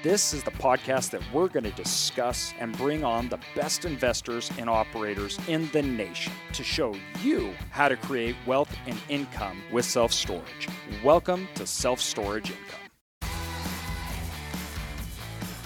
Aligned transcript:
This 0.00 0.32
is 0.32 0.44
the 0.44 0.52
podcast 0.52 1.10
that 1.10 1.22
we're 1.32 1.48
going 1.48 1.64
to 1.64 1.72
discuss 1.72 2.54
and 2.60 2.78
bring 2.78 3.02
on 3.02 3.28
the 3.28 3.40
best 3.56 3.84
investors 3.84 4.48
and 4.56 4.70
operators 4.70 5.40
in 5.48 5.68
the 5.72 5.82
nation 5.82 6.32
to 6.52 6.62
show 6.62 6.94
you 7.20 7.52
how 7.70 7.88
to 7.88 7.96
create 7.96 8.36
wealth 8.46 8.72
and 8.86 8.96
income 9.08 9.60
with 9.72 9.84
self 9.84 10.12
storage. 10.12 10.68
Welcome 11.02 11.48
to 11.56 11.66
Self 11.66 11.98
Storage 11.98 12.52
Income. 12.52 12.78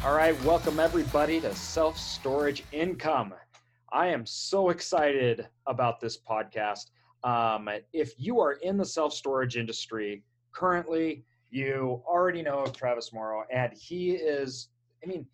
All 0.03 0.17
right, 0.17 0.43
welcome 0.45 0.81
everybody 0.81 1.39
to 1.43 1.55
Self 1.55 1.99
Storage 1.99 2.65
Income. 2.73 3.35
I 3.93 4.07
am 4.07 4.25
so 4.25 4.71
excited 4.71 5.47
about 5.67 6.01
this 6.01 6.17
podcast. 6.17 6.91
Um, 7.23 7.69
if 7.93 8.15
you 8.17 8.41
are 8.41 8.53
in 8.53 8.79
the 8.79 8.87
self 8.87 9.13
storage 9.13 9.59
industry 9.59 10.23
currently, 10.53 11.23
you 11.53 12.03
already 12.07 12.43
know 12.43 12.61
of 12.61 12.73
Travis 12.73 13.13
Morrow, 13.13 13.45
and 13.53 13.73
he 13.75 14.13
is, 14.13 14.69
I 15.05 15.07
mean, 15.07 15.27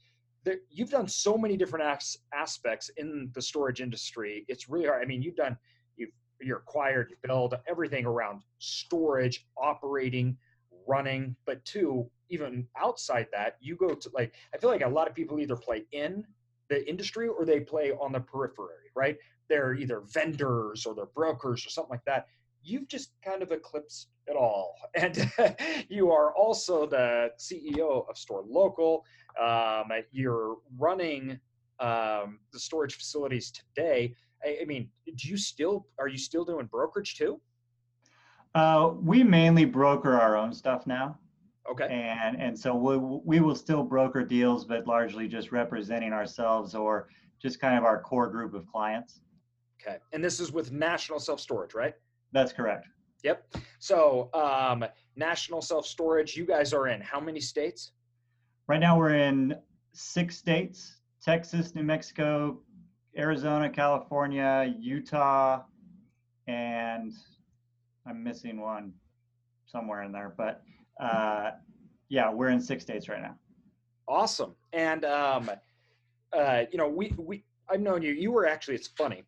there, 0.44 0.56
you've 0.68 0.90
done 0.90 1.06
so 1.06 1.38
many 1.38 1.56
different 1.56 1.84
as, 1.84 2.18
aspects 2.34 2.90
in 2.96 3.30
the 3.34 3.40
storage 3.40 3.80
industry. 3.80 4.44
It's 4.48 4.68
really 4.68 4.86
hard. 4.86 5.00
I 5.00 5.06
mean, 5.06 5.22
you've 5.22 5.36
done, 5.36 5.56
you've, 5.96 6.10
you're 6.40 6.58
acquired, 6.58 7.10
you 7.10 7.16
build 7.22 7.54
everything 7.68 8.04
around 8.04 8.42
storage, 8.58 9.46
operating, 9.56 10.36
running, 10.88 11.36
but 11.46 11.64
two, 11.64 12.10
even 12.30 12.66
outside 12.76 13.28
that, 13.32 13.56
you 13.60 13.76
go 13.76 13.94
to 13.94 14.10
like, 14.12 14.34
I 14.52 14.58
feel 14.58 14.70
like 14.70 14.82
a 14.82 14.88
lot 14.88 15.06
of 15.06 15.14
people 15.14 15.38
either 15.38 15.56
play 15.56 15.84
in 15.92 16.24
the 16.68 16.88
industry 16.88 17.28
or 17.28 17.44
they 17.44 17.60
play 17.60 17.92
on 17.92 18.10
the 18.10 18.20
periphery, 18.20 18.90
right? 18.96 19.16
They're 19.48 19.74
either 19.74 20.00
vendors 20.00 20.84
or 20.84 20.96
they're 20.96 21.06
brokers 21.06 21.64
or 21.64 21.70
something 21.70 21.92
like 21.92 22.04
that 22.06 22.26
you've 22.62 22.88
just 22.88 23.12
kind 23.24 23.42
of 23.42 23.52
eclipsed 23.52 24.08
it 24.26 24.36
all. 24.36 24.74
And 24.94 25.30
you 25.88 26.10
are 26.10 26.34
also 26.34 26.86
the 26.86 27.30
CEO 27.38 28.08
of 28.08 28.16
Store 28.16 28.44
Local. 28.48 29.04
Um, 29.40 29.84
you're 30.10 30.56
running 30.76 31.38
um, 31.78 32.40
the 32.52 32.58
storage 32.58 32.94
facilities 32.94 33.52
today. 33.52 34.14
I, 34.44 34.58
I, 34.62 34.64
mean, 34.64 34.88
do 35.06 35.28
you 35.28 35.36
still 35.36 35.86
are 35.98 36.08
you 36.08 36.18
still 36.18 36.44
doing 36.44 36.66
brokerage 36.66 37.16
too? 37.16 37.40
Uh, 38.54 38.92
we 39.00 39.22
mainly 39.22 39.64
broker 39.64 40.18
our 40.18 40.36
own 40.36 40.52
stuff 40.52 40.86
now. 40.86 41.18
Okay. 41.70 41.86
And 41.90 42.40
and 42.40 42.58
so 42.58 42.74
we 42.74 42.96
we 42.96 43.40
will 43.40 43.54
still 43.54 43.84
broker 43.84 44.24
deals, 44.24 44.64
but 44.64 44.86
largely 44.86 45.28
just 45.28 45.52
representing 45.52 46.12
ourselves 46.12 46.74
or 46.74 47.08
just 47.40 47.60
kind 47.60 47.76
of 47.76 47.84
our 47.84 48.00
core 48.00 48.28
group 48.28 48.54
of 48.54 48.66
clients. 48.66 49.20
Okay. 49.80 49.98
And 50.12 50.24
this 50.24 50.40
is 50.40 50.50
with 50.50 50.72
National 50.72 51.20
Self 51.20 51.40
Storage, 51.40 51.74
right? 51.74 51.94
That's 52.32 52.52
correct. 52.52 52.86
Yep. 53.24 53.54
So, 53.78 54.30
um, 54.34 54.84
national 55.16 55.60
self 55.62 55.86
storage, 55.86 56.36
you 56.36 56.44
guys 56.44 56.72
are 56.72 56.88
in 56.88 57.00
how 57.00 57.20
many 57.20 57.40
states? 57.40 57.92
Right 58.68 58.80
now, 58.80 58.98
we're 58.98 59.14
in 59.14 59.56
six 59.92 60.36
states 60.36 60.96
Texas, 61.22 61.74
New 61.74 61.82
Mexico, 61.82 62.60
Arizona, 63.16 63.68
California, 63.68 64.72
Utah, 64.78 65.62
and 66.46 67.12
I'm 68.06 68.22
missing 68.22 68.60
one 68.60 68.92
somewhere 69.66 70.02
in 70.02 70.12
there. 70.12 70.34
But 70.36 70.62
uh, 71.00 71.50
yeah, 72.08 72.32
we're 72.32 72.50
in 72.50 72.60
six 72.60 72.84
states 72.84 73.08
right 73.08 73.20
now. 73.20 73.36
Awesome. 74.06 74.54
And, 74.72 75.04
um, 75.04 75.50
uh, 76.32 76.62
you 76.70 76.78
know, 76.78 76.88
we, 76.88 77.12
we, 77.18 77.44
I've 77.68 77.80
known 77.80 78.02
you, 78.02 78.12
you 78.12 78.32
were 78.32 78.46
actually, 78.46 78.76
it's 78.76 78.88
funny 78.88 79.24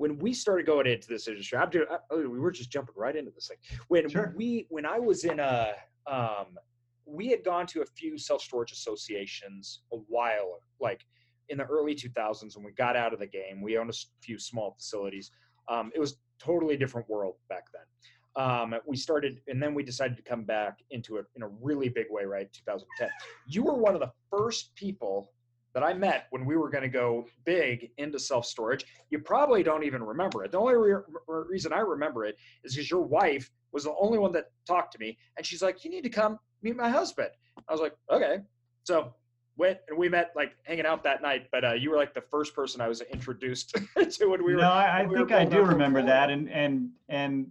when 0.00 0.18
we 0.18 0.32
started 0.32 0.64
going 0.64 0.86
into 0.86 1.06
this 1.08 1.28
industry, 1.28 1.58
I'm 1.58 1.68
doing, 1.68 1.84
oh, 2.10 2.26
we 2.26 2.40
were 2.40 2.50
just 2.50 2.70
jumping 2.70 2.94
right 2.96 3.14
into 3.14 3.30
this 3.32 3.48
thing. 3.48 3.58
When 3.88 4.08
sure. 4.08 4.32
we, 4.34 4.66
when 4.70 4.86
I 4.86 4.98
was 4.98 5.24
in 5.24 5.38
a, 5.38 5.72
um, 6.10 6.56
we 7.04 7.28
had 7.28 7.44
gone 7.44 7.66
to 7.66 7.82
a 7.82 7.84
few 7.84 8.16
self 8.16 8.40
storage 8.40 8.72
associations 8.72 9.82
a 9.92 9.98
while, 10.08 10.60
like 10.80 11.04
in 11.50 11.58
the 11.58 11.64
early 11.64 11.94
2000s 11.94 12.56
when 12.56 12.64
we 12.64 12.72
got 12.72 12.96
out 12.96 13.12
of 13.12 13.18
the 13.18 13.26
game. 13.26 13.60
We 13.60 13.76
owned 13.76 13.90
a 13.90 13.94
few 14.22 14.38
small 14.38 14.74
facilities. 14.78 15.32
Um, 15.68 15.92
it 15.94 16.00
was 16.00 16.16
totally 16.42 16.78
different 16.78 17.06
world 17.10 17.34
back 17.50 17.64
then. 17.70 18.42
Um, 18.42 18.74
we 18.86 18.96
started, 18.96 19.42
and 19.48 19.62
then 19.62 19.74
we 19.74 19.82
decided 19.82 20.16
to 20.16 20.22
come 20.22 20.44
back 20.44 20.78
into 20.92 21.18
it 21.18 21.26
in 21.36 21.42
a 21.42 21.48
really 21.60 21.90
big 21.90 22.06
way, 22.08 22.24
right? 22.24 22.50
2010. 22.54 23.10
You 23.48 23.64
were 23.64 23.74
one 23.74 23.92
of 23.94 24.00
the 24.00 24.12
first 24.30 24.74
people 24.76 25.30
that 25.74 25.82
I 25.82 25.92
met 25.92 26.26
when 26.30 26.44
we 26.44 26.56
were 26.56 26.68
going 26.68 26.82
to 26.82 26.88
go 26.88 27.26
big 27.44 27.90
into 27.98 28.18
self 28.18 28.44
storage. 28.46 28.84
You 29.10 29.18
probably 29.20 29.62
don't 29.62 29.84
even 29.84 30.02
remember 30.02 30.44
it. 30.44 30.52
The 30.52 30.58
only 30.58 30.74
re- 30.74 31.02
reason 31.26 31.72
I 31.72 31.80
remember 31.80 32.24
it 32.24 32.36
is 32.64 32.74
because 32.74 32.90
your 32.90 33.02
wife 33.02 33.50
was 33.72 33.84
the 33.84 33.94
only 34.00 34.18
one 34.18 34.32
that 34.32 34.46
talked 34.66 34.92
to 34.92 34.98
me, 34.98 35.16
and 35.36 35.46
she's 35.46 35.62
like, 35.62 35.84
"You 35.84 35.90
need 35.90 36.02
to 36.02 36.10
come 36.10 36.38
meet 36.62 36.76
my 36.76 36.88
husband." 36.88 37.30
I 37.68 37.72
was 37.72 37.80
like, 37.80 37.94
"Okay." 38.10 38.38
So 38.84 39.14
went 39.56 39.78
and 39.88 39.98
we 39.98 40.08
met 40.08 40.32
like 40.34 40.52
hanging 40.64 40.86
out 40.86 41.04
that 41.04 41.22
night. 41.22 41.46
But 41.52 41.64
uh, 41.64 41.72
you 41.74 41.90
were 41.90 41.96
like 41.96 42.14
the 42.14 42.22
first 42.22 42.54
person 42.54 42.80
I 42.80 42.88
was 42.88 43.00
introduced 43.02 43.76
to 43.96 44.26
when 44.26 44.44
we 44.44 44.54
were. 44.54 44.60
No, 44.60 44.70
I, 44.70 45.02
I 45.02 45.06
we 45.06 45.16
think 45.16 45.32
I 45.32 45.44
do 45.44 45.62
remember 45.62 46.02
that, 46.02 46.30
and 46.30 46.50
and 46.50 46.90
and. 47.08 47.50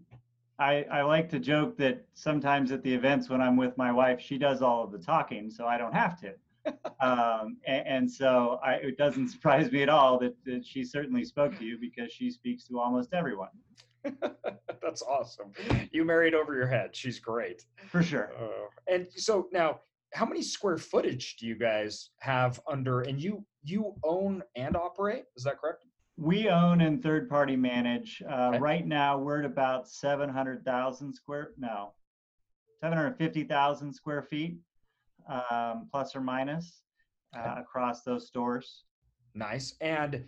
I, 0.62 0.86
I 0.92 1.04
like 1.04 1.30
to 1.30 1.40
joke 1.40 1.78
that 1.78 2.04
sometimes 2.16 2.74
at 2.74 2.84
the 2.84 2.94
events 2.94 3.30
when 3.30 3.40
I'm 3.40 3.56
with 3.56 3.78
my 3.78 3.94
wife, 3.94 4.20
she 4.20 4.38
does 4.38 4.62
all 4.62 4.84
of 4.84 4.92
the 4.92 4.98
talking, 4.98 5.50
so 5.50 5.66
I 5.66 5.78
don't 5.78 5.94
have 5.94 6.20
to 6.20 6.34
um, 7.02 7.58
and, 7.66 7.88
and, 7.88 8.12
so 8.12 8.60
I, 8.64 8.74
it 8.76 8.98
doesn't 8.98 9.30
surprise 9.32 9.72
me 9.72 9.84
at 9.84 9.90
all 9.90 10.20
that, 10.20 10.36
that 10.46 10.66
she 10.66 10.84
certainly 10.84 11.24
spoke 11.24 11.58
to 11.60 11.66
you 11.66 11.78
because 11.80 12.12
she 12.12 12.32
speaks 12.32 12.66
to 12.66 12.80
almost 12.80 13.14
everyone. 13.14 13.50
That's 14.82 15.02
awesome. 15.02 15.52
You 15.92 16.06
married 16.06 16.34
over 16.34 16.56
your 16.56 16.68
head. 16.68 16.96
She's 16.96 17.20
great. 17.20 17.66
For 17.88 18.02
sure. 18.02 18.32
Uh, 18.40 18.94
and 18.94 19.08
so 19.16 19.48
now, 19.52 19.82
how 20.14 20.26
many 20.26 20.42
square 20.42 20.78
footage 20.78 21.36
do 21.38 21.46
you 21.46 21.56
guys 21.56 22.10
have 22.20 22.60
under? 22.68 23.02
And 23.02 23.22
you 23.22 23.46
you 23.64 23.94
own 24.04 24.42
and 24.56 24.76
operate? 24.76 25.26
Is 25.36 25.44
that 25.44 25.60
correct? 25.60 25.86
We 26.18 26.50
own 26.50 26.82
and 26.82 27.04
third 27.04 27.30
party 27.30 27.56
manage. 27.56 28.24
Uh, 28.28 28.50
okay. 28.50 28.60
Right 28.60 28.88
now, 28.88 29.18
we're 29.18 29.40
at 29.40 29.46
about 29.46 29.88
seven 29.88 30.30
hundred 30.30 30.66
thousand 30.66 31.14
square. 31.14 31.52
No, 31.58 31.94
seven 32.82 32.98
hundred 32.98 33.18
fifty 33.18 33.44
thousand 33.44 33.94
square 33.94 34.24
feet 34.24 34.58
um, 35.30 35.88
plus 35.92 36.16
or 36.16 36.22
minus 36.22 36.82
uh, 37.38 37.56
across 37.58 38.04
those 38.04 38.28
stores. 38.28 38.84
Nice. 39.36 39.76
And 39.82 40.26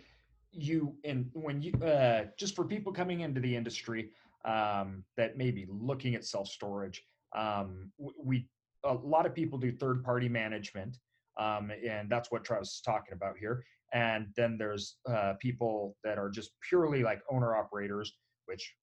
you, 0.52 0.94
and 1.04 1.30
when 1.32 1.62
you, 1.62 1.72
uh, 1.84 2.26
just 2.38 2.54
for 2.54 2.64
people 2.64 2.92
coming 2.92 3.20
into 3.20 3.40
the 3.40 3.54
industry 3.54 4.10
um, 4.44 5.04
that 5.16 5.36
may 5.36 5.50
be 5.50 5.66
looking 5.68 6.14
at 6.14 6.24
self 6.24 6.48
storage, 6.48 7.02
um, 7.34 7.90
we, 7.98 8.46
a 8.84 8.94
lot 8.94 9.26
of 9.26 9.34
people 9.34 9.58
do 9.58 9.72
third 9.72 10.04
party 10.04 10.28
management. 10.28 10.98
Um, 11.38 11.72
and 11.86 12.10
that's 12.10 12.30
what 12.30 12.44
Travis 12.44 12.74
is 12.74 12.80
talking 12.82 13.14
about 13.14 13.38
here. 13.38 13.64
And 13.94 14.28
then 14.36 14.56
there's 14.58 14.96
uh, 15.08 15.34
people 15.40 15.96
that 16.04 16.18
are 16.18 16.28
just 16.28 16.50
purely 16.68 17.02
like 17.02 17.22
owner 17.30 17.54
operators, 17.56 18.12
which 18.46 18.74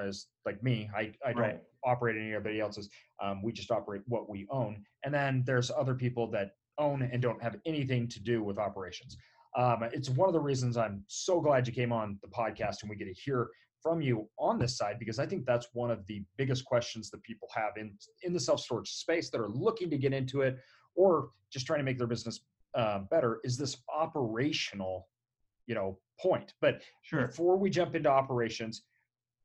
as 0.00 0.26
like 0.46 0.62
me, 0.62 0.90
I, 0.96 1.12
I 1.24 1.32
don't 1.32 1.42
right. 1.42 1.60
operate 1.84 2.16
anybody 2.16 2.60
else's. 2.60 2.88
Um, 3.22 3.42
we 3.42 3.52
just 3.52 3.70
operate 3.70 4.02
what 4.06 4.28
we 4.28 4.46
own. 4.50 4.84
And 5.04 5.12
then 5.12 5.42
there's 5.46 5.70
other 5.70 5.94
people 5.94 6.30
that 6.30 6.52
own 6.78 7.02
and 7.02 7.20
don't 7.20 7.42
have 7.42 7.56
anything 7.66 8.08
to 8.08 8.20
do 8.20 8.42
with 8.42 8.58
operations. 8.58 9.16
Um, 9.56 9.82
it's 9.92 10.08
one 10.08 10.28
of 10.28 10.32
the 10.32 10.40
reasons 10.40 10.76
I'm 10.76 11.04
so 11.08 11.40
glad 11.40 11.66
you 11.66 11.72
came 11.72 11.92
on 11.92 12.18
the 12.22 12.28
podcast 12.28 12.82
and 12.82 12.90
we 12.90 12.96
get 12.96 13.04
to 13.04 13.12
hear 13.12 13.50
from 13.82 14.00
you 14.00 14.28
on 14.38 14.58
this 14.58 14.78
side 14.78 14.98
because 14.98 15.18
I 15.18 15.26
think 15.26 15.44
that's 15.44 15.68
one 15.72 15.90
of 15.90 16.06
the 16.06 16.22
biggest 16.36 16.64
questions 16.64 17.10
that 17.10 17.22
people 17.22 17.48
have 17.54 17.72
in 17.76 17.92
in 18.22 18.32
the 18.32 18.40
self 18.40 18.60
storage 18.60 18.90
space 18.90 19.28
that 19.30 19.40
are 19.40 19.50
looking 19.50 19.90
to 19.90 19.98
get 19.98 20.12
into 20.12 20.42
it 20.42 20.56
or 20.94 21.30
just 21.50 21.66
trying 21.66 21.80
to 21.80 21.84
make 21.84 21.98
their 21.98 22.06
business 22.06 22.40
uh, 22.74 23.00
better 23.10 23.40
is 23.44 23.58
this 23.58 23.76
operational 23.92 25.08
you 25.66 25.74
know 25.74 25.98
point 26.20 26.54
but 26.60 26.80
sure. 27.02 27.26
before 27.26 27.56
we 27.56 27.68
jump 27.68 27.94
into 27.94 28.08
operations 28.08 28.82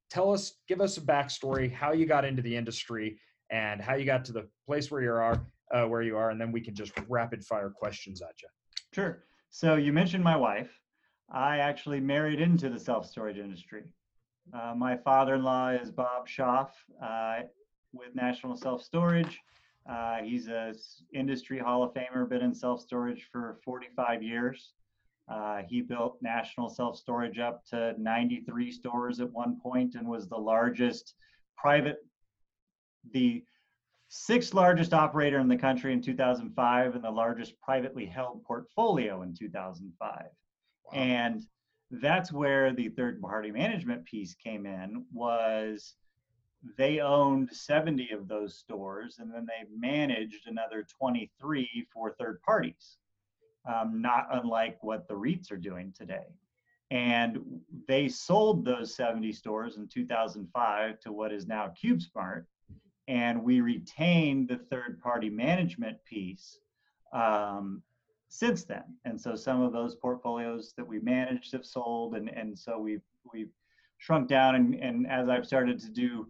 tell 0.10 0.32
us, 0.32 0.54
give 0.68 0.82
us 0.82 0.98
a 0.98 1.02
backstory, 1.02 1.72
how 1.72 1.92
you 1.92 2.06
got 2.06 2.26
into 2.26 2.42
the 2.42 2.56
industry, 2.56 3.20
and 3.50 3.82
how 3.82 3.96
you 3.96 4.06
got 4.06 4.26
to 4.26 4.32
the 4.32 4.48
place 4.66 4.92
where 4.92 5.02
you 5.02 5.12
are, 5.12 5.40
uh, 5.74 5.86
where 5.86 6.02
you 6.02 6.18
are, 6.18 6.30
and 6.32 6.40
then 6.40 6.52
we 6.52 6.62
can 6.62 6.76
just 6.76 6.92
rapid 7.08 7.44
fire 7.44 7.70
questions 7.70 8.22
at 8.22 8.42
you. 8.42 8.50
Sure. 8.94 9.24
So 9.50 9.76
you 9.76 9.94
mentioned 9.94 10.24
my 10.24 10.36
wife. 10.36 10.72
I 11.30 11.58
actually 11.60 12.00
married 12.00 12.40
into 12.40 12.70
the 12.70 12.80
self 12.80 13.06
storage 13.06 13.38
industry. 13.38 13.84
Uh, 14.54 14.74
my 14.76 14.96
father-in-law 14.96 15.72
is 15.72 15.92
Bob 15.92 16.28
Schoff 16.28 16.70
uh, 17.04 17.40
with 17.94 18.16
National 18.16 18.56
Self 18.56 18.82
Storage. 18.82 19.40
Uh, 19.90 20.18
he's 20.18 20.48
a 20.48 20.74
industry 21.14 21.58
Hall 21.58 21.84
of 21.84 21.94
Famer, 21.94 22.28
been 22.28 22.42
in 22.42 22.54
self 22.54 22.82
storage 22.82 23.28
for 23.32 23.60
45 23.64 24.24
years. 24.24 24.74
Uh, 25.28 25.62
he 25.68 25.82
built 25.82 26.18
National 26.22 26.70
Self 26.70 26.98
Storage 26.98 27.38
up 27.38 27.66
to 27.66 27.94
93 27.98 28.72
stores 28.72 29.20
at 29.20 29.32
one 29.32 29.60
point 29.60 29.96
and 29.96 30.08
was 30.08 30.28
the 30.28 30.38
largest 30.38 31.16
private, 31.58 31.98
the 33.12 33.44
sixth 34.08 34.54
largest 34.54 34.94
operator 34.94 35.40
in 35.40 35.50
the 35.50 35.58
country 35.58 35.92
in 35.92 36.02
2005 36.02 36.96
and 36.96 37.04
the 37.04 37.12
largest 37.12 37.60
privately 37.60 38.06
held 38.06 38.42
portfolio 38.44 39.22
in 39.24 39.34
2005. 39.34 40.10
Wow. 40.10 40.92
And 40.94 41.44
that's 41.92 42.32
where 42.32 42.74
the 42.74 42.90
third 42.90 43.22
party 43.22 43.52
management 43.52 44.06
piece 44.06 44.34
came 44.36 44.66
in 44.66 45.06
was 45.14 45.96
they 46.78 47.00
owned 47.00 47.50
70 47.52 48.12
of 48.12 48.28
those 48.28 48.58
stores 48.58 49.18
and 49.20 49.34
then 49.34 49.46
they 49.46 49.68
managed 49.78 50.48
another 50.48 50.86
23 51.00 51.88
for 51.94 52.12
third 52.12 52.42
parties 52.44 52.98
um, 53.68 54.02
not 54.02 54.28
unlike 54.32 54.78
what 54.82 55.08
the 55.08 55.14
REITs 55.14 55.52
are 55.52 55.58
doing 55.58 55.94
today. 55.98 56.26
And 56.90 57.62
they 57.88 58.08
sold 58.08 58.64
those 58.64 58.96
70 58.96 59.34
stores 59.34 59.76
in 59.78 59.88
2005 59.88 61.00
to 61.02 61.12
what 61.12 61.34
is 61.34 61.46
now 61.46 61.74
CubeSmart. 61.84 62.46
And 63.10 63.44
we 63.44 63.62
retained 63.62 64.48
the 64.48 64.58
third 64.58 65.00
party 65.02 65.30
management 65.30 65.98
piece 66.06 66.60
um, 67.14 67.82
since 68.30 68.64
then. 68.64 68.84
And 69.06 69.20
so 69.20 69.36
some 69.36 69.62
of 69.62 69.74
those 69.74 69.96
portfolios 69.96 70.74
that 70.78 70.88
we 70.88 71.00
managed 71.00 71.52
have 71.54 71.66
sold. 71.66 72.16
And, 72.16 72.30
and 72.30 72.58
so 72.58 72.80
we've, 72.80 73.04
we've 73.34 73.52
shrunk 73.98 74.30
down. 74.30 74.56
And, 74.56 74.76
and 74.76 75.08
as 75.08 75.28
I've 75.28 75.46
started 75.46 75.80
to 75.80 75.90
do 75.90 76.28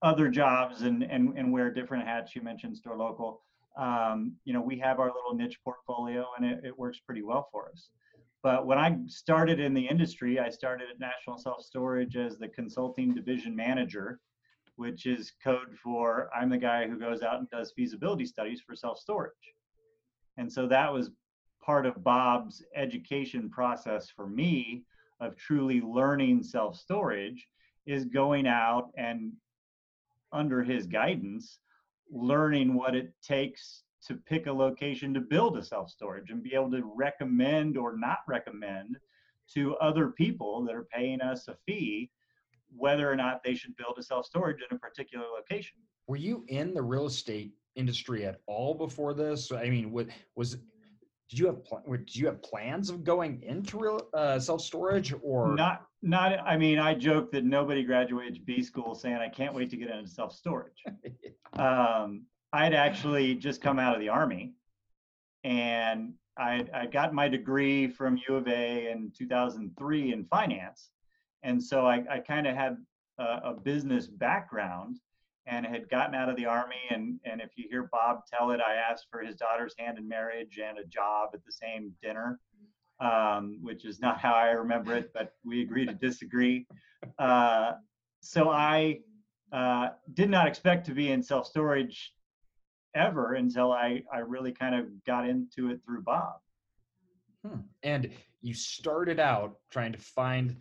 other 0.00 0.28
jobs 0.28 0.82
and, 0.82 1.02
and, 1.02 1.36
and 1.36 1.52
wear 1.52 1.70
different 1.70 2.06
hats, 2.06 2.34
you 2.34 2.42
mentioned 2.42 2.76
store 2.76 2.96
local, 2.96 3.42
um, 3.78 4.32
you 4.44 4.52
know, 4.52 4.60
we 4.60 4.78
have 4.78 4.98
our 4.98 5.06
little 5.06 5.34
niche 5.34 5.58
portfolio 5.62 6.26
and 6.36 6.44
it, 6.44 6.64
it 6.64 6.78
works 6.78 6.98
pretty 6.98 7.22
well 7.22 7.48
for 7.52 7.70
us. 7.70 7.90
But 8.42 8.66
when 8.66 8.78
I 8.78 8.98
started 9.06 9.60
in 9.60 9.72
the 9.72 9.86
industry, 9.86 10.38
I 10.38 10.50
started 10.50 10.88
at 10.90 11.00
National 11.00 11.38
Self 11.38 11.62
Storage 11.62 12.16
as 12.16 12.38
the 12.38 12.48
consulting 12.48 13.14
division 13.14 13.54
manager, 13.54 14.20
which 14.76 15.06
is 15.06 15.32
code 15.42 15.76
for 15.82 16.28
I'm 16.34 16.50
the 16.50 16.58
guy 16.58 16.88
who 16.88 16.98
goes 16.98 17.22
out 17.22 17.38
and 17.38 17.50
does 17.50 17.72
feasibility 17.72 18.26
studies 18.26 18.60
for 18.60 18.74
self 18.74 18.98
storage. 18.98 19.32
And 20.36 20.52
so 20.52 20.66
that 20.68 20.92
was 20.92 21.10
part 21.64 21.86
of 21.86 22.02
Bob's 22.02 22.62
education 22.74 23.50
process 23.50 24.08
for 24.08 24.26
me 24.26 24.84
of 25.20 25.36
truly 25.36 25.80
learning 25.80 26.42
self 26.42 26.76
storage 26.76 27.46
is 27.86 28.04
going 28.04 28.46
out 28.46 28.90
and 28.96 29.32
under 30.32 30.62
his 30.62 30.86
guidance 30.86 31.58
learning 32.10 32.74
what 32.74 32.94
it 32.94 33.12
takes 33.22 33.82
to 34.06 34.14
pick 34.14 34.46
a 34.46 34.52
location 34.52 35.12
to 35.14 35.20
build 35.20 35.58
a 35.58 35.62
self 35.62 35.90
storage 35.90 36.30
and 36.30 36.42
be 36.42 36.54
able 36.54 36.70
to 36.70 36.92
recommend 36.96 37.76
or 37.76 37.96
not 37.96 38.18
recommend 38.26 38.96
to 39.54 39.76
other 39.76 40.08
people 40.08 40.64
that 40.64 40.74
are 40.74 40.86
paying 40.92 41.20
us 41.20 41.48
a 41.48 41.56
fee 41.66 42.10
whether 42.76 43.10
or 43.10 43.16
not 43.16 43.42
they 43.42 43.54
should 43.54 43.74
build 43.76 43.96
a 43.98 44.02
self 44.02 44.26
storage 44.26 44.58
in 44.68 44.76
a 44.76 44.78
particular 44.78 45.24
location. 45.34 45.76
Were 46.06 46.16
you 46.16 46.44
in 46.48 46.74
the 46.74 46.82
real 46.82 47.06
estate 47.06 47.52
industry 47.74 48.24
at 48.24 48.40
all 48.46 48.74
before 48.74 49.14
this? 49.14 49.52
I 49.52 49.68
mean, 49.68 49.90
what 49.90 50.08
was 50.36 50.58
did 51.28 51.38
you 51.38 51.46
have 51.46 51.58
did 51.88 52.16
you 52.16 52.26
have 52.26 52.42
plans 52.42 52.90
of 52.90 53.04
going 53.04 53.42
into 53.42 53.78
real 53.78 54.08
uh, 54.14 54.38
self 54.38 54.60
storage 54.60 55.14
or 55.22 55.54
not? 55.54 55.87
Not. 56.02 56.38
I 56.40 56.56
mean, 56.56 56.78
I 56.78 56.94
joke 56.94 57.32
that 57.32 57.44
nobody 57.44 57.82
graduates 57.82 58.38
B 58.38 58.62
school 58.62 58.94
saying 58.94 59.16
I 59.16 59.28
can't 59.28 59.54
wait 59.54 59.70
to 59.70 59.76
get 59.76 59.90
into 59.90 60.08
self 60.08 60.32
storage. 60.32 60.82
um, 61.54 62.24
I'd 62.52 62.74
actually 62.74 63.34
just 63.34 63.60
come 63.60 63.78
out 63.78 63.94
of 63.94 64.00
the 64.00 64.08
army, 64.08 64.54
and 65.44 66.14
I 66.36 66.66
I 66.72 66.86
got 66.86 67.12
my 67.12 67.28
degree 67.28 67.88
from 67.88 68.18
U 68.28 68.36
of 68.36 68.46
A 68.46 68.90
in 68.90 69.12
2003 69.16 70.12
in 70.12 70.24
finance, 70.26 70.90
and 71.42 71.62
so 71.62 71.86
I 71.86 72.04
I 72.08 72.18
kind 72.20 72.46
of 72.46 72.54
had 72.54 72.76
a, 73.18 73.40
a 73.44 73.54
business 73.54 74.06
background 74.06 74.98
and 75.48 75.64
had 75.66 75.88
gotten 75.88 76.14
out 76.14 76.28
of 76.28 76.36
the 76.36 76.46
army. 76.46 76.76
And, 76.90 77.18
and 77.24 77.40
if 77.40 77.50
you 77.56 77.64
hear 77.70 77.88
Bob 77.90 78.20
tell 78.30 78.50
it, 78.50 78.60
I 78.60 78.74
asked 78.74 79.06
for 79.10 79.20
his 79.20 79.34
daughter's 79.34 79.74
hand 79.78 79.98
in 79.98 80.06
marriage 80.06 80.60
and 80.62 80.78
a 80.78 80.84
job 80.84 81.30
at 81.32 81.44
the 81.44 81.52
same 81.52 81.92
dinner, 82.02 82.38
um, 83.00 83.58
which 83.62 83.84
is 83.84 84.00
not 84.00 84.18
how 84.18 84.34
I 84.34 84.50
remember 84.50 84.96
it, 84.96 85.12
but 85.12 85.34
we 85.44 85.62
agree 85.62 85.86
to 85.86 85.94
disagree. 85.94 86.66
Uh, 87.18 87.72
so 88.20 88.50
I 88.50 89.00
uh, 89.52 89.90
did 90.14 90.30
not 90.30 90.46
expect 90.46 90.86
to 90.86 90.92
be 90.92 91.12
in 91.12 91.22
self 91.22 91.46
storage 91.46 92.12
ever 92.94 93.34
until 93.34 93.72
I, 93.72 94.02
I 94.12 94.18
really 94.18 94.52
kind 94.52 94.74
of 94.74 94.86
got 95.04 95.28
into 95.28 95.70
it 95.70 95.80
through 95.84 96.02
Bob. 96.02 96.34
Hmm. 97.46 97.60
And 97.82 98.10
you 98.40 98.54
started 98.54 99.20
out 99.20 99.56
trying 99.70 99.92
to 99.92 99.98
find 99.98 100.56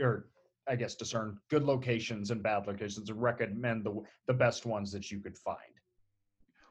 or 0.00 0.28
I 0.68 0.76
guess, 0.76 0.94
discern 0.94 1.38
good 1.48 1.64
locations 1.64 2.30
and 2.30 2.42
bad 2.42 2.66
locations 2.68 3.10
and 3.10 3.20
recommend 3.20 3.84
the 3.84 4.02
the 4.26 4.34
best 4.34 4.66
ones 4.66 4.92
that 4.92 5.10
you 5.10 5.18
could 5.18 5.36
find? 5.36 5.58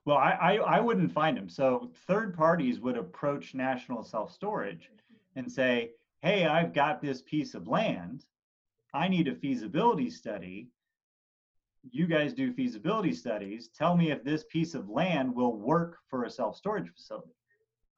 Well, 0.06 0.18
I, 0.18 0.31
I, 0.31 0.56
I 0.56 0.80
wouldn't 0.80 1.12
find 1.12 1.36
them. 1.36 1.50
So 1.50 1.92
third 2.07 2.36
parties 2.36 2.80
would 2.80 2.98
approach 2.98 3.54
National 3.54 4.04
Self 4.04 4.31
Storage 4.31 4.89
and 5.35 5.51
say, 5.51 5.91
"Hey, 6.21 6.45
I've 6.45 6.73
got 6.73 7.01
this 7.01 7.21
piece 7.21 7.53
of 7.53 7.67
land. 7.67 8.25
I 8.93 9.07
need 9.07 9.27
a 9.27 9.35
feasibility 9.35 10.09
study. 10.09 10.69
You 11.91 12.07
guys 12.07 12.33
do 12.33 12.53
feasibility 12.53 13.13
studies. 13.13 13.69
Tell 13.69 13.95
me 13.95 14.11
if 14.11 14.23
this 14.23 14.43
piece 14.45 14.73
of 14.73 14.89
land 14.89 15.33
will 15.33 15.55
work 15.55 15.99
for 16.09 16.25
a 16.25 16.29
self 16.29 16.55
storage 16.55 16.89
facility." 16.89 17.35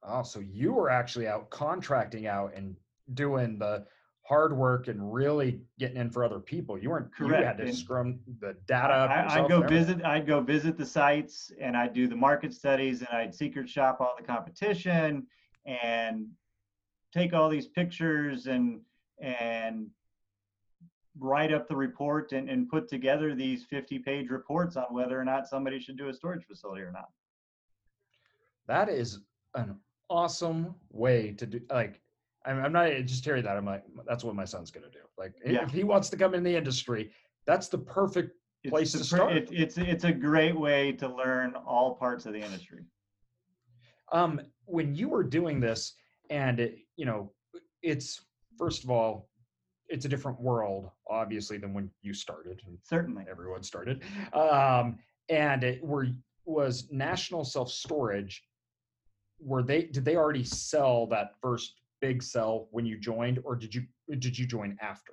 Oh, 0.02 0.22
so 0.22 0.40
you 0.40 0.72
were 0.72 0.90
actually 0.90 1.28
out 1.28 1.50
contracting 1.50 2.26
out 2.26 2.54
and 2.54 2.76
doing 3.14 3.58
the 3.58 3.86
hard 4.24 4.56
work 4.56 4.88
and 4.88 5.12
really 5.12 5.60
getting 5.78 5.96
in 5.96 6.10
for 6.10 6.24
other 6.24 6.40
people. 6.40 6.78
You 6.78 6.90
weren't 6.90 7.14
Correct. 7.14 7.40
you 7.40 7.46
had 7.46 7.58
to 7.58 7.64
and 7.64 7.74
scrum 7.74 8.20
the 8.40 8.56
data 8.66 8.94
up. 8.94 9.10
I, 9.10 9.40
would 9.40 9.50
go 9.50 9.62
visit 9.62 10.04
I'd 10.04 10.26
go 10.26 10.40
visit 10.40 10.78
the 10.78 10.86
sites 10.86 11.52
and 11.60 11.76
I'd 11.76 11.92
do 11.92 12.06
the 12.06 12.16
market 12.16 12.54
studies 12.54 13.00
and 13.00 13.08
I'd 13.10 13.34
secret 13.34 13.68
shop 13.68 13.98
all 14.00 14.14
the 14.16 14.24
competition 14.24 15.26
and 15.66 16.26
take 17.12 17.32
all 17.32 17.48
these 17.48 17.66
pictures 17.66 18.46
and 18.46 18.80
and 19.20 19.88
write 21.18 21.52
up 21.52 21.68
the 21.68 21.76
report 21.76 22.32
and, 22.32 22.48
and 22.48 22.68
put 22.68 22.88
together 22.88 23.34
these 23.34 23.64
50 23.64 23.98
page 23.98 24.30
reports 24.30 24.76
on 24.76 24.86
whether 24.90 25.20
or 25.20 25.24
not 25.24 25.46
somebody 25.46 25.78
should 25.78 25.98
do 25.98 26.08
a 26.08 26.14
storage 26.14 26.44
facility 26.46 26.80
or 26.80 26.90
not. 26.90 27.10
That 28.66 28.88
is 28.88 29.18
an 29.54 29.76
awesome 30.08 30.74
way 30.90 31.32
to 31.32 31.46
do 31.46 31.60
like 31.70 32.00
I'm, 32.44 32.64
I'm 32.64 32.72
not 32.72 32.90
just 33.04 33.24
hearing 33.24 33.44
that. 33.44 33.56
I'm 33.56 33.66
like, 33.66 33.84
that's 34.06 34.24
what 34.24 34.34
my 34.34 34.44
son's 34.44 34.70
going 34.70 34.84
to 34.84 34.90
do. 34.90 35.04
Like, 35.16 35.34
yeah. 35.44 35.62
if 35.62 35.70
he 35.70 35.84
wants 35.84 36.08
to 36.10 36.16
come 36.16 36.34
in 36.34 36.42
the 36.42 36.54
industry, 36.54 37.12
that's 37.46 37.68
the 37.68 37.78
perfect 37.78 38.36
place 38.68 38.94
it's 38.94 39.08
to 39.08 39.16
start. 39.16 39.36
It, 39.36 39.48
it's 39.52 39.78
it's 39.78 40.04
a 40.04 40.12
great 40.12 40.58
way 40.58 40.92
to 40.92 41.08
learn 41.08 41.54
all 41.66 41.94
parts 41.94 42.26
of 42.26 42.32
the 42.32 42.40
industry. 42.40 42.84
Um, 44.12 44.40
when 44.66 44.94
you 44.94 45.08
were 45.08 45.24
doing 45.24 45.60
this, 45.60 45.94
and 46.32 46.60
it, 46.60 46.78
you 46.96 47.04
know, 47.04 47.30
it's 47.82 48.22
first 48.58 48.84
of 48.84 48.90
all, 48.90 49.28
it's 49.88 50.06
a 50.06 50.08
different 50.08 50.40
world, 50.40 50.90
obviously, 51.08 51.58
than 51.58 51.74
when 51.74 51.90
you 52.00 52.14
started. 52.14 52.62
and 52.66 52.78
Certainly, 52.82 53.26
everyone 53.30 53.62
started. 53.62 54.02
Um, 54.32 54.98
and 55.28 55.62
it 55.62 55.84
were 55.84 56.06
was 56.46 56.88
National 56.90 57.44
Self 57.44 57.70
Storage. 57.70 58.42
Were 59.38 59.62
they 59.62 59.82
did 59.84 60.04
they 60.04 60.16
already 60.16 60.44
sell 60.44 61.06
that 61.08 61.34
first 61.40 61.74
big 62.00 62.22
sell 62.22 62.68
when 62.70 62.86
you 62.86 62.98
joined, 62.98 63.38
or 63.44 63.54
did 63.54 63.74
you 63.74 63.84
did 64.18 64.38
you 64.38 64.46
join 64.46 64.78
after? 64.80 65.12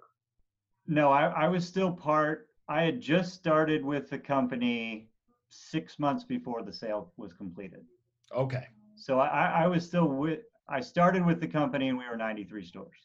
No, 0.87 1.11
I, 1.11 1.25
I 1.25 1.47
was 1.49 1.67
still 1.67 1.91
part. 1.91 2.47
I 2.69 2.83
had 2.83 3.01
just 3.01 3.33
started 3.33 3.83
with 3.83 4.09
the 4.09 4.17
company 4.17 5.09
six 5.49 5.99
months 5.99 6.23
before 6.23 6.63
the 6.63 6.73
sale 6.73 7.11
was 7.17 7.33
completed. 7.33 7.83
Okay. 8.35 8.67
So 8.95 9.19
I, 9.19 9.63
I 9.63 9.67
was 9.67 9.85
still 9.85 10.07
with. 10.07 10.39
I 10.69 10.79
started 10.81 11.25
with 11.25 11.39
the 11.39 11.47
company, 11.47 11.89
and 11.89 11.97
we 11.97 12.07
were 12.07 12.15
93 12.15 12.63
stores. 12.63 12.97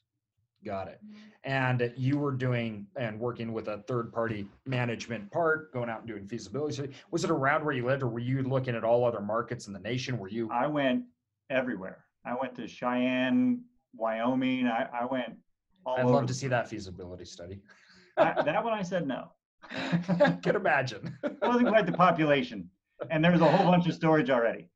Got 0.64 0.88
it. 0.88 1.00
Mm-hmm. 1.04 1.18
And 1.44 1.92
you 1.97 2.18
were 2.18 2.33
doing 2.33 2.87
and 2.97 3.18
working 3.21 3.52
with 3.52 3.68
a 3.68 3.78
third 3.87 4.12
party 4.12 4.47
management 4.66 5.30
part, 5.30 5.73
going 5.73 5.90
out 5.90 6.00
and 6.00 6.09
doing 6.09 6.26
feasibility. 6.26 6.90
Was 7.11 7.25
it 7.25 7.30
around 7.30 7.64
where 7.64 7.75
you 7.75 7.85
lived, 7.85 8.02
or 8.02 8.09
were 8.09 8.18
you 8.18 8.42
looking 8.42 8.75
at 8.75 8.85
all 8.85 9.04
other 9.04 9.21
markets 9.21 9.66
in 9.66 9.73
the 9.73 9.80
nation? 9.80 10.18
Were 10.18 10.28
you? 10.28 10.49
I 10.50 10.66
went 10.66 11.04
everywhere. 11.50 12.04
I 12.25 12.35
went 12.40 12.54
to 12.56 12.66
Cheyenne, 12.66 13.62
Wyoming. 13.94 14.66
I, 14.66 14.88
I 15.02 15.04
went 15.04 15.37
all 15.85 15.99
I'd 15.99 16.06
love 16.06 16.26
to 16.26 16.35
see 16.35 16.49
that 16.49 16.68
feasibility 16.68 17.25
study. 17.25 17.61
I, 18.16 18.42
that 18.42 18.64
one 18.64 18.73
I 18.73 18.83
said 18.83 19.06
no. 19.06 19.33
Can 20.42 20.56
imagine. 20.56 21.16
it 21.23 21.37
wasn't 21.42 21.68
quite 21.68 21.87
the 21.87 21.92
population, 21.92 22.71
and 23.11 23.23
there 23.23 23.33
was 23.33 23.40
a 23.40 23.50
whole 23.50 23.71
bunch 23.71 23.87
of 23.87 23.94
storage 23.94 24.30
already. 24.30 24.68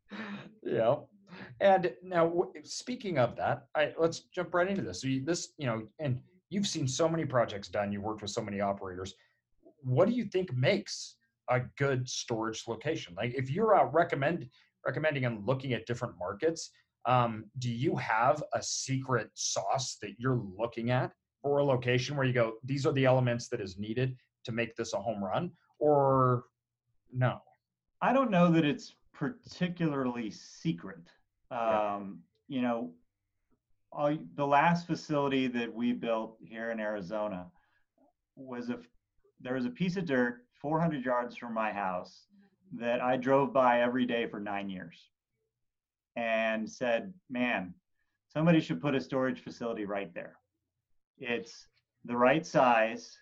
Yeah. 0.63 0.97
And 1.61 1.93
now, 2.03 2.51
speaking 2.65 3.19
of 3.19 3.37
that, 3.37 3.67
I, 3.75 3.93
let's 3.99 4.21
jump 4.21 4.55
right 4.55 4.69
into 4.69 4.83
this. 4.83 5.01
So 5.03 5.09
you, 5.09 5.25
this, 5.25 5.53
you 5.59 5.67
know, 5.67 5.87
and 5.99 6.21
you've 6.51 6.67
seen 6.67 6.87
so 6.87 7.09
many 7.09 7.25
projects 7.25 7.69
done. 7.69 7.93
You've 7.93 8.03
worked 8.03 8.23
with 8.23 8.31
so 8.31 8.43
many 8.43 8.61
operators. 8.61 9.15
What 9.83 10.09
do 10.09 10.15
you 10.15 10.25
think 10.25 10.55
makes 10.55 11.17
a 11.51 11.61
good 11.77 12.09
storage 12.09 12.69
location? 12.69 13.15
Like, 13.17 13.35
if 13.35 13.51
you're 13.51 13.77
out 13.77 13.93
recommend 13.93 14.49
recommending 14.87 15.25
and 15.25 15.47
looking 15.47 15.73
at 15.73 15.87
different 15.87 16.15
markets, 16.19 16.71
Um, 17.07 17.45
do 17.59 17.71
you 17.71 17.97
have 17.97 18.43
a 18.53 18.63
secret 18.63 19.31
sauce 19.35 19.97
that 20.03 20.13
you're 20.19 20.43
looking 20.59 20.91
at 20.91 21.13
for 21.43 21.59
a 21.59 21.65
location 21.65 22.17
where 22.17 22.27
you 22.27 22.35
go, 22.35 22.59
these 22.65 22.85
are 22.87 22.93
the 22.93 23.07
elements 23.07 23.49
that 23.49 23.61
is 23.61 23.79
needed 23.79 24.17
to 24.45 24.53
make 24.53 24.75
this 24.75 24.93
a 24.93 25.01
home 25.01 25.23
run, 25.25 25.53
or 25.79 26.45
no? 27.11 27.41
I 28.03 28.13
don't 28.13 28.31
know 28.31 28.51
that 28.53 28.65
it's 28.65 28.95
particularly 29.13 30.31
secret. 30.31 31.05
Yeah. 31.51 31.95
Um, 31.97 32.21
you 32.49 32.63
know, 32.63 32.93
all, 33.93 34.17
the 34.35 34.47
last 34.47 34.87
facility 34.87 35.47
that 35.49 35.73
we 35.73 35.93
built 35.93 36.37
here 36.41 36.71
in 36.71 36.81
Arizona 36.81 37.47
was 38.37 38.71
a 38.71 38.79
there 39.41 39.55
was 39.55 39.67
a 39.67 39.71
piece 39.71 39.97
of 39.97 40.05
dirt 40.05 40.45
400 40.61 41.05
yards 41.05 41.37
from 41.37 41.55
my 41.55 41.73
house 41.73 42.27
that 42.73 43.01
I 43.01 43.17
drove 43.17 43.53
by 43.53 43.81
every 43.83 44.05
day 44.05 44.27
for 44.27 44.41
nine 44.41 44.69
years 44.69 45.11
and 46.17 46.69
said, 46.69 47.15
man, 47.31 47.75
somebody 48.33 48.61
should 48.61 48.81
put 48.81 48.95
a 48.95 49.01
storage 49.01 49.41
facility 49.41 49.85
right 49.85 50.13
there. 50.13 50.37
It's 51.19 51.69
the 52.05 52.17
right 52.17 52.45
size. 52.45 53.17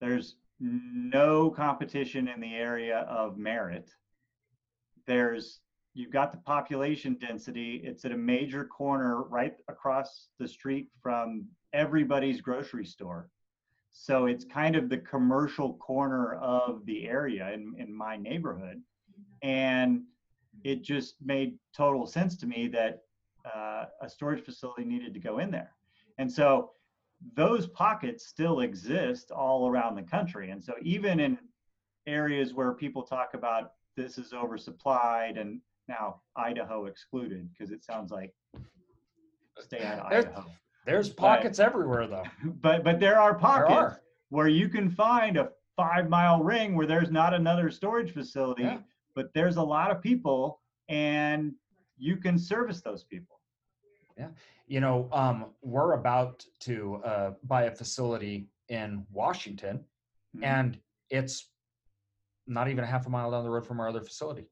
There's 0.00 0.36
no 0.60 1.50
competition 1.50 2.28
in 2.28 2.40
the 2.40 2.54
area 2.54 3.00
of 3.08 3.38
merit. 3.38 3.90
There's 5.06 5.60
you've 5.94 6.10
got 6.10 6.32
the 6.32 6.38
population 6.38 7.16
density. 7.20 7.82
It's 7.84 8.04
at 8.04 8.12
a 8.12 8.16
major 8.16 8.64
corner 8.64 9.22
right 9.24 9.54
across 9.68 10.28
the 10.38 10.48
street 10.48 10.88
from 11.02 11.46
everybody's 11.72 12.40
grocery 12.40 12.86
store. 12.86 13.28
So 13.92 14.26
it's 14.26 14.44
kind 14.44 14.74
of 14.74 14.88
the 14.88 14.98
commercial 14.98 15.74
corner 15.74 16.34
of 16.36 16.84
the 16.86 17.06
area 17.06 17.52
in, 17.52 17.74
in 17.78 17.94
my 17.94 18.16
neighborhood. 18.16 18.80
And 19.42 20.02
it 20.64 20.82
just 20.82 21.16
made 21.22 21.58
total 21.76 22.06
sense 22.06 22.36
to 22.38 22.46
me 22.46 22.68
that 22.68 23.02
uh, 23.44 23.86
a 24.00 24.08
storage 24.08 24.44
facility 24.44 24.84
needed 24.84 25.12
to 25.14 25.20
go 25.20 25.38
in 25.38 25.50
there. 25.50 25.72
And 26.18 26.30
so 26.30 26.70
those 27.34 27.66
pockets 27.66 28.26
still 28.26 28.60
exist 28.60 29.30
all 29.30 29.68
around 29.68 29.94
the 29.94 30.02
country. 30.02 30.50
And 30.50 30.62
so 30.62 30.74
even 30.82 31.20
in 31.20 31.38
areas 32.06 32.54
where 32.54 32.72
people 32.72 33.02
talk 33.02 33.34
about 33.34 33.72
this 33.96 34.16
is 34.16 34.32
oversupplied 34.32 35.38
and 35.38 35.60
now 35.88 36.20
Idaho 36.36 36.86
excluded 36.86 37.48
because 37.50 37.70
it 37.72 37.84
sounds 37.84 38.10
like 38.10 38.32
stay 39.60 39.82
out 39.82 39.98
of 40.00 40.10
There- 40.10 40.18
Idaho. 40.20 40.50
There's 40.84 41.08
pockets 41.10 41.58
everywhere 41.60 42.06
though. 42.08 42.24
But 42.60 42.82
but 42.84 42.98
there 42.98 43.18
are 43.20 43.32
There 43.32 43.38
pockets 43.40 43.72
are. 43.72 44.00
where 44.30 44.48
you 44.48 44.68
can 44.68 44.90
find 44.90 45.36
a 45.36 45.50
five 45.76 46.08
mile 46.08 46.42
ring 46.42 46.74
where 46.74 46.86
there's 46.86 47.10
not 47.10 47.34
another 47.34 47.70
storage 47.70 48.12
facility, 48.12 48.64
Yeah. 48.64 48.78
but 49.14 49.32
there's 49.34 49.56
a 49.56 49.62
lot 49.62 49.90
of 49.90 50.02
people 50.02 50.60
and 50.88 51.54
you 51.96 52.16
can 52.16 52.36
service 52.38 52.80
those 52.82 53.04
people. 53.04 53.40
Yeah, 54.18 54.28
you 54.66 54.80
know, 54.80 55.08
um, 55.12 55.54
we're 55.62 55.92
about 55.94 56.44
to 56.60 56.96
uh, 57.04 57.30
buy 57.44 57.64
a 57.64 57.74
facility 57.74 58.48
in 58.68 59.06
Washington, 59.10 59.84
Mhm. 60.36 60.44
and 60.44 60.80
it's 61.10 61.50
not 62.46 62.68
even 62.68 62.82
a 62.84 62.86
half 62.86 63.06
a 63.06 63.10
mile 63.10 63.30
down 63.30 63.44
the 63.44 63.50
road 63.50 63.64
from 63.66 63.78
our 63.80 63.88
other 63.88 64.00
facility. 64.02 64.48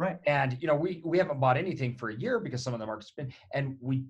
Right. 0.00 0.16
And 0.26 0.56
you 0.62 0.66
know, 0.66 0.74
we 0.74 1.02
we 1.04 1.18
haven't 1.18 1.40
bought 1.40 1.58
anything 1.58 1.94
for 1.94 2.08
a 2.08 2.14
year 2.14 2.40
because 2.40 2.62
some 2.62 2.72
of 2.72 2.80
the 2.80 2.86
market's 2.86 3.10
been, 3.10 3.30
and 3.52 3.76
we 3.82 4.06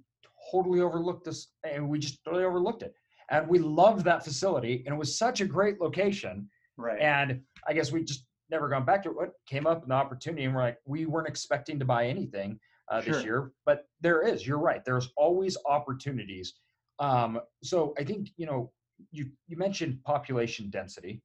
totally 0.52 0.82
overlooked 0.82 1.24
this, 1.24 1.48
and 1.64 1.88
we 1.88 1.98
just 1.98 2.24
totally 2.24 2.44
overlooked 2.44 2.84
it. 2.84 2.94
And 3.28 3.48
we 3.48 3.58
loved 3.58 4.04
that 4.04 4.22
facility, 4.22 4.84
and 4.86 4.94
it 4.94 4.98
was 4.98 5.18
such 5.18 5.40
a 5.40 5.44
great 5.44 5.80
location. 5.80 6.48
Right. 6.76 7.00
And 7.00 7.40
I 7.66 7.72
guess 7.72 7.90
we 7.90 8.04
just 8.04 8.24
never 8.50 8.68
gone 8.68 8.84
back 8.84 9.02
to 9.02 9.10
it. 9.10 9.16
What 9.16 9.30
came 9.48 9.66
up 9.66 9.84
an 9.84 9.90
opportunity, 9.90 10.44
and 10.44 10.54
we're 10.54 10.62
like, 10.62 10.78
we 10.84 11.06
weren't 11.06 11.26
expecting 11.26 11.80
to 11.80 11.84
buy 11.84 12.06
anything 12.06 12.60
uh, 12.88 13.00
this 13.00 13.24
year, 13.24 13.50
but 13.66 13.88
there 14.00 14.22
is. 14.22 14.46
You're 14.46 14.58
right. 14.58 14.84
There's 14.84 15.08
always 15.16 15.56
opportunities. 15.66 16.54
Um, 17.00 17.40
so 17.64 17.94
I 17.98 18.04
think 18.04 18.28
you 18.36 18.46
know, 18.46 18.70
you 19.10 19.26
you 19.48 19.56
mentioned 19.56 20.04
population 20.04 20.70
density. 20.70 21.20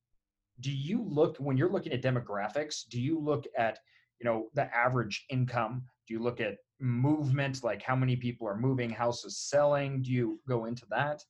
Do 0.60 0.72
you 0.72 1.04
look 1.08 1.38
when 1.38 1.56
you're 1.56 1.72
looking 1.72 1.94
at 1.94 2.02
demographics? 2.02 2.90
Do 2.90 3.00
you 3.00 3.20
look 3.20 3.46
at 3.56 3.78
you 4.20 4.26
know 4.26 4.48
the 4.54 4.74
average 4.76 5.26
income? 5.30 5.84
Do 6.08 6.14
you 6.14 6.22
look 6.22 6.40
at 6.40 6.58
movement, 6.80 7.64
like 7.64 7.82
how 7.82 7.96
many 7.96 8.16
people 8.16 8.48
are 8.48 8.58
moving, 8.58 8.90
houses 8.90 9.38
selling? 9.38 10.02
Do 10.02 10.12
you 10.12 10.40
go 10.48 10.66
into 10.66 10.86
that? 10.90 11.24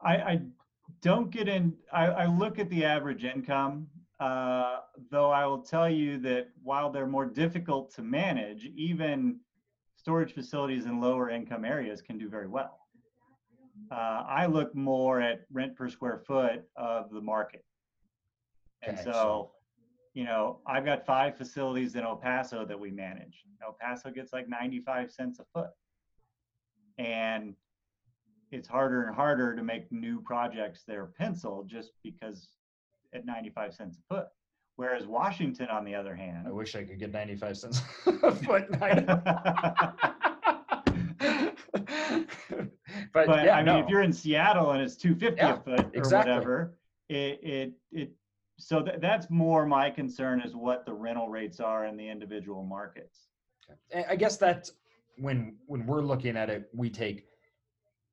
I, 0.00 0.16
I 0.16 0.40
don't 1.02 1.30
get 1.30 1.48
in. 1.48 1.74
I, 1.92 2.06
I 2.06 2.26
look 2.26 2.58
at 2.58 2.68
the 2.70 2.84
average 2.84 3.24
income, 3.24 3.86
uh, 4.20 4.78
though 5.10 5.30
I 5.30 5.46
will 5.46 5.62
tell 5.62 5.88
you 5.88 6.18
that 6.20 6.48
while 6.62 6.90
they're 6.90 7.06
more 7.06 7.26
difficult 7.26 7.92
to 7.94 8.02
manage, 8.02 8.64
even 8.76 9.40
storage 9.96 10.32
facilities 10.34 10.86
in 10.86 11.00
lower 11.00 11.30
income 11.30 11.64
areas 11.64 12.00
can 12.02 12.18
do 12.18 12.28
very 12.28 12.48
well. 12.48 12.78
Uh, 13.90 14.24
I 14.28 14.46
look 14.46 14.74
more 14.74 15.20
at 15.20 15.40
rent 15.52 15.76
per 15.76 15.88
square 15.88 16.18
foot 16.18 16.62
of 16.76 17.10
the 17.10 17.20
market. 17.20 17.64
And 18.82 18.96
Okay, 18.96 19.04
so, 19.04 19.12
so- 19.12 19.50
you 20.18 20.24
know, 20.24 20.58
I've 20.66 20.84
got 20.84 21.06
five 21.06 21.36
facilities 21.36 21.94
in 21.94 22.02
El 22.02 22.16
Paso 22.16 22.64
that 22.64 22.80
we 22.80 22.90
manage. 22.90 23.44
El 23.64 23.76
Paso 23.80 24.10
gets 24.10 24.32
like 24.32 24.48
95 24.48 25.12
cents 25.12 25.38
a 25.38 25.44
foot. 25.54 25.70
And 26.98 27.54
it's 28.50 28.66
harder 28.66 29.04
and 29.04 29.14
harder 29.14 29.54
to 29.54 29.62
make 29.62 29.92
new 29.92 30.20
projects 30.20 30.82
there 30.88 31.06
pencil 31.06 31.62
just 31.68 31.92
because 32.02 32.48
at 33.14 33.26
95 33.26 33.72
cents 33.72 33.96
a 33.96 34.02
foot. 34.12 34.26
Whereas 34.74 35.06
Washington, 35.06 35.68
on 35.68 35.84
the 35.84 35.94
other 35.94 36.16
hand, 36.16 36.48
I 36.48 36.50
wish 36.50 36.74
I 36.74 36.82
could 36.82 36.98
get 36.98 37.12
95 37.12 37.56
cents 37.56 37.80
a 38.06 38.32
foot. 38.44 38.68
and 38.70 38.82
I 38.82 38.94
don't. 38.94 39.06
but, 43.12 43.26
but 43.28 43.44
yeah, 43.44 43.54
I 43.54 43.62
mean, 43.62 43.66
no. 43.66 43.78
if 43.78 43.88
you're 43.88 44.02
in 44.02 44.12
Seattle 44.12 44.72
and 44.72 44.82
it's 44.82 44.96
250 44.96 45.40
Yeah, 45.40 45.54
a 45.54 45.56
foot 45.60 45.86
or 45.86 45.90
exactly. 45.94 46.32
whatever, 46.32 46.74
it 47.08 47.38
it 47.40 47.72
it. 47.92 48.10
So 48.58 48.82
th- 48.82 49.00
that's 49.00 49.30
more 49.30 49.64
my 49.66 49.88
concern 49.88 50.40
is 50.40 50.54
what 50.54 50.84
the 50.84 50.92
rental 50.92 51.28
rates 51.28 51.60
are 51.60 51.86
in 51.86 51.96
the 51.96 52.08
individual 52.08 52.64
markets. 52.64 53.28
I- 53.94 54.06
I 54.10 54.16
guess 54.16 54.36
that 54.38 54.68
when 55.16 55.56
when 55.66 55.86
we're 55.86 56.02
looking 56.02 56.36
at 56.36 56.50
it, 56.50 56.68
we 56.74 56.90
take 56.90 57.26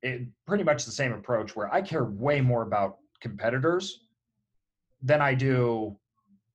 it 0.02 0.22
pretty 0.46 0.64
much 0.64 0.84
the 0.84 0.92
same 0.92 1.12
approach 1.12 1.56
where 1.56 1.72
I 1.72 1.82
care 1.82 2.04
way 2.04 2.40
more 2.40 2.62
about 2.62 2.98
competitors 3.20 4.06
than 5.02 5.20
I 5.20 5.34
do 5.34 5.98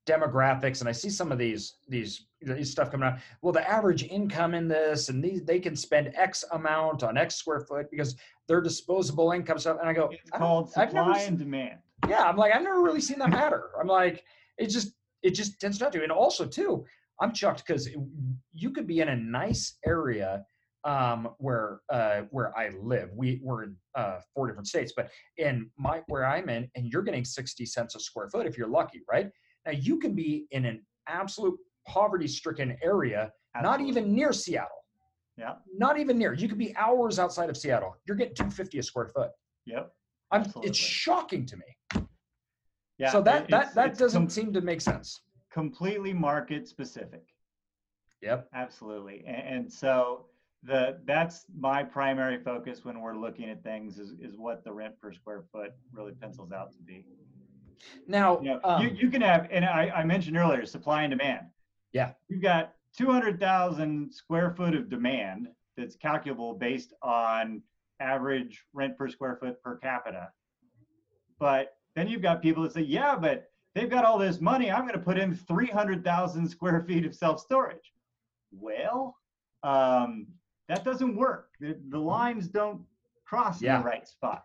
demographics. 0.06 0.80
And 0.80 0.90
I 0.90 0.92
see 0.94 1.10
some 1.10 1.32
of 1.32 1.38
these 1.38 1.76
these 1.88 2.28
these 2.42 2.72
stuff 2.72 2.92
coming 2.92 3.08
out. 3.08 3.20
Well, 3.42 3.52
the 3.54 3.68
average 3.70 4.04
income 4.04 4.54
in 4.54 4.68
this, 4.68 5.10
and 5.10 5.24
these 5.24 5.44
they 5.44 5.60
can 5.60 5.76
spend 5.76 6.14
X 6.16 6.44
amount 6.52 7.04
on 7.04 7.18
X 7.18 7.36
square 7.36 7.60
foot 7.62 7.90
because 7.92 8.16
their 8.48 8.62
disposable 8.62 9.32
income 9.32 9.60
stuff. 9.60 9.78
And 9.80 9.90
I 9.90 9.94
go, 9.94 10.10
It's 10.12 10.32
I 10.32 10.38
called 10.38 10.72
supply 10.72 11.20
and 11.22 11.38
demand. 11.38 11.80
Yeah 12.08 12.24
i'm 12.24 12.38
like 12.38 12.54
i've 12.54 12.64
never 12.64 12.82
really 12.82 13.02
seen 13.02 13.20
that 13.20 13.30
matter 13.30 13.72
i'm 13.80 13.88
like 13.88 14.24
it 14.58 14.68
just 14.68 14.94
it 15.24 15.32
just 15.32 15.60
tends 15.60 15.80
not 15.80 15.92
to. 15.94 16.04
And 16.04 16.12
also 16.12 16.46
too 16.46 16.86
i'm 17.20 17.32
chucked 17.32 17.66
because 17.66 17.90
you 18.52 18.72
could 18.72 18.88
be 18.88 19.00
in 19.00 19.10
a 19.10 19.16
nice 19.16 19.78
area 19.86 20.44
um 20.84 21.30
where 21.38 21.82
uh 21.90 22.22
where 22.32 22.58
i 22.58 22.70
live. 22.82 23.10
We 23.16 23.40
we're 23.44 23.64
in 23.64 23.76
uh 23.96 24.20
four 24.34 24.48
different 24.48 24.68
states 24.68 24.94
but 24.96 25.12
in 25.38 25.70
my 25.78 26.02
where 26.08 26.26
i'm 26.26 26.50
in 26.50 26.70
and 26.76 26.92
you're 26.92 27.04
getting 27.04 27.24
60 27.24 27.66
cents 27.66 27.96
a 27.96 28.00
square 28.00 28.30
foot 28.30 28.48
if 28.48 28.58
you're 28.58 28.68
lucky 28.68 29.02
right? 29.12 29.30
Now 29.66 29.74
you 29.74 30.00
can 30.00 30.16
be 30.16 30.48
in 30.52 30.66
an 30.66 30.84
absolute 31.08 31.58
poverty 31.88 32.28
stricken 32.28 32.78
area 32.84 33.32
not 33.62 33.82
even 33.82 34.14
near 34.14 34.32
seattle. 34.34 34.78
Yeah. 35.38 35.56
not 35.76 35.98
even 36.00 36.18
near. 36.18 36.34
You 36.34 36.48
could 36.48 36.58
be 36.58 36.76
hours 36.76 37.18
outside 37.18 37.50
of 37.50 37.58
seattle. 37.58 37.96
You're 38.06 38.18
getting 38.18 38.36
250 38.36 38.80
a 38.80 38.84
square 38.84 39.08
foot. 39.08 39.32
Yep. 39.66 39.92
I'm 40.32 40.42
Absolutely. 40.42 40.70
it's 40.70 40.78
shocking 40.80 41.46
to 41.46 41.58
me 41.58 42.04
Yeah. 42.98 43.12
so 43.12 43.22
that 43.22 43.50
that 43.50 43.74
that 43.76 43.98
doesn't 43.98 44.30
seem 44.32 44.54
to 44.54 44.62
make 44.62 44.82
sense. 44.82 45.22
completely 45.52 46.14
market 46.14 46.68
specific. 46.68 47.24
Yep. 48.22 48.48
Absolutely. 48.54 49.24
And, 49.26 49.44
and 49.56 49.74
so 49.74 50.28
the 50.64 51.00
that's 51.06 51.46
my 51.58 51.84
primary 51.84 52.38
focus 52.44 52.86
when 52.86 53.02
we're 53.02 53.16
looking 53.18 53.50
at 53.50 53.64
things 53.64 53.98
is, 53.98 54.12
is 54.22 54.38
what 54.38 54.64
the 54.64 54.72
rent 54.72 54.94
per 55.02 55.12
square 55.12 55.44
foot 55.52 55.72
really 55.92 56.14
pencils 56.14 56.52
out 56.52 56.72
to 56.74 56.82
be. 56.84 57.04
Now, 58.08 58.40
You 58.42 58.50
know, 58.52 58.60
um, 58.64 58.84
you, 58.84 58.90
you 58.90 59.10
can 59.10 59.22
have, 59.24 59.48
and 59.52 59.66
I, 59.66 59.90
I 59.96 60.04
mentioned 60.04 60.38
earlier, 60.38 60.66
supply 60.68 61.02
and 61.02 61.10
demand. 61.10 61.48
Yeah. 61.94 62.12
You've 62.30 62.44
got 62.44 62.74
200,000 62.96 64.14
square 64.14 64.52
foot 64.52 64.76
of 64.76 64.88
demand 64.88 65.48
that's 65.76 65.96
calculable 65.96 66.54
based 66.54 66.94
on 67.02 67.64
average 68.02 68.66
rent 68.74 68.98
per 68.98 69.08
square 69.08 69.38
foot 69.40 69.62
per 69.64 69.78
capita. 69.78 70.30
But 71.40 71.76
then 71.96 72.08
you've 72.08 72.22
got 72.22 72.42
people 72.42 72.64
that 72.64 72.74
say, 72.74 72.82
yeah, 72.82 73.16
but 73.16 73.50
they've 73.76 73.90
got 73.90 74.06
all 74.06 74.18
this 74.18 74.42
money. 74.42 74.72
I'm 74.72 74.82
going 74.82 74.94
to 74.94 75.00
put 75.00 75.18
in 75.18 75.36
300,000 75.36 76.48
square 76.48 76.82
feet 76.82 77.06
of 77.06 77.16
self 77.16 77.40
storage. 77.40 77.94
Well, 78.52 79.16
um, 79.64 80.28
that 80.68 80.84
doesn't 80.84 81.16
work. 81.16 81.50
The, 81.60 81.78
the 81.90 82.00
lines 82.00 82.48
don't 82.48 82.82
cross 83.26 83.62
in 83.62 83.68
the 83.82 83.86
right 83.86 84.08
spot. 84.08 84.44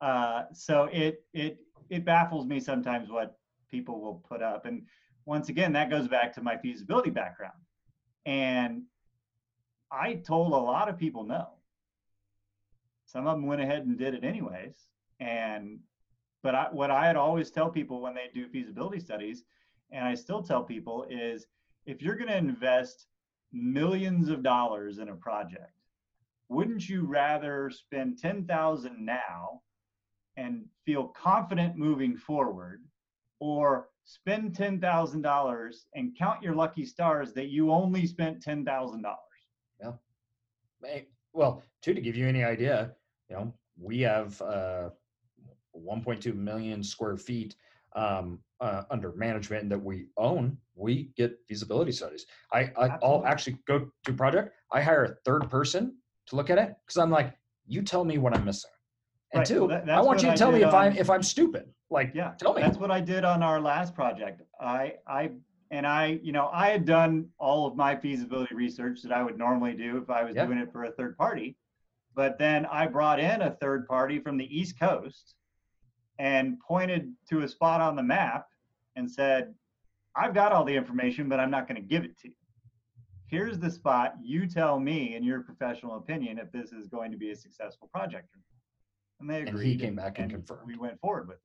Uh, 0.00 0.44
so 0.52 0.88
it 0.92 1.24
it 1.32 1.58
it 1.88 2.04
baffles 2.04 2.46
me 2.46 2.60
sometimes 2.60 3.08
what 3.10 3.38
people 3.70 4.00
will 4.00 4.22
put 4.28 4.42
up. 4.42 4.66
And 4.66 4.82
once 5.24 5.48
again, 5.48 5.72
that 5.72 5.90
goes 5.90 6.06
back 6.08 6.32
to 6.34 6.42
my 6.42 6.56
feasibility 6.56 7.10
background. 7.10 7.54
And 8.26 8.82
I 9.90 10.14
told 10.14 10.52
a 10.52 10.56
lot 10.56 10.88
of 10.88 10.98
people 10.98 11.24
no. 11.24 11.48
Some 13.16 13.26
of 13.26 13.38
them 13.38 13.46
went 13.46 13.62
ahead 13.62 13.86
and 13.86 13.96
did 13.96 14.12
it 14.12 14.24
anyways. 14.24 14.88
And 15.20 15.78
but 16.42 16.54
I, 16.54 16.68
what 16.70 16.90
I 16.90 17.06
had 17.06 17.16
always 17.16 17.50
tell 17.50 17.70
people 17.70 18.02
when 18.02 18.14
they 18.14 18.28
do 18.34 18.46
feasibility 18.46 19.00
studies, 19.00 19.42
and 19.90 20.04
I 20.04 20.14
still 20.14 20.42
tell 20.42 20.62
people 20.62 21.06
is 21.08 21.46
if 21.86 22.02
you're 22.02 22.16
going 22.16 22.28
to 22.28 22.36
invest 22.36 23.06
millions 23.54 24.28
of 24.28 24.42
dollars 24.42 24.98
in 24.98 25.08
a 25.08 25.16
project, 25.16 25.72
wouldn't 26.50 26.90
you 26.90 27.06
rather 27.06 27.70
spend 27.70 28.18
10,000 28.18 29.02
now 29.02 29.62
and 30.36 30.66
feel 30.84 31.08
confident 31.08 31.74
moving 31.74 32.18
forward 32.18 32.84
or 33.40 33.88
spend 34.04 34.54
$10,000 34.54 35.76
and 35.94 36.18
count 36.18 36.42
your 36.42 36.54
lucky 36.54 36.84
stars 36.84 37.32
that 37.32 37.46
you 37.46 37.70
only 37.72 38.06
spent 38.06 38.44
$10,000? 38.44 39.02
Yeah. 39.80 39.92
Well, 41.32 41.62
too, 41.80 41.94
to 41.94 42.00
give 42.00 42.16
you 42.16 42.28
any 42.28 42.44
idea, 42.44 42.94
you 43.28 43.36
know, 43.36 43.52
we 43.80 44.00
have 44.00 44.40
uh, 44.42 44.90
1.2 45.76 46.34
million 46.34 46.82
square 46.82 47.16
feet 47.16 47.54
um, 47.94 48.38
uh, 48.60 48.82
under 48.90 49.12
management 49.12 49.68
that 49.70 49.82
we 49.82 50.06
own, 50.16 50.56
we 50.74 51.10
get 51.16 51.38
feasibility 51.48 51.92
studies. 51.92 52.26
I, 52.52 52.70
I 52.76 52.98
will 53.02 53.24
actually 53.26 53.58
go 53.66 53.90
to 54.04 54.12
project. 54.12 54.50
I 54.72 54.80
hire 54.80 55.04
a 55.04 55.14
third 55.24 55.48
person 55.50 55.96
to 56.26 56.36
look 56.36 56.50
at 56.50 56.58
it 56.58 56.74
because 56.84 56.98
I'm 56.98 57.10
like, 57.10 57.34
you 57.66 57.82
tell 57.82 58.04
me 58.04 58.18
what 58.18 58.34
I'm 58.34 58.44
missing, 58.44 58.70
and 59.32 59.40
right. 59.40 59.46
two, 59.46 59.66
that, 59.68 59.88
I 59.90 60.00
want 60.00 60.22
you 60.22 60.28
to 60.28 60.32
I 60.32 60.36
tell 60.36 60.52
me 60.52 60.62
if 60.62 60.72
I'm 60.72 60.96
if 60.96 61.10
I'm 61.10 61.22
stupid. 61.22 61.68
Like, 61.90 62.12
yeah, 62.14 62.32
tell 62.38 62.54
me. 62.54 62.62
That's 62.62 62.78
what 62.78 62.90
I 62.90 63.00
did 63.00 63.24
on 63.24 63.42
our 63.42 63.60
last 63.60 63.94
project. 63.94 64.42
I 64.60 64.94
I 65.06 65.32
and 65.70 65.86
I, 65.86 66.20
you 66.22 66.32
know, 66.32 66.48
I 66.52 66.68
had 66.68 66.84
done 66.84 67.28
all 67.38 67.66
of 67.66 67.74
my 67.76 67.96
feasibility 67.96 68.54
research 68.54 69.02
that 69.02 69.12
I 69.12 69.22
would 69.22 69.36
normally 69.36 69.72
do 69.72 69.96
if 69.98 70.10
I 70.10 70.22
was 70.22 70.36
yep. 70.36 70.46
doing 70.46 70.58
it 70.58 70.70
for 70.72 70.84
a 70.84 70.92
third 70.92 71.16
party. 71.16 71.56
But 72.16 72.38
then 72.38 72.64
I 72.66 72.86
brought 72.86 73.20
in 73.20 73.42
a 73.42 73.50
third 73.60 73.86
party 73.86 74.18
from 74.18 74.38
the 74.38 74.58
East 74.58 74.80
Coast 74.80 75.34
and 76.18 76.58
pointed 76.66 77.12
to 77.28 77.42
a 77.42 77.48
spot 77.48 77.82
on 77.82 77.94
the 77.94 78.02
map 78.02 78.46
and 78.96 79.08
said, 79.08 79.54
I've 80.16 80.32
got 80.32 80.50
all 80.50 80.64
the 80.64 80.74
information, 80.74 81.28
but 81.28 81.38
I'm 81.38 81.50
not 81.50 81.68
going 81.68 81.80
to 81.80 81.86
give 81.86 82.04
it 82.04 82.18
to 82.20 82.28
you. 82.28 82.34
Here's 83.26 83.58
the 83.58 83.70
spot. 83.70 84.14
You 84.22 84.48
tell 84.48 84.80
me, 84.80 85.14
in 85.14 85.22
your 85.22 85.40
professional 85.42 85.98
opinion, 85.98 86.38
if 86.38 86.50
this 86.52 86.72
is 86.72 86.86
going 86.88 87.10
to 87.10 87.18
be 87.18 87.32
a 87.32 87.36
successful 87.36 87.90
project. 87.92 88.28
And 89.20 89.28
they 89.28 89.42
agreed. 89.42 89.50
And 89.50 89.62
he 89.62 89.76
came 89.76 89.96
back 89.96 90.18
and, 90.18 90.32
and 90.32 90.32
confirmed. 90.32 90.66
We 90.66 90.78
went 90.78 90.98
forward 91.00 91.28
with 91.28 91.36
it. 91.36 91.42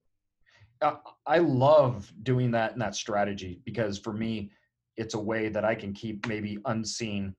Uh, 0.85 0.95
I 1.27 1.39
love 1.39 2.11
doing 2.23 2.51
that 2.51 2.73
and 2.73 2.81
that 2.81 2.95
strategy 2.95 3.59
because 3.65 3.99
for 3.99 4.13
me, 4.13 4.51
it's 4.95 5.15
a 5.15 5.19
way 5.19 5.49
that 5.49 5.65
I 5.65 5.75
can 5.75 5.93
keep 5.93 6.27
maybe 6.27 6.59
unseen 6.65 7.35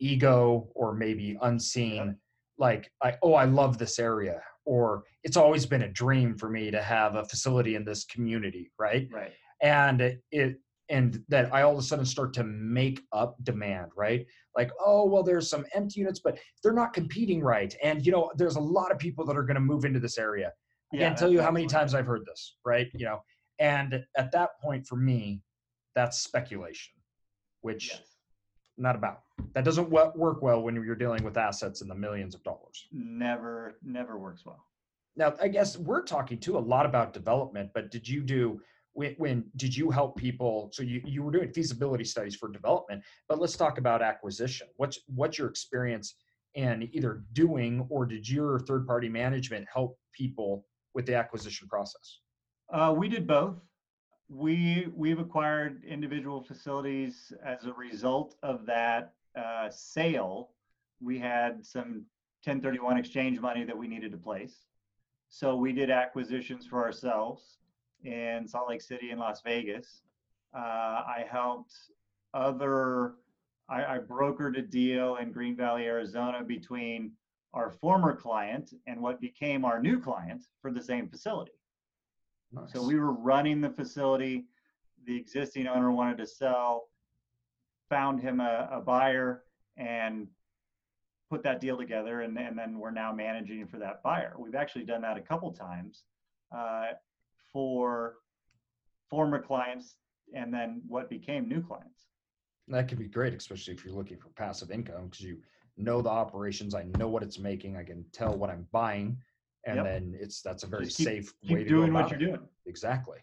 ego 0.00 0.68
or 0.74 0.94
maybe 0.94 1.38
unseen. 1.42 2.16
Like 2.62 2.90
I 3.02 3.16
oh 3.22 3.34
I 3.34 3.44
love 3.44 3.76
this 3.76 3.98
area 3.98 4.40
or 4.64 5.02
it's 5.24 5.36
always 5.36 5.66
been 5.66 5.82
a 5.82 5.88
dream 5.88 6.38
for 6.38 6.48
me 6.48 6.70
to 6.70 6.80
have 6.80 7.16
a 7.16 7.24
facility 7.24 7.74
in 7.74 7.84
this 7.84 8.04
community, 8.04 8.70
right? 8.78 9.08
Right. 9.12 9.32
And 9.60 10.16
it 10.30 10.60
and 10.88 11.22
that 11.28 11.52
I 11.52 11.62
all 11.62 11.72
of 11.72 11.78
a 11.78 11.82
sudden 11.82 12.04
start 12.04 12.32
to 12.34 12.44
make 12.44 13.02
up 13.12 13.36
demand, 13.42 13.90
right? 13.96 14.24
Like, 14.56 14.70
oh, 14.84 15.06
well, 15.06 15.22
there's 15.22 15.50
some 15.50 15.64
empty 15.74 16.00
units, 16.00 16.20
but 16.20 16.38
they're 16.62 16.72
not 16.72 16.92
competing 16.92 17.40
right. 17.42 17.74
And 17.82 18.06
you 18.06 18.12
know, 18.12 18.30
there's 18.36 18.56
a 18.56 18.60
lot 18.60 18.92
of 18.92 18.98
people 18.98 19.24
that 19.26 19.36
are 19.36 19.42
going 19.42 19.56
to 19.56 19.60
move 19.60 19.84
into 19.84 19.98
this 19.98 20.16
area. 20.16 20.52
I 20.92 20.96
yeah, 20.96 21.08
can't 21.08 21.18
tell 21.18 21.32
you 21.32 21.40
how 21.40 21.50
many 21.50 21.66
times 21.66 21.94
I've 21.94 22.06
heard 22.06 22.24
this, 22.26 22.56
right? 22.64 22.88
You 22.94 23.06
know, 23.06 23.22
and 23.58 24.04
at 24.16 24.30
that 24.32 24.50
point 24.62 24.86
for 24.86 24.96
me, 24.96 25.42
that's 25.96 26.18
speculation, 26.18 26.92
which 27.62 27.88
yes. 27.88 28.02
Not 28.78 28.96
about. 28.96 29.22
That 29.54 29.64
doesn't 29.64 29.90
work 29.90 30.42
well 30.42 30.62
when 30.62 30.74
you're 30.74 30.94
dealing 30.94 31.24
with 31.24 31.36
assets 31.36 31.82
in 31.82 31.88
the 31.88 31.94
millions 31.94 32.34
of 32.34 32.42
dollars. 32.42 32.86
Never, 32.92 33.78
never 33.82 34.18
works 34.18 34.44
well. 34.44 34.64
Now, 35.16 35.34
I 35.40 35.48
guess 35.48 35.76
we're 35.76 36.02
talking 36.02 36.38
too 36.38 36.56
a 36.56 36.60
lot 36.60 36.86
about 36.86 37.12
development, 37.12 37.70
but 37.74 37.90
did 37.90 38.08
you 38.08 38.22
do 38.22 38.60
when, 38.94 39.14
when 39.18 39.44
did 39.56 39.76
you 39.76 39.90
help 39.90 40.16
people? 40.16 40.70
So 40.72 40.82
you, 40.82 41.02
you 41.04 41.22
were 41.22 41.30
doing 41.30 41.52
feasibility 41.52 42.04
studies 42.04 42.36
for 42.36 42.48
development, 42.48 43.02
but 43.28 43.38
let's 43.38 43.56
talk 43.56 43.78
about 43.78 44.02
acquisition. 44.02 44.68
What's 44.76 44.98
what's 45.06 45.38
your 45.38 45.48
experience 45.48 46.14
in 46.54 46.88
either 46.92 47.24
doing 47.32 47.86
or 47.90 48.06
did 48.06 48.28
your 48.28 48.60
third 48.60 48.86
party 48.86 49.08
management 49.08 49.66
help 49.72 49.98
people 50.12 50.66
with 50.94 51.06
the 51.06 51.14
acquisition 51.14 51.68
process? 51.68 52.20
Uh, 52.72 52.94
we 52.96 53.08
did 53.08 53.26
both. 53.26 53.56
We 54.34 54.88
we've 54.96 55.18
acquired 55.18 55.84
individual 55.84 56.42
facilities 56.42 57.34
as 57.44 57.66
a 57.66 57.72
result 57.74 58.34
of 58.42 58.64
that 58.64 59.12
uh, 59.36 59.68
sale. 59.68 60.52
We 61.02 61.18
had 61.18 61.66
some 61.66 62.06
1031 62.44 62.96
exchange 62.96 63.40
money 63.40 63.62
that 63.64 63.76
we 63.76 63.86
needed 63.88 64.10
to 64.12 64.16
place. 64.16 64.64
So 65.28 65.54
we 65.54 65.72
did 65.72 65.90
acquisitions 65.90 66.66
for 66.66 66.82
ourselves 66.82 67.58
in 68.04 68.48
Salt 68.48 68.70
Lake 68.70 68.80
City 68.80 69.10
and 69.10 69.20
Las 69.20 69.42
Vegas. 69.42 70.00
Uh, 70.56 70.58
I 70.58 71.26
helped 71.30 71.74
other, 72.32 73.16
I, 73.68 73.96
I 73.96 73.98
brokered 73.98 74.58
a 74.58 74.62
deal 74.62 75.16
in 75.16 75.30
Green 75.30 75.56
Valley, 75.56 75.84
Arizona 75.84 76.42
between 76.42 77.12
our 77.52 77.70
former 77.70 78.16
client 78.16 78.72
and 78.86 79.00
what 79.00 79.20
became 79.20 79.66
our 79.66 79.80
new 79.80 80.00
client 80.00 80.42
for 80.62 80.70
the 80.70 80.82
same 80.82 81.06
facility. 81.06 81.52
Nice. 82.52 82.72
So 82.72 82.82
we 82.82 82.96
were 82.96 83.12
running 83.12 83.60
the 83.60 83.70
facility. 83.70 84.46
The 85.06 85.16
existing 85.16 85.66
owner 85.66 85.90
wanted 85.90 86.18
to 86.18 86.26
sell, 86.26 86.88
found 87.88 88.20
him 88.20 88.40
a, 88.40 88.68
a 88.70 88.80
buyer, 88.80 89.44
and 89.76 90.28
put 91.30 91.42
that 91.42 91.60
deal 91.60 91.76
together. 91.76 92.20
And, 92.20 92.38
and 92.38 92.58
then 92.58 92.78
we're 92.78 92.90
now 92.90 93.12
managing 93.12 93.66
for 93.66 93.78
that 93.78 94.02
buyer. 94.02 94.34
We've 94.38 94.54
actually 94.54 94.84
done 94.84 95.02
that 95.02 95.16
a 95.16 95.22
couple 95.22 95.50
times. 95.52 96.04
Uh, 96.54 96.92
for 97.52 98.16
former 99.10 99.40
clients 99.40 99.96
and 100.34 100.52
then 100.52 100.82
what 100.88 101.10
became 101.10 101.48
new 101.48 101.62
clients. 101.62 102.06
That 102.68 102.88
could 102.88 102.98
be 102.98 103.08
great, 103.08 103.34
especially 103.34 103.74
if 103.74 103.84
you're 103.84 103.94
looking 103.94 104.16
for 104.16 104.28
passive 104.30 104.70
income 104.70 105.08
because 105.08 105.20
you 105.20 105.38
know 105.76 106.00
the 106.00 106.08
operations. 106.08 106.74
I 106.74 106.84
know 106.96 107.08
what 107.08 107.22
it's 107.22 107.38
making. 107.38 107.76
I 107.76 107.84
can 107.84 108.04
tell 108.12 108.34
what 108.34 108.50
I'm 108.50 108.66
buying, 108.72 109.18
and 109.66 109.76
yep. 109.76 109.84
then 109.84 110.14
it's 110.20 110.42
that's 110.42 110.62
a 110.62 110.66
very 110.66 110.86
keep, 110.86 111.06
safe 111.06 111.34
keep 111.42 111.52
way 111.52 111.64
to 111.64 111.68
doing 111.68 111.92
go 111.92 112.00
what 112.00 112.10
you're 112.10 112.20
it. 112.20 112.24
doing. 112.26 112.48
Exactly. 112.66 113.18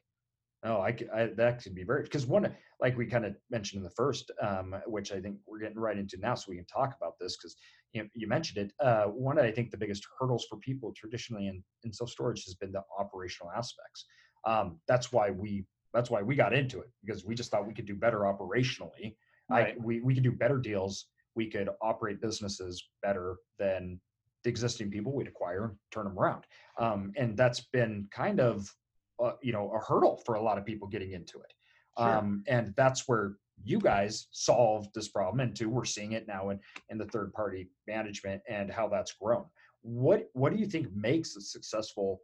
No, 0.63 0.79
I, 0.79 0.95
I 1.13 1.27
that 1.37 1.63
could 1.63 1.73
be 1.73 1.83
very 1.83 2.03
because 2.03 2.25
one 2.25 2.53
like 2.81 2.97
we 2.97 3.05
kind 3.05 3.25
of 3.25 3.35
mentioned 3.49 3.79
in 3.79 3.83
the 3.83 3.89
first, 3.91 4.31
um, 4.41 4.75
which 4.85 5.11
I 5.11 5.19
think 5.19 5.37
we're 5.47 5.59
getting 5.59 5.79
right 5.79 5.97
into 5.97 6.17
now, 6.17 6.35
so 6.35 6.45
we 6.49 6.55
can 6.55 6.65
talk 6.65 6.95
about 6.97 7.13
this 7.19 7.37
because 7.37 7.55
you, 7.93 8.03
know, 8.03 8.09
you 8.13 8.27
mentioned 8.27 8.65
it. 8.65 8.73
Uh, 8.85 9.05
one, 9.05 9.39
I 9.39 9.51
think 9.51 9.71
the 9.71 9.77
biggest 9.77 10.05
hurdles 10.19 10.45
for 10.49 10.57
people 10.57 10.93
traditionally 10.95 11.47
in, 11.47 11.63
in 11.83 11.93
self 11.93 12.09
storage 12.09 12.43
has 12.45 12.55
been 12.55 12.71
the 12.71 12.83
operational 12.97 13.51
aspects. 13.51 14.05
Um, 14.45 14.79
that's 14.87 15.11
why 15.11 15.29
we 15.31 15.65
that's 15.93 16.09
why 16.09 16.21
we 16.21 16.35
got 16.35 16.53
into 16.53 16.79
it 16.79 16.89
because 17.03 17.25
we 17.25 17.35
just 17.35 17.51
thought 17.51 17.67
we 17.67 17.73
could 17.73 17.87
do 17.87 17.95
better 17.95 18.19
operationally. 18.19 19.15
Right. 19.49 19.75
I, 19.75 19.75
we 19.81 20.01
we 20.01 20.13
could 20.13 20.23
do 20.23 20.31
better 20.31 20.57
deals. 20.57 21.05
We 21.35 21.49
could 21.49 21.69
operate 21.81 22.21
businesses 22.21 22.89
better 23.01 23.37
than 23.57 23.99
the 24.43 24.49
existing 24.49 24.89
people 24.89 25.13
we'd 25.13 25.27
acquire, 25.27 25.65
and 25.65 25.75
turn 25.91 26.05
them 26.05 26.17
around. 26.17 26.45
Um, 26.77 27.11
and 27.17 27.35
that's 27.35 27.61
been 27.61 28.07
kind 28.11 28.39
of 28.39 28.73
uh, 29.21 29.33
you 29.41 29.51
know 29.51 29.71
a 29.71 29.79
hurdle 29.79 30.21
for 30.25 30.35
a 30.35 30.41
lot 30.41 30.57
of 30.57 30.65
people 30.65 30.87
getting 30.87 31.11
into 31.11 31.39
it. 31.39 31.53
Sure. 31.97 32.17
Um, 32.17 32.43
and 32.47 32.73
that's 32.77 33.07
where 33.07 33.35
you 33.63 33.79
guys 33.79 34.27
solved 34.31 34.89
this 34.93 35.09
problem 35.09 35.39
and 35.39 35.55
two 35.55 35.69
we're 35.69 35.85
seeing 35.85 36.13
it 36.13 36.27
now 36.27 36.49
in, 36.49 36.59
in 36.89 36.97
the 36.97 37.05
third 37.05 37.33
party 37.33 37.69
management 37.87 38.41
and 38.47 38.71
how 38.71 38.87
that's 38.87 39.13
grown 39.13 39.45
what 39.81 40.29
what 40.33 40.51
do 40.51 40.59
you 40.59 40.65
think 40.65 40.87
makes 40.93 41.35
a 41.35 41.41
successful 41.41 42.21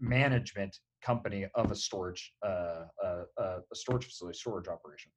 management 0.00 0.78
company 1.02 1.46
of 1.54 1.70
a 1.70 1.74
storage 1.74 2.32
uh, 2.44 2.84
uh, 3.04 3.22
uh, 3.38 3.58
a 3.72 3.74
storage 3.74 4.04
facility 4.04 4.36
storage 4.36 4.68
operation 4.68 5.10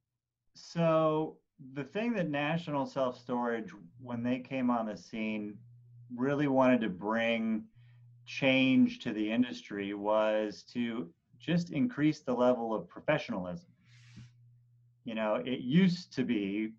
so 0.55 1.38
the 1.73 1.83
thing 1.83 2.13
that 2.13 2.29
national 2.29 2.85
self 2.85 3.19
storage 3.19 3.71
when 4.01 4.23
they 4.23 4.39
came 4.39 4.69
on 4.69 4.85
the 4.85 4.95
scene 4.95 5.57
really 6.15 6.48
wanted 6.48 6.82
to 6.82 6.89
bring 6.89 7.63
change 8.26 9.00
to 9.00 9.13
the 9.13 9.32
industry 9.32 9.93
was 9.93 10.63
to 10.74 11.10
just 11.39 11.72
increase 11.72 12.19
the 12.19 12.34
level 12.34 12.74
of 12.74 12.88
professionalism 12.88 13.69
you 15.10 15.15
know, 15.15 15.41
it 15.43 15.62
used 15.62 16.13
to 16.13 16.24
be 16.24 16.74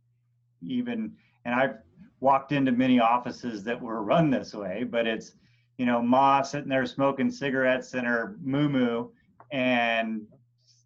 even, 0.62 1.12
and 1.45 1.53
I've 1.53 1.79
walked 2.21 2.53
into 2.53 2.71
many 2.71 3.01
offices 3.01 3.64
that 3.64 3.81
were 3.81 4.05
run 4.05 4.31
this 4.31 4.55
way, 4.55 4.85
but 4.85 5.05
it's, 5.05 5.33
you 5.79 5.85
know, 5.85 6.01
Ma 6.01 6.43
sitting 6.43 6.69
there 6.69 6.87
smoking 6.87 7.29
cigarettes 7.29 7.93
in 7.95 8.05
her 8.05 8.37
moo 8.40 8.69
moo 8.69 9.09
and, 9.51 10.23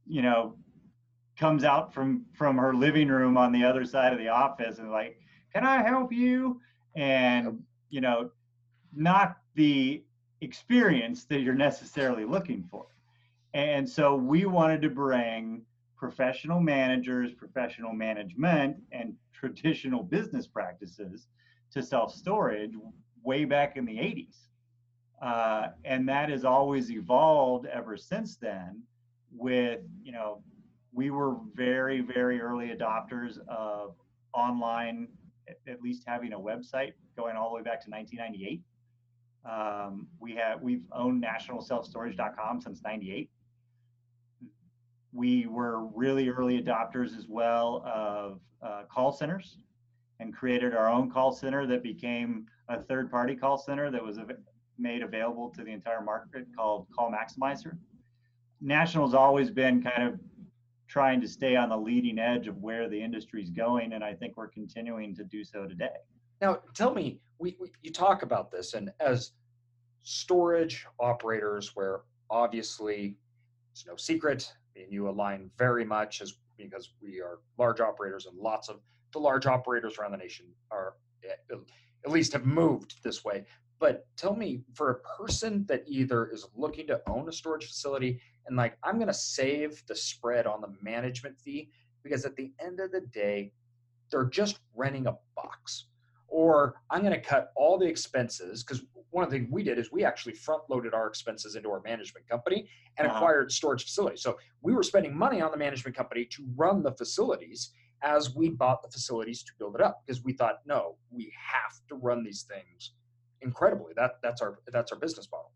you 0.07 0.23
know, 0.23 0.57
comes 1.39 1.65
out 1.65 1.93
from 1.93 2.25
from 2.33 2.57
her 2.57 2.73
living 2.73 3.09
room 3.09 3.37
on 3.37 3.53
the 3.53 3.63
other 3.63 3.85
side 3.85 4.15
of 4.15 4.19
the 4.19 4.29
office 4.29 4.79
and 4.79 4.91
like, 4.91 5.19
can 5.53 5.67
I 5.67 5.83
help 5.83 6.15
you? 6.15 6.63
And, 6.97 7.63
you 7.91 8.01
know, 8.01 8.31
not 8.95 9.39
the 9.55 10.03
experience 10.41 11.25
that 11.25 11.41
you're 11.41 11.55
necessarily 11.55 12.25
looking 12.25 12.65
for. 12.71 12.87
And 13.55 13.89
so 13.89 14.15
we 14.15 14.47
wanted 14.47 14.83
to 14.83 14.91
bring 14.91 15.63
professional 15.97 16.61
managers, 16.61 17.33
professional 17.33 17.93
management, 17.93 18.77
and 18.93 19.15
traditional 19.33 20.03
business 20.03 20.47
practices 20.47 21.29
to 21.71 21.83
self 21.83 22.15
storage 22.15 22.73
way 23.23 23.45
back 23.45 23.77
in 23.77 23.85
the 23.85 23.97
80s. 23.97 24.37
Uh, 25.23 25.69
and 25.85 26.09
that 26.09 26.29
has 26.29 26.45
always 26.45 26.91
evolved 26.91 27.67
ever 27.67 27.97
since 27.97 28.37
then 28.37 28.83
with, 29.33 29.81
you 30.03 30.13
know, 30.13 30.43
we 30.93 31.11
were 31.11 31.37
very, 31.55 32.01
very 32.01 32.41
early 32.41 32.69
adopters 32.69 33.39
of 33.49 33.95
online, 34.33 35.09
at 35.67 35.81
least 35.81 36.05
having 36.07 36.33
a 36.33 36.39
website 36.39 36.93
going 37.17 37.37
all 37.37 37.51
the 37.51 37.57
way 37.57 37.63
back 37.63 37.85
to 37.85 37.91
1998. 37.91 38.63
Um, 39.45 40.07
we 40.21 40.35
have 40.37 40.63
we've 40.63 40.85
owned 40.93 41.23
nationalselfstorage.com 41.23 42.61
since 42.61 42.81
98 42.83 43.29
we 45.15 45.47
were 45.47 45.87
really 45.87 46.29
early 46.29 46.61
adopters 46.61 47.17
as 47.17 47.27
well 47.29 47.83
of 47.87 48.41
uh, 48.63 48.83
call 48.93 49.13
centers 49.13 49.59
and 50.19 50.35
created 50.35 50.75
our 50.75 50.91
own 50.91 51.11
call 51.11 51.33
center 51.33 51.67
that 51.67 51.83
became 51.83 52.47
a 52.69 52.83
third 52.83 53.11
party 53.11 53.35
call 53.37 53.57
center 53.57 53.91
that 53.91 54.05
was 54.05 54.19
made 54.77 55.03
available 55.03 55.51
to 55.51 55.63
the 55.63 55.71
entire 55.71 56.03
market 56.03 56.47
called 56.57 56.87
Call 56.95 57.13
Maximizer. 57.13 57.79
National's 58.61 59.15
always 59.15 59.51
been 59.51 59.83
kind 59.83 60.09
of 60.09 60.19
trying 60.89 61.21
to 61.21 61.29
stay 61.29 61.55
on 61.55 61.69
the 61.69 61.77
leading 61.77 62.19
edge 62.19 62.49
of 62.49 62.57
where 62.59 62.89
the 62.89 63.01
industry 63.01 63.43
is 63.43 63.51
going, 63.51 63.93
and 63.93 64.03
I 64.03 64.15
think 64.15 64.37
we're 64.37 64.49
continuing 64.49 65.15
to 65.17 65.25
do 65.25 65.45
so 65.45 65.67
today. 65.67 65.87
Now, 66.41 66.61
tell 66.75 66.95
me, 66.95 67.21
we, 67.39 67.57
we 67.61 67.73
you 67.83 67.93
talk 67.93 68.23
about 68.23 68.51
this, 68.51 68.75
and 68.75 68.91
as 69.01 69.33
storage 70.03 70.87
operators, 71.01 71.75
where 71.75 72.01
obviously 72.31 73.17
it's 73.73 73.87
no 73.87 73.97
secret 73.97 74.53
and 74.77 74.93
you 74.93 75.09
align 75.09 75.51
very 75.59 75.85
much 75.85 76.21
as 76.21 76.35
because 76.57 76.91
we 77.03 77.21
are 77.21 77.41
large 77.59 77.81
operators 77.81 78.27
and 78.27 78.39
lots 78.39 78.69
of 78.69 78.81
the 79.13 79.19
large 79.19 79.47
operators 79.47 79.99
around 79.99 80.13
the 80.13 80.17
nation 80.17 80.47
are 80.71 80.95
at 82.05 82.11
least 82.11 82.33
have 82.33 82.45
moved 82.45 82.97
this 83.03 83.25
way. 83.25 83.45
But 83.79 84.07
tell 84.17 84.37
me, 84.37 84.63
for 84.75 84.91
a 84.91 85.23
person 85.23 85.65
that 85.67 85.85
either 85.87 86.31
is 86.31 86.47
looking 86.55 86.87
to 86.89 87.01
own 87.09 87.29
a 87.29 87.33
storage 87.33 87.67
facility 87.67 88.21
and 88.47 88.57
like, 88.57 88.77
I'm 88.83 88.97
going 88.97 89.09
to 89.09 89.15
save 89.15 89.83
the 89.87 89.97
spread 89.97 90.47
on 90.47 90.61
the 90.61 90.73
management 90.83 91.41
fee 91.41 91.71
because 92.03 92.25
at 92.25 92.37
the 92.37 92.53
end 92.61 92.81
of 92.81 92.93
the 92.93 93.01
day, 93.01 93.53
they're 94.11 94.27
just 94.27 94.61
renting 94.75 95.07
a 95.07 95.17
box. 95.35 95.87
Or 96.35 96.75
I'm 96.91 97.03
going 97.03 97.13
to 97.13 97.21
cut 97.21 97.53
all 97.55 97.79
the 97.79 97.87
expenses 97.87 98.65
because 98.65 98.83
one 99.11 99.23
of 99.23 99.31
the 99.31 99.39
things 99.39 99.49
we 99.53 99.63
did 99.63 99.79
is 99.79 99.93
we 99.93 100.05
actually 100.05 100.35
front 100.35 100.63
loaded 100.69 100.93
our 100.93 101.07
expenses 101.07 101.55
into 101.55 101.71
our 101.71 101.81
management 101.83 102.29
company 102.29 102.69
and 102.99 103.07
uh-huh. 103.07 103.17
acquired 103.17 103.53
storage 103.53 103.85
facilities. 103.85 104.21
So 104.21 104.37
we 104.61 104.75
were 104.75 104.83
spending 104.83 105.17
money 105.17 105.41
on 105.41 105.53
the 105.53 105.57
management 105.57 105.97
company 105.97 106.25
to 106.33 106.45
run 106.57 106.83
the 106.83 106.91
facilities 106.91 107.71
as 108.03 108.35
we 108.35 108.49
bought 108.49 108.83
the 108.83 108.91
facilities 108.91 109.45
to 109.45 109.53
build 109.61 109.77
it 109.77 109.81
up 109.81 110.03
because 110.05 110.25
we 110.25 110.33
thought, 110.33 110.57
no, 110.67 110.97
we 111.09 111.33
have 111.39 111.79
to 111.89 111.95
run 111.95 112.25
these 112.25 112.43
things 112.43 112.95
incredibly. 113.41 113.93
That 113.95 114.17
that's 114.21 114.43
our 114.43 114.59
that's 114.73 114.91
our 114.91 114.99
business 114.99 115.29
model. 115.31 115.53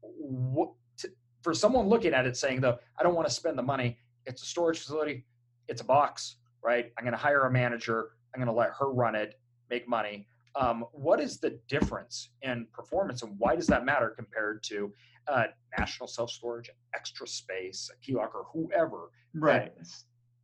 What, 0.00 0.70
to, 1.00 1.10
for 1.42 1.52
someone 1.52 1.88
looking 1.88 2.14
at 2.14 2.24
it 2.24 2.38
saying 2.38 2.62
though, 2.62 2.78
I 2.98 3.02
don't 3.02 3.14
want 3.14 3.28
to 3.28 3.34
spend 3.34 3.58
the 3.58 3.62
money. 3.62 3.98
It's 4.24 4.42
a 4.42 4.46
storage 4.46 4.78
facility. 4.78 5.26
It's 5.68 5.82
a 5.82 5.84
box, 5.84 6.36
right? 6.64 6.90
I'm 6.96 7.04
going 7.04 7.12
to 7.12 7.22
hire 7.22 7.44
a 7.44 7.52
manager. 7.52 8.12
I'm 8.34 8.40
going 8.40 8.52
to 8.52 8.58
let 8.58 8.70
her 8.78 8.90
run 8.90 9.14
it, 9.14 9.34
make 9.72 9.88
money 9.88 10.26
um, 10.54 10.84
what 10.92 11.20
is 11.20 11.38
the 11.38 11.58
difference 11.68 12.30
in 12.42 12.66
performance 12.72 13.22
and 13.22 13.34
why 13.38 13.56
does 13.56 13.66
that 13.68 13.84
matter 13.84 14.10
compared 14.10 14.62
to 14.64 14.92
uh, 15.28 15.44
national 15.78 16.08
self 16.08 16.30
storage, 16.30 16.70
extra 16.94 17.26
space, 17.26 17.90
a 17.92 18.04
key 18.04 18.14
locker, 18.14 18.44
whoever 18.52 19.10
right. 19.34 19.72
that, 19.76 19.86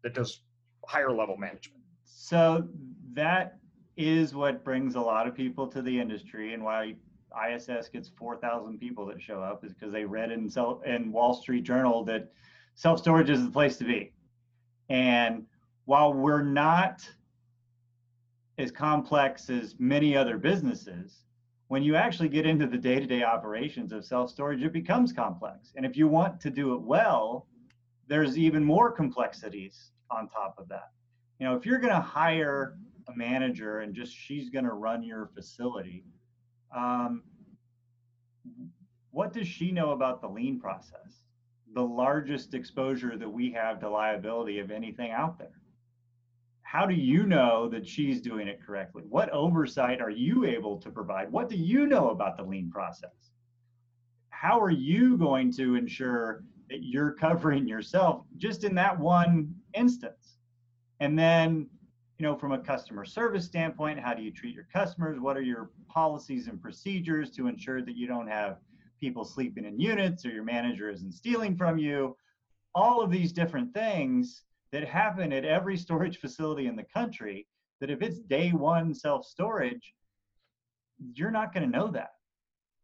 that 0.03 0.14
does 0.14 0.41
higher 0.87 1.12
level 1.12 1.37
management? 1.37 1.83
So 2.05 2.67
that 3.12 3.59
is 3.97 4.35
what 4.35 4.64
brings 4.64 4.95
a 4.95 5.01
lot 5.01 5.27
of 5.27 5.35
people 5.35 5.67
to 5.67 5.83
the 5.83 5.99
industry 6.01 6.55
and 6.55 6.62
why 6.62 6.95
ISS 7.51 7.88
gets 7.88 8.09
4,000 8.09 8.79
people 8.79 9.05
that 9.07 9.21
show 9.21 9.43
up 9.43 9.64
is 9.64 9.75
because 9.75 9.93
they 9.93 10.05
read 10.05 10.31
in, 10.31 10.51
in 10.87 11.12
Wall 11.12 11.35
Street 11.35 11.64
Journal 11.64 12.05
that 12.05 12.31
self 12.75 13.01
storage 13.01 13.29
is 13.29 13.45
the 13.45 13.51
place 13.51 13.77
to 13.79 13.85
be. 13.85 14.12
And 14.88 15.45
while 15.85 16.14
we're 16.14 16.43
not 16.43 17.07
as 18.59 18.73
complex 18.73 19.49
as 19.49 19.77
many 19.79 20.16
other 20.16 20.37
businesses, 20.37 21.25
when 21.68 21.83
you 21.83 21.94
actually 21.94 22.29
get 22.29 22.47
into 22.47 22.66
the 22.66 22.77
day 22.77 22.99
to 22.99 23.07
day 23.07 23.23
operations 23.23 23.92
of 23.92 24.05
self 24.05 24.31
storage, 24.31 24.62
it 24.62 24.73
becomes 24.73 25.12
complex. 25.12 25.73
And 25.77 25.87
if 25.87 25.97
you 25.97 26.09
want 26.09 26.40
to 26.40 26.51
do 26.51 26.75
it 26.75 26.81
well, 26.81 27.47
there's 28.09 28.37
even 28.37 28.64
more 28.64 28.90
complexities 28.90 29.92
on 30.11 30.29
top 30.29 30.57
of 30.59 30.68
that. 30.68 30.90
You 31.38 31.47
know, 31.47 31.55
if 31.55 31.66
you're 31.66 31.79
going 31.79 31.94
to 31.94 32.01
hire 32.01 32.79
a 33.09 33.16
manager 33.16 33.81
and 33.81 33.94
just 33.94 34.14
she's 34.14 34.51
going 34.51 34.64
to 34.64 34.73
run 34.73 35.03
your 35.03 35.31
facility, 35.35 36.05
um, 36.77 37.23
what 39.11 39.33
does 39.33 39.47
she 39.47 39.71
know 39.71 39.92
about 39.92 40.21
the 40.21 40.29
lien 40.29 40.59
process? 40.59 41.23
The 41.75 41.83
largest 41.83 42.55
exposure 42.55 43.16
that 43.18 43.29
we 43.29 43.53
have 43.53 43.79
to 43.81 43.90
liability 43.90 44.59
of 44.59 44.71
anything 44.71 45.11
out 45.11 45.38
there 45.38 45.58
how 46.70 46.85
do 46.85 46.94
you 46.94 47.24
know 47.24 47.66
that 47.66 47.87
she's 47.88 48.20
doing 48.20 48.46
it 48.46 48.61
correctly? 48.62 49.02
What 49.09 49.31
oversight 49.31 50.02
are 50.02 50.11
you 50.11 50.44
able 50.44 50.76
to 50.81 50.90
provide? 50.90 51.33
What 51.33 51.48
do 51.48 51.57
you 51.57 51.87
know 51.87 52.11
about 52.11 52.37
the 52.37 52.42
lien 52.42 52.70
process? 52.70 53.31
How 54.28 54.61
are 54.61 54.70
you 54.70 55.16
going 55.16 55.50
to 55.52 55.76
ensure 55.76 56.44
that 56.68 56.83
you're 56.83 57.12
covering 57.12 57.66
yourself 57.66 58.26
just 58.37 58.64
in 58.64 58.74
that 58.74 58.98
one 59.00 59.54
instance? 59.72 60.37
And 61.00 61.18
then, 61.18 61.70
you 62.18 62.26
know, 62.26 62.37
from 62.37 62.52
a 62.52 62.59
customer 62.59 63.07
service 63.07 63.46
standpoint, 63.46 63.98
how 63.98 64.12
do 64.12 64.22
you 64.22 64.31
treat 64.31 64.54
your 64.54 64.68
customers? 64.70 65.18
What 65.18 65.38
are 65.38 65.42
your 65.42 65.70
policies 65.88 66.48
and 66.48 66.61
procedures 66.61 67.31
to 67.31 67.46
ensure 67.46 67.81
that 67.81 67.96
you 67.96 68.07
don't 68.07 68.28
have 68.28 68.59
people 69.00 69.24
sleeping 69.24 69.64
in 69.64 69.81
units 69.81 70.26
or 70.26 70.28
your 70.28 70.44
manager 70.44 70.90
isn't 70.90 71.12
stealing 71.12 71.57
from 71.57 71.78
you? 71.78 72.14
All 72.74 73.00
of 73.00 73.11
these 73.11 73.33
different 73.33 73.72
things 73.72 74.42
that 74.72 74.87
happen 74.87 75.33
at 75.33 75.44
every 75.44 75.76
storage 75.76 76.18
facility 76.18 76.66
in 76.66 76.76
the 76.76 76.85
country 76.85 77.46
that 77.81 77.90
if 77.90 78.02
it's 78.02 78.18
day 78.18 78.50
one 78.50 78.94
self 78.94 79.24
storage, 79.24 79.94
you're 81.14 81.31
not 81.31 81.52
going 81.54 81.70
to 81.70 81.78
know 81.78 81.88
that. 81.88 82.11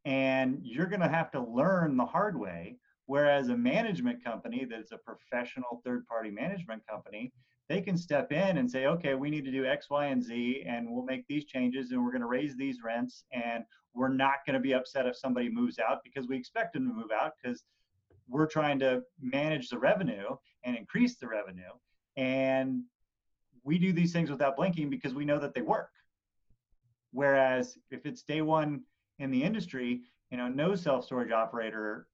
And 0.05 0.61
you're 0.63 0.87
going 0.87 1.01
to 1.01 1.09
have 1.09 1.31
to 1.33 1.41
learn 1.41 1.97
the 1.97 2.05
hard 2.05 2.39
way. 2.39 2.77
Whereas 3.07 3.49
a 3.49 3.57
management 3.57 4.25
company 4.25 4.67
that's 4.71 4.93
a 4.93 4.99
professional 4.99 5.83
third 5.85 6.07
party 6.07 6.31
management 6.31 6.87
company, 6.87 7.33
they 7.69 7.81
can 7.81 7.97
step 7.97 8.33
in 8.33 8.59
and 8.59 8.71
say, 8.71 8.87
okay, 8.87 9.15
we 9.15 9.31
need 9.31 9.45
to 9.45 9.51
do 9.51 9.67
X, 9.67 9.89
Y, 9.91 10.07
and 10.07 10.23
Z, 10.23 10.65
and 10.67 10.91
we'll 10.91 11.05
make 11.05 11.27
these 11.27 11.45
changes 11.45 11.91
and 11.91 12.03
we're 12.03 12.13
going 12.13 12.23
to 12.23 12.27
raise 12.27 12.57
these 12.57 12.83
rents. 12.83 13.25
And 13.33 13.65
we're 13.95 14.09
not 14.09 14.45
going 14.47 14.55
to 14.55 14.61
be 14.61 14.75
upset 14.75 15.07
if 15.07 15.17
somebody 15.17 15.49
moves 15.49 15.79
out 15.79 16.01
because 16.03 16.29
we 16.29 16.37
expect 16.37 16.75
them 16.75 16.89
to 16.89 16.95
move 16.95 17.11
out 17.15 17.33
because 17.43 17.63
we're 18.29 18.47
trying 18.47 18.79
to 18.81 19.03
manage 19.21 19.69
the 19.69 19.79
revenue 19.79 20.37
and 20.65 20.77
increase 20.77 21.17
the 21.17 21.29
revenue. 21.29 21.63
And 22.17 22.83
we 23.63 23.79
do 23.79 23.93
these 23.93 24.13
things 24.13 24.31
without 24.31 24.57
blinking 24.57 24.91
because 24.91 25.15
we 25.15 25.25
know 25.25 25.39
that 25.39 25.55
they 25.55 25.63
work. 25.63 25.91
Whereas 27.13 27.79
if 27.91 28.07
it's 28.07 28.23
day 28.23 28.43
one 28.43 28.83
in 29.19 29.31
the 29.31 29.43
industry, 29.43 30.03
you 30.31 30.37
know, 30.37 30.49
no 30.49 30.75
self 30.75 31.05
storage 31.05 31.33
operator 31.33 32.09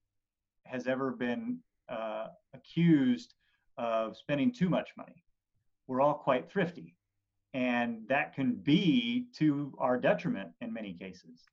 has 0.66 0.86
ever 0.86 1.10
been 1.10 1.58
uh, 1.88 2.28
accused 2.54 3.34
of 3.78 4.16
spending 4.16 4.52
too 4.52 4.68
much 4.68 4.90
money. 4.96 5.24
We're 5.86 6.00
all 6.00 6.14
quite 6.14 6.50
thrifty. 6.50 6.94
And 7.52 8.06
that 8.08 8.34
can 8.34 8.52
be 8.54 9.26
to 9.36 9.74
our 9.78 9.98
detriment 9.98 10.50
in 10.60 10.72
many 10.72 10.92
cases. 10.92 11.48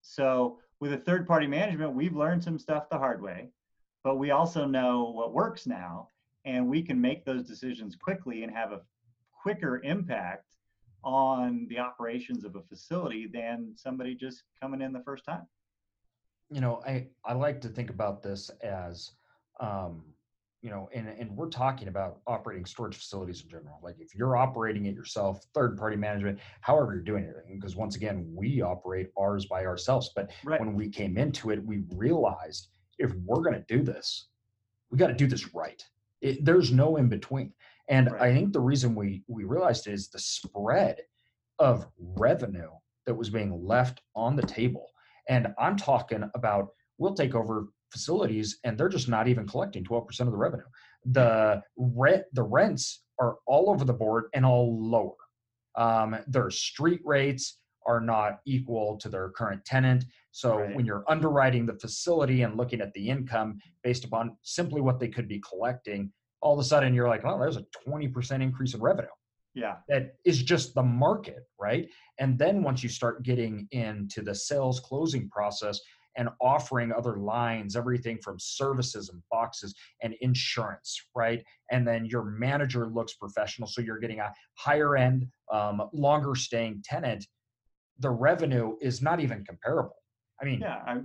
So, 0.00 0.58
with 0.80 0.92
a 0.92 0.98
third 0.98 1.26
party 1.26 1.48
management, 1.48 1.92
we've 1.92 2.14
learned 2.14 2.44
some 2.44 2.56
stuff 2.56 2.88
the 2.88 2.98
hard 2.98 3.20
way 3.20 3.50
but 4.04 4.16
we 4.16 4.30
also 4.30 4.64
know 4.64 5.10
what 5.14 5.32
works 5.32 5.66
now 5.66 6.08
and 6.44 6.66
we 6.66 6.82
can 6.82 7.00
make 7.00 7.24
those 7.24 7.44
decisions 7.44 7.96
quickly 7.96 8.42
and 8.42 8.52
have 8.52 8.72
a 8.72 8.80
quicker 9.42 9.80
impact 9.84 10.44
on 11.04 11.66
the 11.68 11.78
operations 11.78 12.44
of 12.44 12.56
a 12.56 12.62
facility 12.62 13.28
than 13.32 13.72
somebody 13.76 14.14
just 14.14 14.42
coming 14.60 14.80
in 14.80 14.92
the 14.92 15.02
first 15.02 15.24
time. 15.24 15.46
You 16.50 16.62
know 16.62 16.82
i 16.86 17.06
i 17.26 17.34
like 17.34 17.60
to 17.60 17.68
think 17.68 17.90
about 17.90 18.22
this 18.22 18.50
as 18.62 19.12
um 19.60 20.02
you 20.62 20.70
know 20.70 20.88
and 20.94 21.06
and 21.06 21.36
we're 21.36 21.50
talking 21.50 21.88
about 21.88 22.20
operating 22.26 22.64
storage 22.64 22.96
facilities 22.96 23.42
in 23.42 23.50
general. 23.50 23.78
Like 23.82 23.96
if 24.00 24.14
you're 24.14 24.36
operating 24.36 24.86
it 24.86 24.94
yourself 24.94 25.44
third 25.54 25.76
party 25.76 25.96
management 25.96 26.38
however 26.62 26.94
you're 26.94 27.02
doing 27.02 27.24
it 27.24 27.36
because 27.52 27.76
once 27.76 27.96
again 27.96 28.26
we 28.34 28.62
operate 28.62 29.10
ours 29.18 29.44
by 29.44 29.66
ourselves. 29.66 30.10
But 30.16 30.30
right. 30.42 30.58
when 30.58 30.74
we 30.74 30.88
came 30.88 31.18
into 31.18 31.50
it 31.50 31.62
we 31.62 31.82
realized 31.94 32.68
if 32.98 33.12
we're 33.24 33.42
going 33.42 33.54
to 33.54 33.76
do 33.76 33.82
this, 33.82 34.28
we 34.90 34.98
got 34.98 35.08
to 35.08 35.14
do 35.14 35.26
this 35.26 35.54
right. 35.54 35.82
It, 36.20 36.44
there's 36.44 36.72
no 36.72 36.96
in 36.96 37.08
between. 37.08 37.52
And 37.88 38.10
right. 38.10 38.22
I 38.22 38.34
think 38.34 38.52
the 38.52 38.60
reason 38.60 38.94
we 38.94 39.22
we 39.28 39.44
realized 39.44 39.86
is 39.86 40.08
the 40.08 40.18
spread 40.18 40.98
of 41.58 41.86
revenue 41.98 42.70
that 43.06 43.14
was 43.14 43.30
being 43.30 43.64
left 43.64 44.00
on 44.14 44.36
the 44.36 44.42
table. 44.42 44.86
And 45.28 45.48
I'm 45.58 45.76
talking 45.76 46.28
about 46.34 46.68
we'll 46.98 47.14
take 47.14 47.34
over 47.34 47.68
facilities 47.90 48.58
and 48.64 48.76
they're 48.76 48.88
just 48.88 49.08
not 49.08 49.28
even 49.28 49.46
collecting 49.46 49.84
12% 49.84 50.20
of 50.20 50.30
the 50.30 50.36
revenue. 50.36 50.64
The 51.06 51.62
rent, 51.76 52.24
the 52.32 52.42
rents 52.42 53.02
are 53.18 53.36
all 53.46 53.70
over 53.70 53.84
the 53.84 53.92
board 53.92 54.24
and 54.34 54.44
all 54.44 54.78
lower. 54.78 55.14
Um, 55.76 56.16
their 56.26 56.50
street 56.50 57.00
rates 57.04 57.58
are 57.88 58.00
not 58.00 58.40
equal 58.44 58.98
to 58.98 59.08
their 59.08 59.30
current 59.30 59.64
tenant. 59.64 60.04
So 60.30 60.58
Right. 60.58 60.76
when 60.76 60.84
you're 60.84 61.04
underwriting 61.08 61.64
the 61.64 61.72
facility 61.74 62.42
and 62.42 62.56
looking 62.56 62.82
at 62.82 62.92
the 62.92 63.08
income 63.08 63.58
based 63.82 64.04
upon 64.04 64.36
simply 64.42 64.82
what 64.82 65.00
they 65.00 65.08
could 65.08 65.26
be 65.26 65.40
collecting, 65.40 66.12
all 66.42 66.52
of 66.52 66.60
a 66.60 66.64
sudden 66.64 66.94
you're 66.94 67.08
like, 67.08 67.24
oh, 67.24 67.38
there's 67.38 67.56
a 67.56 67.64
20% 67.86 68.42
increase 68.42 68.74
in 68.74 68.80
revenue 68.80 69.08
Yeah. 69.54 69.76
that 69.88 70.16
is 70.24 70.42
just 70.42 70.74
the 70.74 70.82
market, 70.82 71.48
right? 71.58 71.88
And 72.18 72.38
then 72.38 72.62
once 72.62 72.82
you 72.82 72.90
start 72.90 73.22
getting 73.22 73.66
into 73.70 74.20
the 74.22 74.34
sales 74.34 74.78
closing 74.80 75.30
process 75.30 75.80
and 76.16 76.28
offering 76.40 76.92
other 76.92 77.16
lines, 77.16 77.74
everything 77.74 78.18
from 78.18 78.38
services 78.38 79.08
and 79.08 79.22
boxes 79.30 79.74
and 80.02 80.14
insurance, 80.20 81.00
right? 81.14 81.42
And 81.70 81.86
then 81.88 82.04
your 82.04 82.24
manager 82.24 82.86
looks 82.86 83.14
professional, 83.14 83.66
so 83.68 83.80
you're 83.80 83.98
getting 84.00 84.20
a 84.20 84.32
higher 84.54 84.96
end, 84.96 85.28
um, 85.50 85.88
longer 85.92 86.34
staying 86.34 86.82
tenant. 86.84 87.26
The 87.98 88.10
revenue 88.10 88.76
is 88.80 89.02
not 89.02 89.20
even 89.20 89.44
comparable. 89.44 89.96
I 90.40 90.44
mean, 90.44 90.60
Yeah. 90.60 90.82
I, 90.86 91.00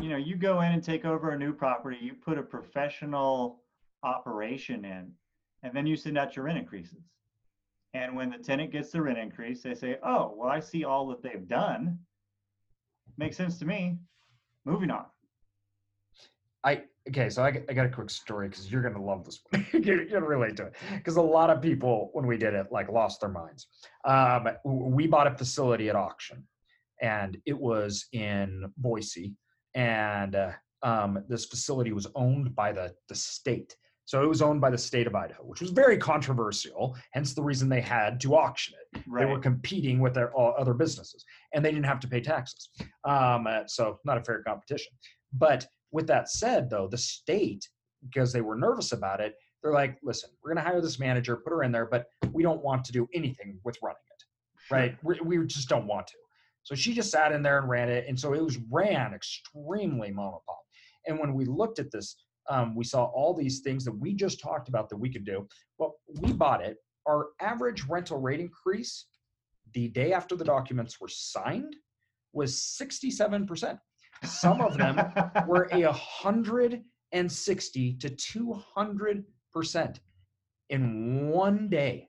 you 0.00 0.08
know, 0.08 0.16
you 0.16 0.36
go 0.36 0.60
in 0.62 0.72
and 0.72 0.82
take 0.82 1.04
over 1.04 1.30
a 1.30 1.38
new 1.38 1.52
property, 1.52 1.98
you 2.00 2.14
put 2.14 2.38
a 2.38 2.42
professional 2.42 3.62
operation 4.02 4.84
in, 4.84 5.12
and 5.62 5.74
then 5.74 5.86
you 5.86 5.96
send 5.96 6.18
out 6.18 6.34
your 6.34 6.46
rent 6.46 6.58
increases. 6.58 7.04
And 7.94 8.16
when 8.16 8.30
the 8.30 8.38
tenant 8.38 8.72
gets 8.72 8.90
the 8.90 9.02
rent 9.02 9.18
increase, 9.18 9.62
they 9.62 9.74
say, 9.74 9.98
oh, 10.02 10.34
well, 10.36 10.48
I 10.48 10.60
see 10.60 10.84
all 10.84 11.06
that 11.08 11.22
they've 11.22 11.46
done. 11.46 11.98
Makes 13.18 13.36
sense 13.36 13.58
to 13.58 13.66
me. 13.66 13.98
Moving 14.64 14.90
on. 14.90 15.04
I 16.64 16.84
okay, 17.08 17.28
so 17.30 17.42
I, 17.42 17.48
I 17.68 17.72
got 17.72 17.86
a 17.86 17.90
quick 17.90 18.10
story 18.10 18.48
because 18.48 18.70
you're 18.70 18.82
gonna 18.82 19.02
love 19.02 19.24
this 19.24 19.40
one. 19.50 19.66
you're 19.82 20.04
gonna 20.06 20.26
relate 20.26 20.56
to 20.56 20.66
it 20.66 20.74
because 20.96 21.16
a 21.16 21.22
lot 21.22 21.50
of 21.50 21.60
people 21.60 22.10
when 22.12 22.26
we 22.26 22.36
did 22.36 22.54
it 22.54 22.66
like 22.70 22.88
lost 22.90 23.20
their 23.20 23.30
minds. 23.30 23.68
Um, 24.04 24.48
we 24.64 25.06
bought 25.06 25.26
a 25.26 25.36
facility 25.36 25.88
at 25.88 25.96
auction, 25.96 26.46
and 27.00 27.38
it 27.46 27.58
was 27.58 28.06
in 28.12 28.70
Boise, 28.76 29.34
and 29.74 30.34
uh, 30.34 30.52
um, 30.82 31.24
this 31.28 31.46
facility 31.46 31.92
was 31.92 32.06
owned 32.14 32.54
by 32.54 32.72
the 32.72 32.94
the 33.08 33.14
state. 33.14 33.76
So 34.04 34.22
it 34.22 34.26
was 34.26 34.42
owned 34.42 34.60
by 34.60 34.70
the 34.70 34.78
state 34.78 35.06
of 35.06 35.14
Idaho, 35.14 35.44
which 35.44 35.60
was 35.60 35.70
very 35.70 35.96
controversial. 35.96 36.96
Hence 37.12 37.34
the 37.34 37.42
reason 37.42 37.68
they 37.68 37.80
had 37.80 38.20
to 38.22 38.34
auction 38.34 38.74
it 38.74 38.82
Right. 39.06 39.24
they 39.24 39.32
were 39.32 39.38
competing 39.38 40.00
with 40.00 40.14
their 40.14 40.32
all 40.34 40.54
other 40.58 40.74
businesses 40.74 41.24
and 41.54 41.64
they 41.64 41.70
didn't 41.70 41.86
have 41.86 42.00
to 42.00 42.08
pay 42.08 42.20
taxes 42.20 42.68
um, 43.04 43.46
uh, 43.46 43.62
so 43.66 43.98
not 44.04 44.18
a 44.18 44.24
fair 44.24 44.42
competition 44.42 44.92
but 45.32 45.66
with 45.92 46.06
that 46.06 46.28
said 46.30 46.68
though 46.68 46.88
the 46.88 46.98
state 46.98 47.68
because 48.04 48.32
they 48.32 48.40
were 48.40 48.56
nervous 48.56 48.92
about 48.92 49.20
it 49.20 49.34
they're 49.62 49.72
like 49.72 49.98
listen 50.02 50.30
we're 50.42 50.52
going 50.52 50.62
to 50.64 50.68
hire 50.68 50.80
this 50.80 50.98
manager 50.98 51.36
put 51.36 51.52
her 51.52 51.62
in 51.62 51.72
there 51.72 51.86
but 51.86 52.06
we 52.32 52.42
don't 52.42 52.62
want 52.62 52.84
to 52.84 52.92
do 52.92 53.08
anything 53.14 53.58
with 53.64 53.76
running 53.82 53.96
it 53.96 54.24
Sure. 54.68 54.78
right 54.78 54.96
we, 55.02 55.18
we 55.38 55.46
just 55.46 55.68
don't 55.68 55.86
want 55.86 56.06
to 56.06 56.14
so 56.62 56.74
she 56.74 56.94
just 56.94 57.10
sat 57.10 57.32
in 57.32 57.42
there 57.42 57.58
and 57.58 57.68
ran 57.68 57.88
it 57.88 58.06
and 58.08 58.18
so 58.18 58.32
it 58.32 58.42
was 58.42 58.58
ran 58.70 59.12
extremely 59.14 60.10
mom 60.10 60.34
and 60.34 60.42
pop 60.46 60.58
and 61.06 61.18
when 61.18 61.34
we 61.34 61.44
looked 61.44 61.78
at 61.78 61.90
this 61.90 62.16
um, 62.50 62.74
we 62.74 62.84
saw 62.84 63.04
all 63.04 63.34
these 63.34 63.60
things 63.60 63.84
that 63.84 63.92
we 63.92 64.14
just 64.14 64.40
talked 64.40 64.68
about 64.68 64.88
that 64.88 64.96
we 64.96 65.12
could 65.12 65.24
do 65.24 65.46
well 65.78 65.96
we 66.20 66.32
bought 66.32 66.64
it 66.64 66.76
our 67.08 67.28
average 67.40 67.84
rental 67.88 68.20
rate 68.20 68.40
increase 68.40 69.06
the 69.74 69.88
day 69.88 70.12
after 70.12 70.36
the 70.36 70.44
documents 70.44 71.00
were 71.00 71.08
signed 71.08 71.76
was 72.32 72.54
67%. 72.80 73.78
Some 74.24 74.60
of 74.60 74.76
them 74.76 74.96
were 75.46 75.68
a 75.72 75.84
160 75.84 77.94
to 77.94 78.08
200% 78.08 79.96
in 80.70 81.28
one 81.28 81.68
day. 81.68 82.08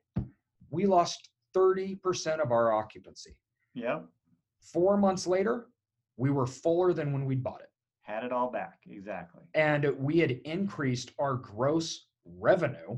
We 0.69 0.86
lost 0.86 1.30
30% 1.56 2.39
of 2.39 2.52
our 2.52 2.71
occupancy. 2.71 3.36
Yep. 3.76 4.06
Four 4.62 4.97
months 4.97 5.28
later, 5.28 5.67
we 6.17 6.30
were 6.30 6.47
fuller 6.47 6.93
than 6.93 7.12
when 7.12 7.26
we 7.26 7.36
bought 7.36 7.62
it. 7.62 7.69
Had 8.02 8.23
it 8.23 8.32
all 8.32 8.52
back. 8.52 8.80
Exactly. 8.89 9.41
And 9.54 9.86
we 9.97 10.19
had 10.19 10.32
increased 10.32 11.12
our 11.19 11.36
gross 11.36 12.06
revenue 12.26 12.97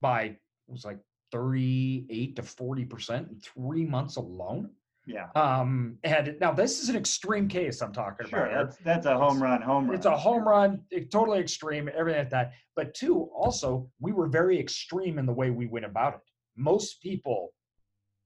by, 0.00 0.22
it 0.22 0.38
was 0.68 0.84
like 0.84 0.98
38 1.32 2.36
to 2.36 2.42
40% 2.42 3.30
in 3.30 3.40
three 3.40 3.84
months 3.84 4.16
alone. 4.16 4.70
Yeah. 5.08 5.28
Um, 5.34 5.98
and 6.04 6.36
now 6.38 6.52
this 6.52 6.82
is 6.82 6.90
an 6.90 6.96
extreme 6.96 7.48
case 7.48 7.80
I'm 7.80 7.92
talking 7.92 8.26
Sure. 8.28 8.40
about. 8.40 8.50
here. 8.50 8.64
That's 8.64 8.76
that's 8.78 9.06
a 9.06 9.16
home 9.16 9.42
run. 9.42 9.62
Home 9.62 9.86
run. 9.86 9.96
It's 9.96 10.04
a 10.06 10.16
home 10.16 10.46
run, 10.46 10.84
totally 11.10 11.38
extreme, 11.40 11.88
everything 11.94 12.20
like 12.20 12.30
that. 12.30 12.52
But 12.76 12.94
two, 12.94 13.22
also, 13.34 13.90
we 14.00 14.12
were 14.12 14.26
very 14.28 14.60
extreme 14.60 15.18
in 15.18 15.24
the 15.24 15.32
way 15.32 15.50
we 15.50 15.66
went 15.66 15.86
about 15.86 16.14
it. 16.14 16.20
Most 16.56 17.00
people 17.02 17.54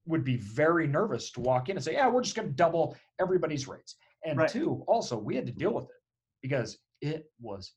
would 0.06 0.24
be 0.24 0.36
very 0.36 0.88
nervous 0.88 1.30
to 1.32 1.40
walk 1.40 1.68
in 1.68 1.76
and 1.76 1.84
say, 1.84 1.92
"Yeah, 1.92 2.08
we're 2.08 2.22
just 2.22 2.34
going 2.34 2.48
to 2.48 2.54
double 2.54 2.96
everybody's 3.20 3.68
rates." 3.68 3.94
And 4.24 4.38
Right. 4.38 4.48
two, 4.50 4.84
also, 4.88 5.16
we 5.16 5.36
had 5.36 5.46
to 5.46 5.52
deal 5.52 5.72
with 5.72 5.84
it 5.84 6.02
because 6.42 6.78
it 7.00 7.30
was 7.40 7.74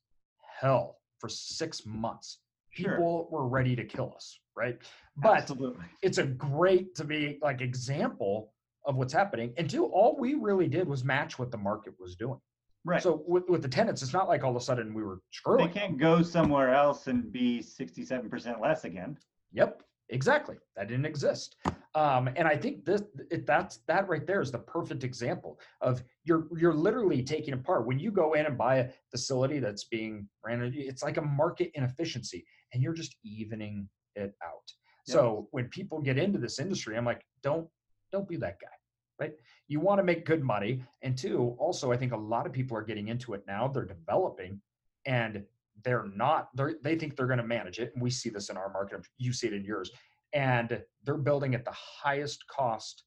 hell 0.60 1.00
for 1.20 1.30
six 1.30 1.86
months. 1.86 2.40
Sure. 2.72 2.92
People 2.96 3.28
were 3.32 3.48
ready 3.48 3.76
to 3.76 3.86
kill 3.86 4.14
us, 4.16 4.40
right? 4.58 4.78
But 5.18 5.38
Absolutely. 5.38 5.86
it's 6.02 6.18
a 6.18 6.26
great 6.26 6.96
to 6.96 7.04
be 7.04 7.38
like 7.42 7.62
example 7.62 8.52
of 8.86 8.96
what's 8.96 9.14
happening. 9.14 9.54
And 9.58 9.70
two, 9.70 9.86
all 9.86 10.16
we 10.18 10.36
really 10.36 10.68
did 10.68 10.88
was 10.88 11.04
match 11.04 11.40
what 11.40 11.52
the 11.52 11.58
market 11.58 11.94
was 12.00 12.16
doing. 12.16 12.40
Right. 12.84 13.02
So 13.02 13.24
with, 13.28 13.50
with 13.50 13.62
the 13.64 13.68
tenants, 13.68 14.04
it's 14.04 14.14
not 14.14 14.28
like 14.28 14.44
all 14.44 14.52
of 14.52 14.56
a 14.56 14.64
sudden 14.64 14.94
we 14.94 15.04
were 15.04 15.20
screwing. 15.32 15.68
they 15.68 15.74
can't 15.74 15.98
go 15.98 16.22
somewhere 16.22 16.74
else 16.74 17.08
and 17.08 17.32
be 17.32 17.60
67% 17.60 18.62
less 18.62 18.84
again. 18.84 19.18
Yep, 19.54 19.82
exactly. 20.10 20.58
That 20.76 20.88
didn't 20.88 21.06
exist. 21.06 21.56
Um, 21.96 22.30
and 22.36 22.46
I 22.48 22.58
think 22.58 22.84
this 22.84 23.02
it, 23.32 23.48
that's 23.48 23.78
that 23.88 24.08
right 24.10 24.28
there 24.28 24.42
is 24.42 24.52
the 24.52 24.60
perfect 24.60 25.06
example 25.06 25.60
of 25.80 26.04
you're 26.26 26.48
you're 26.58 26.74
literally 26.74 27.24
taking 27.24 27.54
apart 27.54 27.88
when 27.88 28.00
you 28.00 28.12
go 28.12 28.34
in 28.34 28.46
and 28.46 28.58
buy 28.58 28.76
a 28.78 28.90
facility 29.10 29.60
that's 29.60 29.86
being 29.86 30.28
ran. 30.46 30.74
It's 30.76 31.04
like 31.04 31.16
a 31.16 31.22
market 31.22 31.72
inefficiency, 31.74 32.46
and 32.74 32.84
you're 32.84 32.94
just 32.94 33.16
evening 33.24 33.88
it 34.16 34.34
out. 34.44 34.68
Yep. 35.08 35.14
So 35.14 35.48
when 35.52 35.70
people 35.70 36.02
get 36.02 36.18
into 36.18 36.38
this 36.38 36.60
industry, 36.60 36.98
I'm 36.98 37.06
like, 37.06 37.22
don't 37.42 37.68
don't 38.12 38.28
be 38.28 38.36
that 38.38 38.60
guy, 38.60 38.75
right? 39.20 39.34
You 39.68 39.80
want 39.80 40.00
to 40.00 40.04
make 40.04 40.26
good 40.26 40.44
money, 40.44 40.84
and 41.02 41.18
two, 41.18 41.56
also 41.58 41.92
I 41.92 41.98
think 41.98 42.12
a 42.12 42.18
lot 42.18 42.46
of 42.46 42.54
people 42.54 42.78
are 42.78 42.84
getting 42.84 43.08
into 43.08 43.34
it 43.34 43.44
now. 43.48 43.68
They're 43.68 43.86
developing, 43.86 44.62
and 45.06 45.44
they're 45.84 46.08
not. 46.16 46.50
They 46.56 46.74
they 46.84 46.96
think 46.96 47.16
they're 47.16 47.28
going 47.28 47.40
to 47.40 47.46
manage 47.46 47.80
it, 47.80 47.92
and 47.94 48.02
we 48.02 48.10
see 48.10 48.30
this 48.30 48.50
in 48.50 48.58
our 48.58 48.72
market. 48.72 49.06
You 49.18 49.34
see 49.34 49.48
it 49.48 49.54
in 49.54 49.64
yours, 49.66 49.92
and 50.34 50.84
they're 51.04 51.18
building 51.18 51.56
at 51.56 51.66
the 51.66 51.72
highest 51.72 52.46
cost 52.48 53.04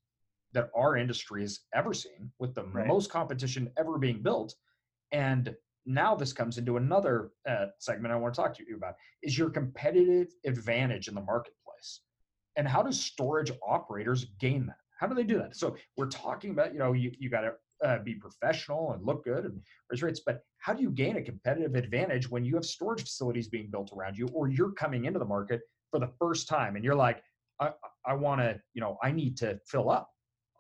that 0.53 0.71
our 0.75 0.97
industry 0.97 1.43
has 1.43 1.61
ever 1.75 1.93
seen, 1.93 2.33
with 2.39 2.55
the 2.55 2.65
Right. 2.65 2.87
most 2.87 3.11
competition 3.11 3.71
ever 3.77 3.99
being 3.99 4.23
built, 4.23 4.55
and 5.13 5.55
now 5.87 6.15
this 6.15 6.33
comes 6.35 6.59
into 6.59 6.77
another 6.77 7.31
uh, 7.49 7.67
segment 7.79 8.13
I 8.13 8.17
want 8.17 8.35
to 8.35 8.41
talk 8.41 8.55
to 8.57 8.65
you 8.69 8.77
about 8.77 8.95
is 9.23 9.39
your 9.39 9.49
competitive 9.49 10.29
advantage 10.45 11.09
in 11.09 11.15
the 11.15 11.21
marketplace. 11.23 12.03
And 12.57 12.69
how 12.69 12.83
do 12.83 12.93
storage 12.93 13.53
operators 13.67 14.27
gain 14.39 14.67
that? 14.67 14.77
How 14.99 15.07
do 15.07 15.15
they 15.15 15.25
do 15.25 15.39
that? 15.39 15.57
So 15.57 15.77
we're 15.97 16.09
talking 16.09 16.51
about, 16.51 16.73
you 16.73 16.79
know, 16.79 16.93
you, 16.93 17.13
you 17.19 17.31
got 17.31 17.43
to 17.43 17.53
uh, 17.85 17.99
be 18.01 18.15
professional 18.15 18.93
and 18.93 19.05
look 19.05 19.25
good 19.25 19.45
and 19.45 19.61
raise 19.91 20.03
rates, 20.03 20.21
but 20.25 20.43
how 20.59 20.75
do 20.75 20.83
you 20.83 20.91
gain 20.91 21.17
a 21.17 21.23
competitive 21.23 21.77
advantage 21.77 22.29
when 22.29 22.45
you 22.45 22.57
have 22.57 22.65
storage 22.65 23.03
facilities 23.03 23.49
being 23.49 23.71
built 23.71 23.93
around 23.97 24.19
you 24.19 24.29
or 24.35 24.49
you're 24.49 24.73
coming 24.73 25.05
into 25.05 25.19
the 25.19 25.25
market 25.25 25.61
for 25.91 26.01
the 26.01 26.11
first 26.19 26.49
time 26.49 26.75
and 26.75 26.85
you're 26.85 26.97
like, 26.97 27.23
I, 27.61 27.71
I 28.05 28.15
want 28.15 28.41
to, 28.41 28.61
you 28.75 28.81
know, 28.81 28.99
I 29.03 29.13
need 29.13 29.37
to 29.39 29.59
fill 29.67 29.89
up. 29.89 30.11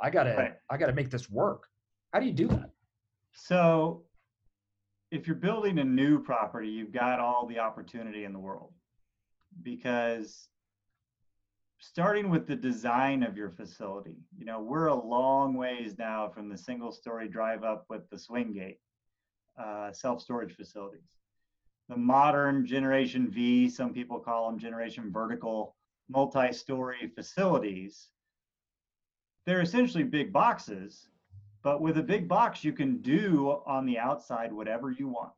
I 0.00 0.10
gotta, 0.10 0.34
Right. 0.36 0.54
I 0.70 0.76
gotta 0.76 0.92
make 0.92 1.10
this 1.10 1.28
work. 1.28 1.64
How 2.12 2.20
do 2.20 2.26
you 2.26 2.32
do 2.32 2.46
that? 2.48 2.70
So 3.32 4.04
if 5.10 5.26
you're 5.26 5.36
building 5.36 5.80
a 5.80 5.84
new 5.84 6.22
property, 6.22 6.68
you've 6.68 6.92
got 6.92 7.18
all 7.18 7.46
the 7.46 7.58
opportunity 7.58 8.24
in 8.24 8.32
the 8.32 8.38
world 8.38 8.72
because 9.62 10.48
starting 11.78 12.28
with 12.30 12.46
the 12.46 12.56
design 12.56 13.22
of 13.22 13.36
your 13.36 13.50
facility, 13.50 14.16
you 14.36 14.44
know, 14.44 14.60
we're 14.60 14.86
a 14.86 14.94
long 14.94 15.54
ways 15.54 15.96
now 15.98 16.28
from 16.28 16.48
the 16.48 16.58
single 16.58 16.92
story 16.92 17.28
drive 17.28 17.64
up 17.64 17.84
with 17.88 18.08
the 18.10 18.18
swing 18.18 18.52
gate, 18.52 18.80
uh, 19.58 19.92
self 19.92 20.20
storage 20.20 20.54
facilities. 20.54 21.08
The 21.88 21.96
modern 21.96 22.66
Generation 22.66 23.30
V, 23.30 23.68
some 23.68 23.92
people 23.92 24.18
call 24.18 24.50
them 24.50 24.58
Generation 24.58 25.10
Vertical, 25.10 25.74
multi 26.08 26.52
story 26.52 27.10
facilities, 27.14 28.08
they're 29.48 29.62
essentially 29.62 30.04
big 30.04 30.30
boxes, 30.30 31.08
but 31.62 31.80
with 31.80 31.96
a 31.96 32.02
big 32.02 32.28
box, 32.28 32.62
you 32.62 32.74
can 32.74 32.98
do 33.00 33.62
on 33.64 33.86
the 33.86 33.98
outside 33.98 34.52
whatever 34.52 34.90
you 34.90 35.08
want. 35.08 35.32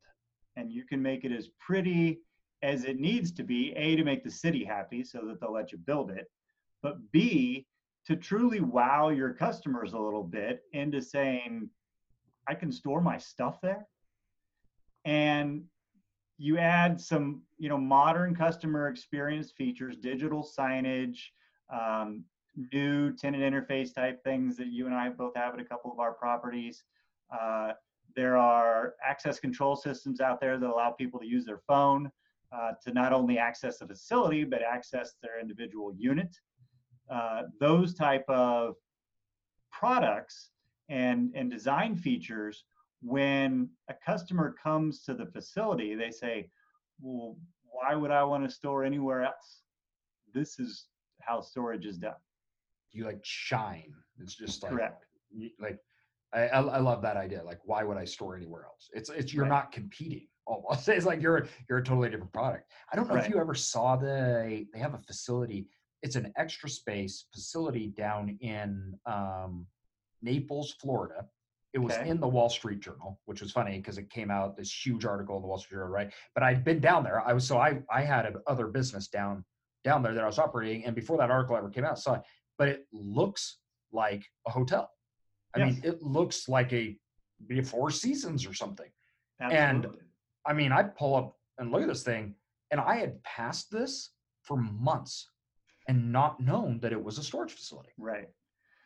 And 0.56 0.72
you 0.72 0.82
can 0.82 1.00
make 1.00 1.24
it 1.24 1.30
as 1.30 1.46
pretty 1.60 2.18
as 2.62 2.84
it 2.84 2.98
needs 2.98 3.32
to 3.32 3.42
be, 3.42 3.72
A, 3.76 3.96
to 3.96 4.04
make 4.04 4.22
the 4.24 4.30
city 4.30 4.64
happy 4.64 5.02
so 5.04 5.20
that 5.26 5.40
they'll 5.40 5.52
let 5.52 5.72
you 5.72 5.78
build 5.78 6.10
it, 6.10 6.30
but 6.82 6.96
B, 7.12 7.66
to 8.06 8.16
truly 8.16 8.60
wow 8.60 9.10
your 9.10 9.32
customers 9.32 9.92
a 9.92 9.98
little 9.98 10.24
bit 10.24 10.62
into 10.72 11.00
saying, 11.02 11.68
I 12.46 12.54
can 12.54 12.72
store 12.72 13.00
my 13.00 13.18
stuff 13.18 13.60
there. 13.60 13.86
and 15.04 15.64
you 16.38 16.56
add 16.56 16.98
some 16.98 17.42
you 17.58 17.68
know 17.68 17.76
modern 17.78 18.34
customer 18.34 18.88
experience 18.88 19.50
features 19.52 19.96
digital 19.96 20.42
signage 20.42 21.18
um, 21.72 22.24
new 22.72 23.14
tenant 23.14 23.42
interface 23.42 23.94
type 23.94 24.24
things 24.24 24.56
that 24.56 24.68
you 24.68 24.86
and 24.86 24.94
i 24.94 25.08
both 25.08 25.34
have 25.36 25.52
at 25.54 25.60
a 25.60 25.64
couple 25.64 25.92
of 25.92 25.98
our 26.00 26.12
properties 26.12 26.84
uh, 27.38 27.72
there 28.16 28.36
are 28.36 28.94
access 29.06 29.38
control 29.38 29.76
systems 29.76 30.20
out 30.20 30.40
there 30.40 30.58
that 30.58 30.68
allow 30.68 30.90
people 30.90 31.20
to 31.20 31.26
use 31.26 31.44
their 31.44 31.60
phone 31.68 32.10
uh, 32.52 32.72
to 32.84 32.92
not 32.92 33.12
only 33.12 33.38
access 33.38 33.78
the 33.78 33.86
facility 33.86 34.44
but 34.44 34.60
access 34.62 35.14
their 35.22 35.40
individual 35.40 35.92
unit 35.96 36.36
uh, 37.10 37.42
those 37.58 37.94
type 37.94 38.24
of 38.28 38.74
products 39.72 40.50
and 40.88 41.30
and 41.34 41.50
design 41.50 41.96
features 41.96 42.64
when 43.02 43.68
a 43.88 43.94
customer 43.94 44.54
comes 44.62 45.02
to 45.04 45.14
the 45.14 45.26
facility, 45.26 45.94
they 45.94 46.10
say, 46.10 46.50
well, 47.00 47.36
why 47.62 47.94
would 47.94 48.10
I 48.10 48.22
want 48.24 48.44
to 48.44 48.50
store 48.50 48.84
anywhere 48.84 49.22
else? 49.22 49.62
This 50.34 50.58
is 50.58 50.86
how 51.20 51.40
storage 51.40 51.86
is 51.86 51.96
done. 51.96 52.14
You 52.92 53.04
like 53.04 53.20
shine. 53.22 53.94
It's 54.20 54.34
just 54.34 54.62
like, 54.62 54.72
Correct. 54.72 55.04
like, 55.58 55.78
I, 56.32 56.48
I, 56.48 56.78
love 56.78 57.02
that 57.02 57.16
idea. 57.16 57.42
Like, 57.42 57.60
why 57.64 57.84
would 57.84 57.96
I 57.96 58.04
store 58.04 58.36
anywhere 58.36 58.64
else? 58.64 58.90
It's, 58.92 59.08
it's, 59.10 59.32
you're 59.32 59.44
Right. 59.44 59.50
not 59.50 59.72
competing 59.72 60.26
almost. 60.46 60.88
It's 60.88 61.06
like 61.06 61.22
you're, 61.22 61.46
you're 61.68 61.78
a 61.78 61.84
totally 61.84 62.10
different 62.10 62.32
product. 62.32 62.70
I 62.92 62.96
don't 62.96 63.08
know 63.08 63.16
if 63.16 63.28
you 63.28 63.38
ever 63.40 63.54
saw 63.54 63.96
the, 63.96 64.66
they 64.72 64.78
have 64.78 64.94
a 64.94 64.98
facility. 64.98 65.66
It's 66.02 66.16
an 66.16 66.32
extra 66.36 66.68
space 66.68 67.26
facility 67.32 67.88
down 67.88 68.38
in, 68.40 68.94
um, 69.06 69.66
Naples, 70.22 70.74
Florida. 70.80 71.24
It 71.72 71.78
was 71.78 71.92
Okay. 71.94 72.08
in 72.08 72.20
the 72.20 72.28
Wall 72.28 72.48
Street 72.50 72.80
Journal, 72.80 73.20
which 73.26 73.40
was 73.40 73.52
funny 73.52 73.76
because 73.78 73.96
it 73.96 74.10
came 74.10 74.30
out 74.30 74.56
this 74.56 74.72
huge 74.84 75.04
article 75.04 75.36
in 75.36 75.42
the 75.42 75.48
Wall 75.48 75.56
Street 75.58 75.76
Journal, 75.78 75.88
right? 75.88 76.12
But 76.34 76.42
I'd 76.42 76.64
been 76.64 76.80
down 76.80 77.04
there. 77.04 77.20
I 77.26 77.32
was 77.32 77.46
so 77.46 77.58
I 77.58 77.80
I 77.90 78.02
had 78.02 78.26
a 78.26 78.32
other 78.46 78.66
business 78.66 79.06
down 79.08 79.44
down 79.84 80.02
there 80.02 80.12
that 80.12 80.22
I 80.22 80.26
was 80.26 80.38
operating, 80.38 80.84
and 80.84 80.94
before 80.96 81.16
that 81.18 81.30
article 81.30 81.56
ever 81.56 81.70
came 81.70 81.84
out, 81.84 81.98
saw 81.98 82.14
it. 82.16 82.22
But 82.58 82.68
it 82.68 82.86
looks 82.92 83.58
like 83.92 84.26
a 84.46 84.50
hotel. 84.50 84.90
I 85.54 85.64
mean, 85.64 85.80
it 85.84 86.02
looks 86.02 86.48
like 86.48 86.72
a 86.72 86.98
be 87.46 87.60
a 87.60 87.62
Four 87.62 87.90
Seasons 87.92 88.46
or 88.46 88.52
something. 88.52 88.90
And- 89.38 89.52
Absolutely. 89.52 90.00
I 90.46 90.52
mean, 90.52 90.72
I 90.72 90.82
pull 90.82 91.14
up 91.14 91.36
and 91.58 91.70
look 91.70 91.82
at 91.82 91.88
this 91.88 92.02
thing, 92.02 92.34
and 92.70 92.80
I 92.80 92.96
had 92.96 93.22
passed 93.22 93.70
this 93.70 94.10
for 94.42 94.56
months 94.56 95.28
and 95.88 96.12
not 96.12 96.40
known 96.40 96.78
that 96.80 96.92
it 96.92 97.02
was 97.02 97.18
a 97.18 97.22
storage 97.22 97.52
facility. 97.52 97.90
right. 97.98 98.28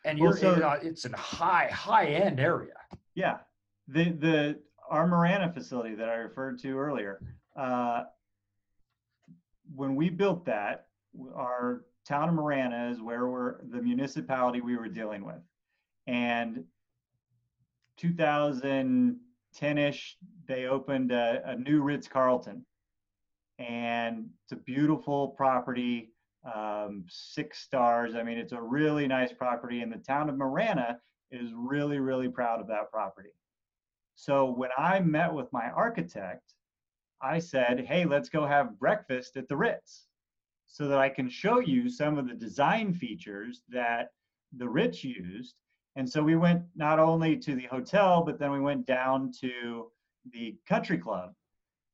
And 0.03 0.19
you're 0.19 0.37
so- 0.37 0.53
in 0.53 0.61
a, 0.61 0.73
it's 0.83 1.05
a 1.05 1.17
high 1.17 1.67
high 1.71 2.05
end 2.05 2.39
area. 2.39 2.75
Yeah. 3.15 3.39
The 3.87 4.11
the 4.11 4.59
our 4.87 5.07
Marana 5.07 5.51
facility 5.51 5.95
that 5.95 6.09
I 6.09 6.15
referred 6.15 6.59
to 6.59 6.77
earlier, 6.77 7.21
uh, 7.55 8.03
when 9.73 9.95
we 9.95 10.09
built 10.09 10.45
that, 10.45 10.87
our 11.33 11.85
town 12.07 12.29
of 12.29 12.35
Marana 12.35 12.91
is 12.91 13.01
where 13.01 13.27
we're 13.27 13.63
the 13.71 13.81
municipality 13.81 14.61
we 14.61 14.77
were 14.77 14.87
dealing 14.87 15.25
with. 15.25 15.41
And 16.05 16.65
2010-ish, 17.99 20.17
they 20.47 20.65
opened 20.65 21.11
a, 21.11 21.41
a 21.45 21.55
new 21.55 21.81
Ritz 21.81 22.07
Carlton. 22.07 22.65
And 23.57 24.29
it's 24.43 24.51
a 24.51 24.63
beautiful 24.63 25.29
property, 25.29 26.11
um, 26.53 27.05
six 27.07 27.59
stars. 27.59 28.15
I 28.15 28.23
mean, 28.23 28.37
it's 28.37 28.51
a 28.51 28.61
really 28.61 29.07
nice 29.07 29.31
property. 29.31 29.81
And 29.81 29.91
the 29.91 29.97
town 29.97 30.29
of 30.29 30.35
Marana 30.35 30.99
is 31.31 31.51
really, 31.55 31.99
really 31.99 32.27
proud 32.27 32.59
of 32.59 32.67
that 32.67 32.91
property. 32.91 33.29
So 34.15 34.45
when 34.51 34.69
I 34.77 34.99
met 34.99 35.33
with 35.33 35.51
my 35.51 35.69
architect, 35.69 36.53
I 37.21 37.39
said, 37.39 37.85
hey, 37.85 38.05
let's 38.05 38.29
go 38.29 38.45
have 38.45 38.79
breakfast 38.79 39.37
at 39.37 39.47
the 39.47 39.57
Ritz 39.57 40.07
so 40.67 40.87
that 40.87 40.99
I 40.99 41.09
can 41.09 41.29
show 41.29 41.59
you 41.59 41.89
some 41.89 42.17
of 42.17 42.27
the 42.27 42.33
design 42.33 42.93
features 42.93 43.61
that 43.69 44.09
the 44.57 44.67
Ritz 44.67 45.03
used. 45.03 45.55
And 45.95 46.09
so 46.09 46.21
we 46.21 46.35
went 46.35 46.63
not 46.75 46.99
only 46.99 47.37
to 47.37 47.55
the 47.55 47.67
hotel, 47.67 48.21
but 48.23 48.37
then 48.37 48.51
we 48.51 48.59
went 48.59 48.85
down 48.85 49.31
to 49.39 49.91
the 50.31 50.57
country 50.67 50.97
club. 50.97 51.33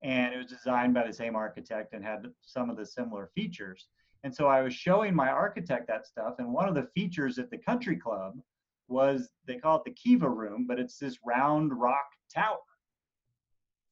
And 0.04 0.34
it 0.34 0.38
was 0.38 0.48
designed 0.48 0.94
by 0.94 1.06
the 1.06 1.14
same 1.14 1.36
architect 1.36 1.94
and 1.94 2.04
had 2.04 2.26
some 2.42 2.70
of 2.70 2.78
the 2.78 2.86
similar 2.86 3.30
features. 3.36 3.88
And 4.24 4.34
so 4.34 4.48
I 4.48 4.62
was 4.62 4.74
showing 4.74 5.16
my 5.16 5.30
architect 5.30 5.88
that 5.88 6.08
stuff. 6.08 6.36
And 6.40 6.52
one 6.52 6.68
of 6.68 6.76
the 6.76 6.90
features 6.96 7.38
at 7.40 7.50
the 7.50 7.58
country 7.58 7.96
club 7.96 8.40
was 8.88 9.30
they 9.46 9.56
call 9.56 9.78
it 9.78 9.84
the 9.86 9.92
Kiva 9.92 10.30
room, 10.30 10.66
but 10.68 10.80
it's 10.80 10.98
this 10.98 11.18
round 11.26 11.80
rock 11.80 12.08
tower. 12.34 12.60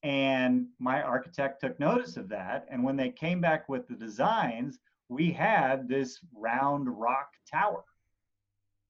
And 0.03 0.67
my 0.79 1.01
architect 1.01 1.61
took 1.61 1.79
notice 1.79 2.15
of 2.17 2.29
that. 2.29 2.65
And 2.69 2.83
when 2.83 2.95
they 2.95 3.09
came 3.09 3.41
back 3.41 3.67
with 3.67 3.87
the 3.87 3.95
designs, 3.95 4.79
we 5.09 5.31
had 5.31 5.89
this 5.89 6.19
round 6.33 6.87
rock 6.87 7.29
tower. 7.51 7.83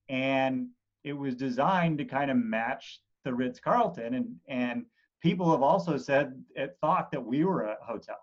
And 0.07 0.67
it 1.03 1.13
was 1.13 1.35
designed 1.35 1.97
to 1.99 2.05
kind 2.05 2.29
of 2.29 2.37
match 2.37 3.01
the 3.23 3.33
Ritz 3.33 3.59
Carlton. 3.59 4.13
And, 4.13 4.35
and 4.47 4.85
people 5.21 5.51
have 5.51 5.61
also 5.61 5.97
said, 5.97 6.43
it 6.55 6.77
thought 6.81 7.11
that 7.11 7.23
we 7.23 7.43
were 7.43 7.63
a 7.63 7.77
hotel. 7.81 8.17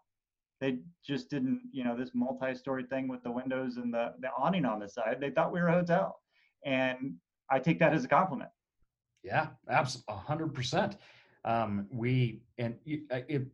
They 0.61 0.79
just 1.07 1.29
didn't, 1.29 1.61
you 1.71 1.85
know, 1.85 1.97
this 1.97 2.11
multi 2.15 2.55
story 2.55 2.85
thing 2.85 3.09
with 3.09 3.23
the 3.23 3.31
windows 3.31 3.77
and 3.77 3.93
the, 3.93 4.15
the 4.21 4.29
awning 4.39 4.65
on 4.65 4.81
the 4.81 4.89
side, 4.89 5.19
they 5.21 5.31
thought 5.31 5.53
we 5.53 5.61
were 5.61 5.69
a 5.69 5.73
hotel. 5.73 6.21
And 6.65 7.15
I 7.51 7.59
take 7.59 7.79
that 7.81 7.93
as 7.93 8.05
a 8.05 8.09
compliment. 8.09 8.51
Yeah, 9.23 9.49
absolutely, 9.69 10.15
hundred 10.15 10.55
percent. 10.55 10.97
Um, 11.45 11.87
we 11.93 12.43
and 12.59 12.77
it, 12.87 13.47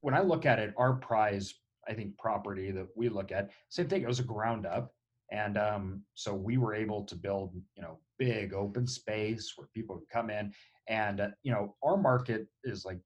when 0.00 0.14
I 0.14 0.20
look 0.20 0.44
at 0.46 0.58
it, 0.58 0.74
our 0.76 0.94
prize, 0.94 1.54
I 1.88 1.94
think, 1.94 2.18
property 2.18 2.70
that 2.70 2.88
we 2.96 3.08
look 3.08 3.30
at, 3.32 3.50
same 3.68 3.88
thing. 3.88 4.02
It 4.02 4.08
was 4.08 4.20
a 4.20 4.24
ground 4.24 4.66
up, 4.66 4.94
and 5.30 5.56
um, 5.58 6.02
so 6.14 6.34
we 6.34 6.56
were 6.58 6.74
able 6.74 7.04
to 7.04 7.14
build, 7.16 7.54
you 7.76 7.82
know, 7.82 7.98
big 8.18 8.52
open 8.52 8.86
space 8.86 9.52
where 9.56 9.68
people 9.74 9.96
could 9.98 10.08
come 10.10 10.30
in, 10.30 10.52
and 10.88 11.20
uh, 11.20 11.28
you 11.42 11.52
know, 11.52 11.76
our 11.82 11.96
market 11.96 12.46
is 12.64 12.84
like 12.84 12.98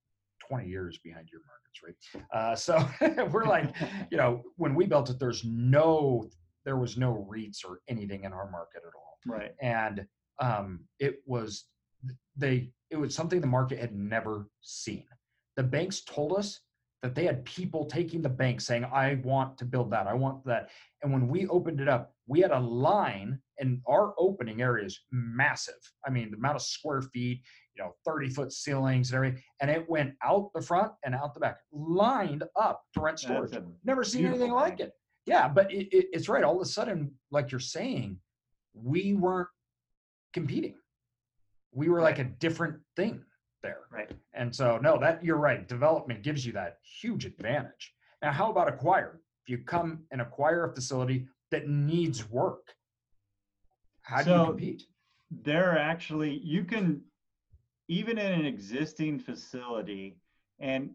twenty 0.47 0.69
years 0.69 0.99
behind 0.99 1.29
your 1.31 1.43
markets, 1.47 1.81
right? 1.83 2.39
Uh, 2.39 2.57
so 2.57 3.29
we're 3.33 3.47
like, 3.47 3.75
you 4.11 4.17
know, 4.17 4.43
when 4.57 4.75
we 4.75 4.87
built 4.87 5.11
it, 5.11 5.19
there's 5.19 5.45
no, 5.45 6.29
there 6.65 6.77
was 6.77 6.97
no 6.97 7.27
REITs 7.31 7.65
or 7.65 7.81
anything 7.89 8.25
in 8.25 8.33
our 8.33 8.51
market 8.51 8.83
at 8.87 8.93
all 8.97 9.05
Right. 9.27 9.53
and 9.63 10.07
um, 10.41 10.81
it 10.99 11.21
was 11.27 11.65
they 12.37 12.71
it 12.91 12.97
was 12.97 13.15
something 13.15 13.41
the 13.41 13.47
market 13.47 13.79
had 13.79 13.95
never 13.95 14.49
seen. 14.61 15.05
The 15.57 15.63
banks 15.63 16.03
told 16.05 16.37
us 16.37 16.61
that 17.03 17.15
they 17.15 17.25
had 17.25 17.45
people 17.45 17.87
taking 17.87 18.23
the 18.23 18.29
bank 18.29 18.61
saying, 18.61 18.85
"I 18.85 19.21
want 19.25 19.59
to 19.59 19.65
build 19.65 19.91
that. 19.93 20.07
I 20.07 20.15
want 20.15 20.45
that." 20.47 20.71
And 21.03 21.13
when 21.13 21.29
we 21.29 21.47
opened 21.49 21.81
it 21.81 21.89
up, 21.89 22.14
we 22.27 22.41
had 22.41 22.51
a 22.51 22.59
line, 22.59 23.39
and 23.59 23.81
our 23.87 24.15
opening 24.19 24.63
area 24.63 24.87
is 24.87 25.01
massive. 25.13 25.75
I 26.07 26.11
mean, 26.11 26.31
the 26.31 26.37
amount 26.37 26.57
of 26.57 26.63
square 26.63 27.03
feet, 27.03 27.43
you 27.77 27.85
know, 27.85 27.93
thirty 28.05 28.29
foot 28.31 28.53
ceilings 28.53 29.11
and 29.11 29.17
everything, 29.17 29.43
and 29.61 29.71
it 29.71 29.89
went 29.89 30.15
out 30.23 30.51
the 30.55 30.63
front 30.63 30.93
and 31.05 31.15
out 31.15 31.35
the 31.35 31.41
back, 31.41 31.59
lined 31.73 32.45
up 32.59 32.83
to 32.95 33.01
rent 33.01 33.19
storage. 33.19 33.53
Never 33.85 34.05
seen 34.05 34.27
anything 34.27 34.39
beautiful 34.39 34.57
like 34.57 34.81
it. 34.81 34.93
Yeah, 35.27 35.49
but 35.49 35.73
it, 35.73 35.89
it, 35.95 36.07
it's 36.13 36.29
right. 36.29 36.45
All 36.45 36.57
of 36.57 36.63
a 36.63 36.67
sudden, 36.67 37.13
like 37.31 37.51
you're 37.51 37.61
saying, 37.61 38.19
we 38.75 39.15
weren't 39.15 39.49
competing. 40.33 40.77
We 41.73 41.89
were 41.89 42.01
like 42.03 42.19
a 42.19 42.25
different 42.25 42.77
thing 42.97 43.23
there. 43.63 43.81
right. 43.91 44.11
And 44.35 44.55
so, 44.55 44.79
no, 44.79 44.99
that 45.01 45.25
you're 45.25 45.39
right. 45.39 45.67
Development 45.67 46.23
gives 46.23 46.45
you 46.45 46.53
that 46.53 46.79
huge 47.01 47.25
advantage. 47.25 47.95
Now, 48.23 48.33
how 48.33 48.51
about 48.51 48.69
acquire? 48.69 49.21
If 49.47 49.51
you 49.51 49.59
come 49.65 50.05
and 50.11 50.21
acquire 50.21 50.65
a 50.65 50.75
facility 50.75 51.27
that 51.51 51.69
needs 51.69 52.29
work, 52.31 52.75
how 54.03 54.23
do 54.23 54.31
you 54.31 54.45
compete? 54.45 54.83
there 55.43 55.73
are 55.73 55.79
actually 55.79 56.39
you 56.45 56.65
can 56.65 57.01
even 57.89 58.19
in 58.19 58.33
an 58.33 58.47
existing 58.47 59.19
facility 59.19 60.17
and 60.61 60.91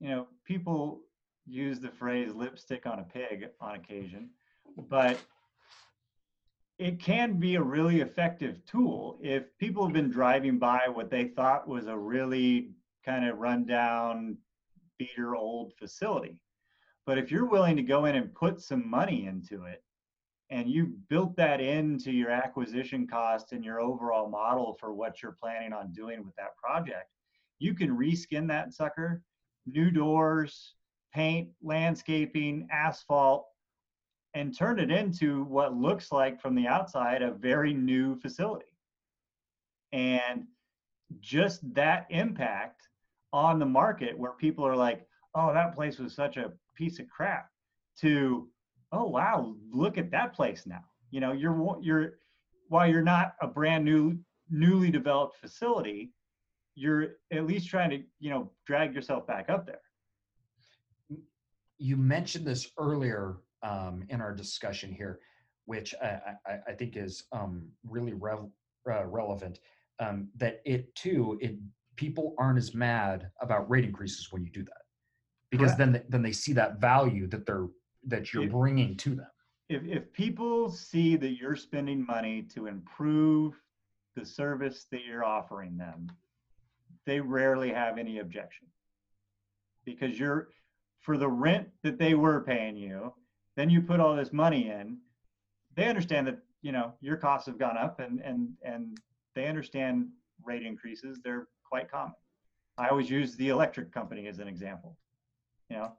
you 0.00 0.08
know 0.08 0.26
people 0.44 1.00
use 1.46 1.80
the 1.80 1.88
phrase 1.88 2.34
lipstick 2.34 2.86
on 2.86 2.98
a 2.98 3.04
pig 3.04 3.46
on 3.60 3.76
occasion 3.76 4.28
but 4.88 5.18
it 6.78 7.00
can 7.00 7.40
be 7.40 7.56
a 7.56 7.62
really 7.62 8.00
effective 8.00 8.64
tool 8.66 9.18
if 9.22 9.44
people 9.58 9.84
have 9.84 9.94
been 9.94 10.10
driving 10.10 10.58
by 10.58 10.82
what 10.92 11.10
they 11.10 11.24
thought 11.24 11.66
was 11.66 11.86
a 11.86 11.96
really 11.96 12.70
kind 13.04 13.26
of 13.26 13.38
rundown 13.38 14.36
beater 14.98 15.34
old 15.34 15.72
facility 15.78 16.36
but 17.06 17.16
if 17.16 17.30
you're 17.30 17.46
willing 17.46 17.76
to 17.76 17.82
go 17.82 18.04
in 18.04 18.16
and 18.16 18.34
put 18.34 18.60
some 18.60 18.88
money 18.88 19.26
into 19.26 19.64
it 19.64 19.82
and 20.50 20.68
you 20.68 20.92
built 21.08 21.36
that 21.36 21.60
into 21.60 22.10
your 22.10 22.30
acquisition 22.30 23.06
cost 23.06 23.52
and 23.52 23.64
your 23.64 23.80
overall 23.80 24.28
model 24.28 24.76
for 24.80 24.94
what 24.94 25.22
you're 25.22 25.36
planning 25.40 25.72
on 25.72 25.92
doing 25.92 26.24
with 26.24 26.34
that 26.36 26.56
project, 26.56 27.10
you 27.58 27.74
can 27.74 27.96
reskin 27.96 28.48
that 28.48 28.72
sucker, 28.72 29.22
new 29.66 29.90
doors, 29.90 30.74
paint, 31.12 31.50
landscaping, 31.62 32.66
asphalt, 32.70 33.46
and 34.34 34.56
turn 34.56 34.78
it 34.78 34.90
into 34.90 35.44
what 35.44 35.76
looks 35.76 36.12
like 36.12 36.40
from 36.40 36.54
the 36.54 36.66
outside 36.66 37.22
a 37.22 37.32
very 37.32 37.74
new 37.74 38.18
facility. 38.20 38.66
And 39.92 40.44
just 41.20 41.60
that 41.74 42.06
impact 42.10 42.82
on 43.32 43.58
the 43.58 43.66
market 43.66 44.18
where 44.18 44.32
people 44.32 44.66
are 44.66 44.76
like, 44.76 45.06
oh, 45.34 45.52
that 45.52 45.74
place 45.74 45.98
was 45.98 46.14
such 46.14 46.36
a 46.36 46.52
piece 46.74 46.98
of 46.98 47.08
crap, 47.08 47.48
to, 48.00 48.48
oh, 48.92 49.06
wow, 49.08 49.54
look 49.70 49.98
at 49.98 50.10
that 50.10 50.32
place 50.32 50.64
now. 50.66 50.84
You 51.10 51.20
know, 51.20 51.32
you're, 51.32 51.78
you're, 51.80 52.18
while 52.68 52.86
you're 52.86 53.02
not 53.02 53.34
a 53.40 53.46
brand 53.46 53.84
new, 53.84 54.18
newly 54.50 54.90
developed 54.90 55.36
facility, 55.36 56.12
you're 56.74 57.16
at 57.32 57.46
least 57.46 57.68
trying 57.68 57.90
to, 57.90 58.02
you 58.20 58.30
know, 58.30 58.50
drag 58.66 58.94
yourself 58.94 59.26
back 59.26 59.50
up 59.50 59.66
there. 59.66 59.80
You 61.78 61.96
mentioned 61.96 62.46
this 62.46 62.70
earlier 62.78 63.36
um, 63.62 64.04
in 64.08 64.20
our 64.20 64.34
discussion 64.34 64.92
here, 64.92 65.20
which 65.64 65.94
I, 66.02 66.20
I, 66.46 66.58
I 66.68 66.72
think 66.72 66.96
is 66.96 67.24
um, 67.32 67.68
really 67.84 68.14
rev, 68.14 68.40
uh, 68.90 69.06
relevant. 69.06 69.60
Um, 70.00 70.28
that 70.36 70.60
it 70.64 70.94
too, 70.94 71.38
it 71.40 71.58
people 71.96 72.34
aren't 72.38 72.58
as 72.58 72.74
mad 72.74 73.30
about 73.40 73.68
rate 73.68 73.84
increases 73.84 74.28
when 74.30 74.44
you 74.44 74.50
do 74.50 74.62
that, 74.62 74.82
because 75.50 75.72
Correct. 75.72 75.78
then 75.78 75.92
they, 75.92 76.02
then 76.08 76.22
they 76.22 76.32
see 76.32 76.52
that 76.52 76.80
value 76.80 77.26
that 77.26 77.44
they're 77.44 77.66
that 78.04 78.32
you're 78.32 78.44
If- 78.44 78.52
bringing 78.52 78.96
to 78.98 79.14
them. 79.16 79.26
If, 79.68 79.84
if 79.84 80.12
people 80.14 80.70
see 80.70 81.16
that 81.16 81.38
you're 81.38 81.56
spending 81.56 82.06
money 82.06 82.42
to 82.54 82.66
improve 82.66 83.54
the 84.16 84.24
service 84.24 84.86
that 84.90 85.04
you're 85.04 85.24
offering 85.24 85.76
them, 85.76 86.08
they 87.04 87.20
rarely 87.20 87.70
have 87.70 87.98
any 87.98 88.20
objection. 88.20 88.66
Because 89.84 90.18
you're, 90.18 90.48
for 91.00 91.18
the 91.18 91.28
rent 91.28 91.68
that 91.82 91.98
they 91.98 92.14
were 92.14 92.40
paying 92.40 92.76
you, 92.76 93.12
then 93.56 93.68
you 93.68 93.82
put 93.82 94.00
all 94.00 94.16
this 94.16 94.32
money 94.32 94.70
in, 94.70 94.98
they 95.74 95.86
understand 95.86 96.26
that, 96.28 96.38
you 96.62 96.72
know, 96.72 96.94
your 97.00 97.18
costs 97.18 97.46
have 97.46 97.58
gone 97.58 97.76
up 97.76 98.00
and, 98.00 98.20
and, 98.20 98.48
and 98.62 98.96
they 99.34 99.46
understand 99.48 100.08
rate 100.44 100.62
increases. 100.64 101.20
They're 101.22 101.48
quite 101.62 101.90
common. 101.90 102.14
I 102.78 102.88
always 102.88 103.10
use 103.10 103.36
the 103.36 103.50
electric 103.50 103.92
company 103.92 104.28
as 104.28 104.38
an 104.38 104.48
example. 104.48 104.96
You 105.68 105.76
know, 105.76 105.92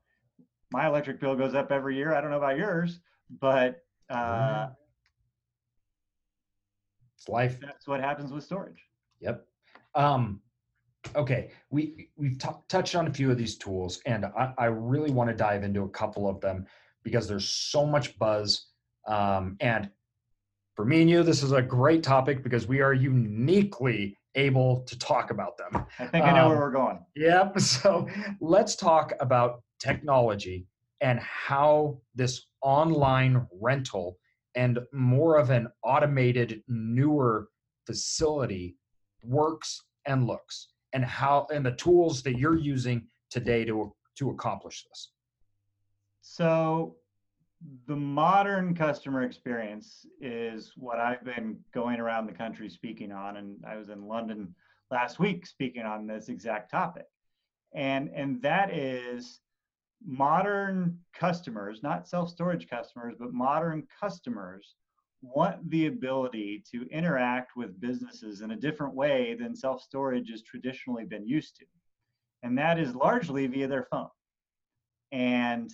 my 0.72 0.88
electric 0.88 1.20
bill 1.20 1.36
goes 1.36 1.56
up 1.56 1.72
every 1.72 1.96
year. 1.96 2.14
I 2.14 2.22
don't 2.22 2.32
know 2.32 2.38
about 2.38 2.58
yours, 2.58 3.00
but 3.40 3.84
uh, 4.10 4.68
It's 7.18 7.28
life. 7.28 7.60
that's 7.60 7.88
what 7.88 8.00
happens 8.00 8.32
with 8.32 8.44
storage. 8.44 8.84
Yep. 9.20 9.46
Um, 9.96 10.42
okay, 11.16 11.52
we 11.70 12.10
we've 12.16 12.38
t- 12.38 12.48
touched 12.68 12.96
on 12.96 13.08
a 13.08 13.14
few 13.14 13.32
of 13.32 13.38
these 13.38 13.58
tools, 13.58 14.02
and 14.06 14.26
I, 14.26 14.54
I 14.58 14.66
really 14.66 15.12
want 15.12 15.30
to 15.30 15.36
dive 15.36 15.64
into 15.64 15.84
a 15.84 15.90
couple 15.90 16.30
of 16.30 16.40
them 16.40 16.66
because 17.04 17.28
there's 17.28 17.50
so 17.50 17.86
much 17.86 18.18
buzz. 18.20 18.68
Um, 19.08 19.58
and 19.60 19.90
for 20.76 20.86
me 20.86 21.02
and 21.02 21.10
you, 21.10 21.24
this 21.24 21.42
is 21.44 21.52
a 21.52 21.62
great 21.62 22.04
topic 22.04 22.44
because 22.44 22.68
we 22.68 22.82
are 22.82 22.94
uniquely 22.94 24.16
able 24.36 24.82
to 24.82 24.98
talk 25.00 25.32
about 25.32 25.58
them. 25.58 25.86
I 25.98 26.06
think 26.08 26.24
I 26.24 26.32
know 26.34 26.48
where 26.50 26.58
Um, 26.58 26.62
we're 26.62 26.72
going. 26.72 27.00
Yep. 27.16 27.60
So 27.60 28.08
let's 28.40 28.76
talk 28.76 29.14
about 29.20 29.64
technology 29.80 30.68
and 31.02 31.20
how 31.20 32.00
this 32.16 32.46
online 32.62 33.48
rental 33.62 34.18
and 34.56 34.80
more 34.92 35.38
of 35.38 35.50
an 35.50 35.68
automated, 35.84 36.62
newer 36.68 37.50
facility 37.86 38.76
works 39.24 39.84
and 40.06 40.26
looks 40.26 40.70
and 40.94 41.06
how 41.06 41.48
and 41.54 41.66
the 41.66 41.72
tools 41.74 42.24
that 42.24 42.38
you're 42.38 42.58
using 42.58 43.08
today 43.30 43.64
to 43.66 43.94
to 44.18 44.32
accomplish 44.32 44.86
this. 44.90 45.12
So 46.22 46.96
the 47.88 47.96
modern 47.96 48.74
customer 48.74 49.24
experience 49.24 50.06
is 50.22 50.72
what 50.78 51.00
I've 51.00 51.24
been 51.24 51.58
going 51.74 52.00
around 52.00 52.26
the 52.26 52.34
country 52.34 52.70
speaking 52.70 53.12
on, 53.12 53.38
and 53.38 53.58
I 53.68 53.76
was 53.76 53.90
in 53.90 54.08
London 54.08 54.54
last 54.92 55.20
week 55.20 55.46
speaking 55.46 55.84
on 55.84 56.08
this 56.08 56.30
exact 56.30 56.72
topic. 56.72 57.06
And 57.74 58.10
and 58.16 58.42
that 58.42 58.74
is 58.74 59.42
modern 60.06 60.97
customers, 61.14 61.82
not 61.84 62.08
self-storage 62.08 62.70
customers, 62.70 63.16
but 63.20 63.34
modern 63.34 63.88
customers 64.00 64.76
want 65.22 65.70
the 65.70 65.88
ability 65.88 66.64
to 66.72 66.88
interact 66.89 67.56
with 67.56 67.80
businesses 67.82 68.41
in 68.41 68.52
a 68.52 68.56
different 68.56 68.93
way 68.93 69.36
than 69.36 69.56
self-storage 69.56 70.30
has 70.30 70.41
traditionally 70.41 71.06
been 71.06 71.28
used 71.28 71.58
to. 71.58 71.66
And 72.43 72.58
that 72.58 72.80
is 72.80 72.95
largely 72.95 73.45
via 73.47 73.68
their 73.68 73.88
phone. 73.91 74.10
And 75.12 75.70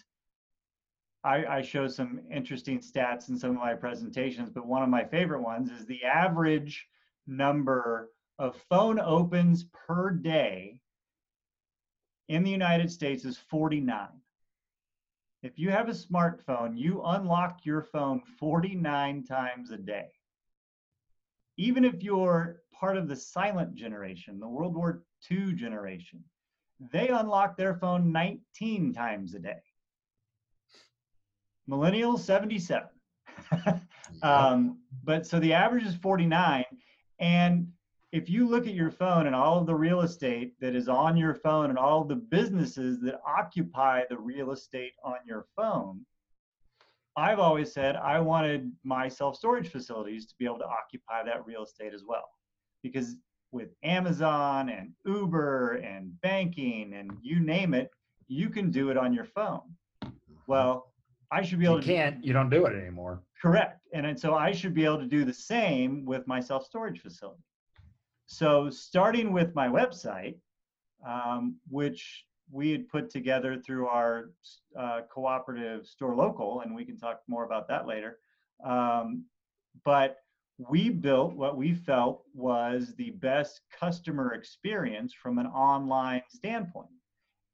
I, 1.23 1.45
I 1.45 1.61
show 1.61 1.87
some 1.87 2.21
interesting 2.31 2.79
stats 2.79 3.29
in 3.29 3.37
some 3.37 3.51
of 3.51 3.57
my 3.57 3.73
presentations, 3.73 4.49
but 4.49 4.65
one 4.65 4.83
of 4.83 4.89
my 4.89 5.03
favorite 5.03 5.41
ones 5.41 5.69
is 5.71 5.85
the 5.85 6.03
average 6.03 6.87
number 7.27 8.09
of 8.39 8.55
phone 8.69 8.99
opens 8.99 9.65
per 9.87 10.11
day 10.11 10.79
in 12.27 12.43
the 12.43 12.51
United 12.51 12.91
States 12.91 13.25
is 13.25 13.37
49. 13.37 14.07
If 15.43 15.59
you 15.59 15.69
have 15.69 15.89
a 15.89 15.93
smartphone, 15.93 16.77
you 16.77 17.03
unlock 17.05 17.65
your 17.65 17.83
phone 17.83 18.21
49 18.39 19.23
times 19.23 19.71
a 19.71 19.77
day. 19.77 20.07
Even 21.57 21.85
if 21.85 22.01
you're 22.01 22.61
part 22.73 22.97
of 22.97 23.07
the 23.07 23.15
silent 23.15 23.75
generation, 23.75 24.39
the 24.39 24.47
World 24.47 24.75
War 24.75 25.03
II 25.29 25.53
generation, 25.53 26.23
they 26.79 27.09
unlock 27.09 27.57
their 27.57 27.75
phone 27.75 28.11
19 28.11 28.93
times 28.93 29.35
a 29.35 29.39
day. 29.39 29.61
Millennials, 31.69 32.19
77. 32.19 32.87
um, 34.23 34.79
but 35.03 35.25
so 35.25 35.39
the 35.39 35.53
average 35.53 35.85
is 35.85 35.95
49. 35.95 36.65
And 37.19 37.67
if 38.15 38.29
you 38.29 38.47
look 38.47 38.65
at 38.65 38.73
your 38.73 38.91
phone 38.91 39.27
and 39.27 39.35
all 39.35 39.59
of 39.59 39.65
the 39.65 39.75
real 39.75 39.99
estate 39.99 40.53
that 40.61 40.73
is 40.73 40.87
on 40.87 41.17
your 41.17 41.35
phone 41.35 41.69
and 41.69 41.77
all 41.77 42.01
of 42.01 42.07
the 42.07 42.15
businesses 42.15 43.01
that 43.01 43.19
occupy 43.27 44.03
the 44.09 44.17
real 44.17 44.51
estate 44.51 44.93
on 45.03 45.15
your 45.27 45.45
phone, 45.53 45.99
I've 47.17 47.39
always 47.39 47.73
said 47.73 47.97
I 47.97 48.21
wanted 48.21 48.71
my 48.85 49.09
self 49.09 49.35
storage 49.35 49.67
facilities 49.67 50.25
to 50.27 50.35
be 50.39 50.45
able 50.45 50.59
to 50.59 50.65
occupy 50.65 51.25
that 51.25 51.45
real 51.45 51.63
estate 51.63 51.93
as 51.93 52.05
well. 52.07 52.29
Because 52.83 53.17
with 53.51 53.71
Amazon 53.83 54.69
and 54.69 54.91
Uber 55.05 55.81
and 55.83 56.09
banking 56.21 56.93
and 56.93 57.11
you 57.21 57.41
name 57.41 57.73
it, 57.73 57.89
you 58.29 58.49
can 58.49 58.71
do 58.71 58.91
it 58.91 58.97
on 58.97 59.13
your 59.13 59.25
phone. 59.25 59.59
Well, 60.47 60.93
I 61.33 61.41
should 61.41 61.59
be 61.59 61.65
able 61.65 61.75
you 61.77 61.81
to 61.81 61.87
can't, 61.87 62.23
you 62.23 62.31
don't 62.31 62.49
do 62.49 62.65
it 62.65 62.77
anymore. 62.77 63.23
Correct. 63.41 63.81
And, 63.93 64.05
and 64.05 64.17
so 64.17 64.35
I 64.35 64.53
should 64.53 64.73
be 64.73 64.85
able 64.85 64.99
to 64.99 65.05
do 65.05 65.25
the 65.25 65.33
same 65.33 66.05
with 66.05 66.25
my 66.27 66.39
self 66.39 66.65
storage 66.65 67.01
facility. 67.01 67.41
So, 68.27 68.69
starting 68.69 69.31
with 69.31 69.53
my 69.53 69.67
website, 69.67 70.35
um, 71.07 71.57
which 71.69 72.25
we 72.51 72.71
had 72.71 72.89
put 72.89 73.09
together 73.09 73.57
through 73.57 73.87
our 73.87 74.31
uh, 74.77 75.01
cooperative 75.11 75.85
store 75.85 76.15
local, 76.15 76.61
and 76.61 76.75
we 76.75 76.85
can 76.85 76.97
talk 76.97 77.21
more 77.27 77.45
about 77.45 77.67
that 77.67 77.87
later. 77.87 78.19
Um, 78.63 79.25
but 79.83 80.17
we 80.57 80.89
built 80.89 81.35
what 81.35 81.57
we 81.57 81.73
felt 81.73 82.23
was 82.33 82.93
the 82.95 83.11
best 83.11 83.61
customer 83.77 84.33
experience 84.33 85.13
from 85.13 85.37
an 85.37 85.47
online 85.47 86.21
standpoint 86.29 86.89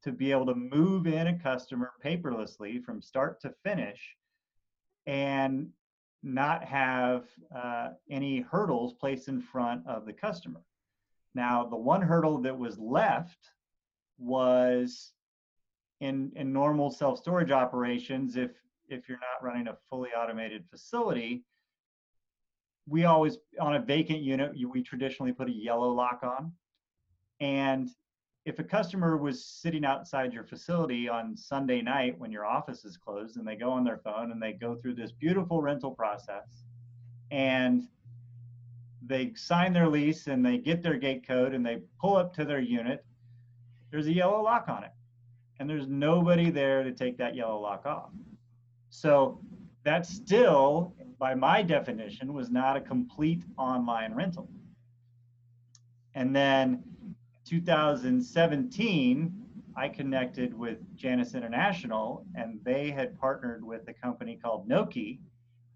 to 0.04 0.12
be 0.12 0.32
able 0.32 0.46
to 0.46 0.56
move 0.56 1.08
in 1.08 1.28
a 1.28 1.40
customer 1.40 1.92
paperlessly 2.04 2.84
from 2.84 3.02
start 3.02 3.42
to 3.42 3.54
finish 3.64 4.16
and 5.08 5.70
not 6.24 6.64
have 6.64 7.26
uh, 7.56 7.90
any 8.10 8.42
hurdles 8.42 8.94
placed 8.94 9.28
in 9.28 9.42
front 9.42 9.86
of 9.88 10.06
the 10.06 10.14
customer. 10.14 10.62
Now, 11.34 11.66
the 11.66 11.78
one 11.78 12.02
hurdle 12.02 12.38
that 12.40 12.58
was 12.58 12.78
left 12.78 13.52
was 14.20 15.14
in, 16.00 16.32
in 16.36 16.52
normal 16.52 16.92
self-storage 16.92 17.52
operations, 17.52 18.36
if, 18.36 18.52
if 18.90 19.08
you're 19.08 19.20
not 19.20 19.46
running 19.46 19.68
a 19.68 19.78
fully 19.90 20.10
automated 20.10 20.66
facility, 20.70 21.44
we 22.88 23.06
always, 23.06 23.38
on 23.60 23.76
a 23.76 23.80
vacant 23.80 24.20
unit, 24.20 24.52
we 24.70 24.84
traditionally 24.84 25.32
put 25.32 25.48
a 25.48 25.54
yellow 25.54 25.92
lock 25.92 26.22
on. 26.24 26.52
And 27.40 27.90
if 28.46 28.58
a 28.58 28.64
customer 28.64 29.18
was 29.18 29.44
sitting 29.44 29.86
outside 29.86 30.34
your 30.34 30.44
facility 30.44 31.08
on 31.08 31.38
Sunday 31.38 31.82
night 31.82 32.18
when 32.18 32.32
your 32.32 32.46
office 32.46 32.84
is 32.86 32.98
closed 32.98 33.38
and 33.38 33.48
they 33.48 33.56
go 33.56 33.70
on 33.70 33.84
their 33.84 33.98
phone 33.98 34.32
and 34.32 34.42
they 34.42 34.54
go 34.54 34.76
through 34.76 34.96
this 34.96 35.12
beautiful 35.12 35.62
rental 35.62 35.92
process 35.92 36.64
and 37.30 37.88
they 39.06 39.32
sign 39.36 39.74
their 39.74 39.88
lease 39.88 40.28
and 40.28 40.44
they 40.44 40.58
get 40.58 40.82
their 40.82 40.98
gate 40.98 41.26
code 41.26 41.54
and 41.54 41.66
they 41.66 41.82
pull 42.00 42.16
up 42.16 42.34
to 42.34 42.44
their 42.44 42.60
unit, 42.60 43.06
there's 43.92 44.08
a 44.08 44.14
yellow 44.14 44.42
lock 44.42 44.70
on 44.70 44.84
it. 44.84 44.92
And 45.60 45.70
there's 45.70 45.88
nobody 45.88 46.50
there 46.50 46.84
to 46.84 46.92
take 46.92 47.18
that 47.18 47.36
yellow 47.36 47.60
lock 47.60 47.86
off. 47.86 48.10
So 48.90 49.40
that 49.84 50.08
still, 50.08 50.96
by 51.20 51.36
my 51.36 51.62
definition, 51.62 52.34
was 52.34 52.50
not 52.50 52.76
a 52.76 52.82
complete 52.82 53.44
online 53.58 54.14
rental. 54.16 54.50
And 56.16 56.36
then 56.36 56.84
2017, 57.52 59.34
I 59.76 59.90
connected 59.90 60.58
with 60.58 60.78
Janus 60.96 61.36
International, 61.36 62.26
and 62.34 62.58
they 62.64 62.90
had 62.90 63.20
partnered 63.20 63.62
with 63.62 63.82
a 63.90 63.94
company 63.94 64.40
called 64.42 64.70
Noki, 64.70 65.20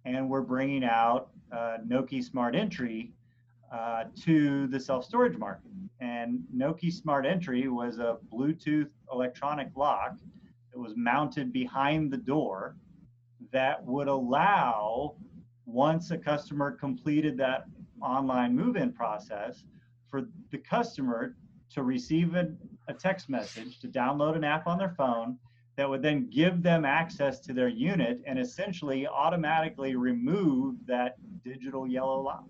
and 0.05 0.29
we're 0.29 0.39
bringing 0.39 0.85
out 0.85 1.31
uh, 1.51 1.79
Noki 1.85 2.23
Smart 2.23 2.55
Entry 2.55 3.11
uh, 3.73 4.05
to 4.21 4.67
the 4.67 4.79
self 4.79 5.03
storage 5.03 5.37
market. 5.37 5.69
And 5.99 6.45
Noki 6.55 6.93
Smart 6.93 7.25
Entry 7.25 7.67
was 7.67 7.99
a 7.99 8.19
Bluetooth 8.31 8.87
electronic 9.11 9.67
lock 9.75 10.15
that 10.71 10.79
was 10.79 10.93
mounted 10.95 11.51
behind 11.51 12.09
the 12.09 12.17
door 12.17 12.77
that 13.51 13.83
would 13.83 14.07
allow, 14.07 15.15
once 15.65 16.11
a 16.11 16.17
customer 16.17 16.71
completed 16.71 17.35
that 17.39 17.65
online 18.01 18.55
move 18.55 18.77
in 18.77 18.93
process, 18.93 19.65
for 20.09 20.21
the 20.51 20.57
customer 20.59 21.35
to 21.71 21.83
receive 21.83 22.35
a, 22.35 22.49
a 22.87 22.93
text 22.93 23.29
message, 23.29 23.79
to 23.79 23.87
download 23.87 24.35
an 24.35 24.43
app 24.43 24.67
on 24.67 24.77
their 24.77 24.93
phone 24.97 25.37
that 25.77 25.89
would 25.89 26.01
then 26.01 26.29
give 26.29 26.63
them 26.63 26.85
access 26.85 27.39
to 27.41 27.53
their 27.53 27.67
unit 27.67 28.21
and 28.25 28.39
essentially 28.39 29.07
automatically 29.07 29.95
remove 29.95 30.75
that 30.85 31.15
digital 31.43 31.85
yellow 31.85 32.21
line. 32.21 32.43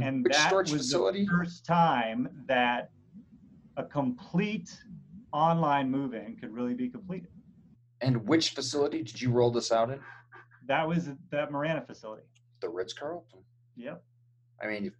And 0.00 0.24
Which 0.24 0.32
that 0.34 0.54
was 0.54 0.70
facility? 0.70 1.24
the 1.24 1.30
first 1.30 1.66
time 1.66 2.28
that 2.46 2.90
a 3.76 3.84
complete 3.84 4.70
online 5.32 5.90
move-in 5.90 6.36
could 6.36 6.52
really 6.52 6.74
be 6.74 6.88
completed. 6.88 7.30
And 8.00 8.26
which 8.26 8.50
facility 8.50 9.02
did 9.02 9.20
you 9.20 9.30
roll 9.30 9.50
this 9.50 9.72
out 9.72 9.90
in? 9.90 10.00
That 10.66 10.86
was 10.86 11.08
that 11.30 11.50
Marana 11.50 11.84
facility. 11.86 12.22
The 12.60 12.68
Ritz 12.68 12.92
Carlton. 12.92 13.40
Yep. 13.76 14.02
I 14.62 14.66
mean, 14.66 14.92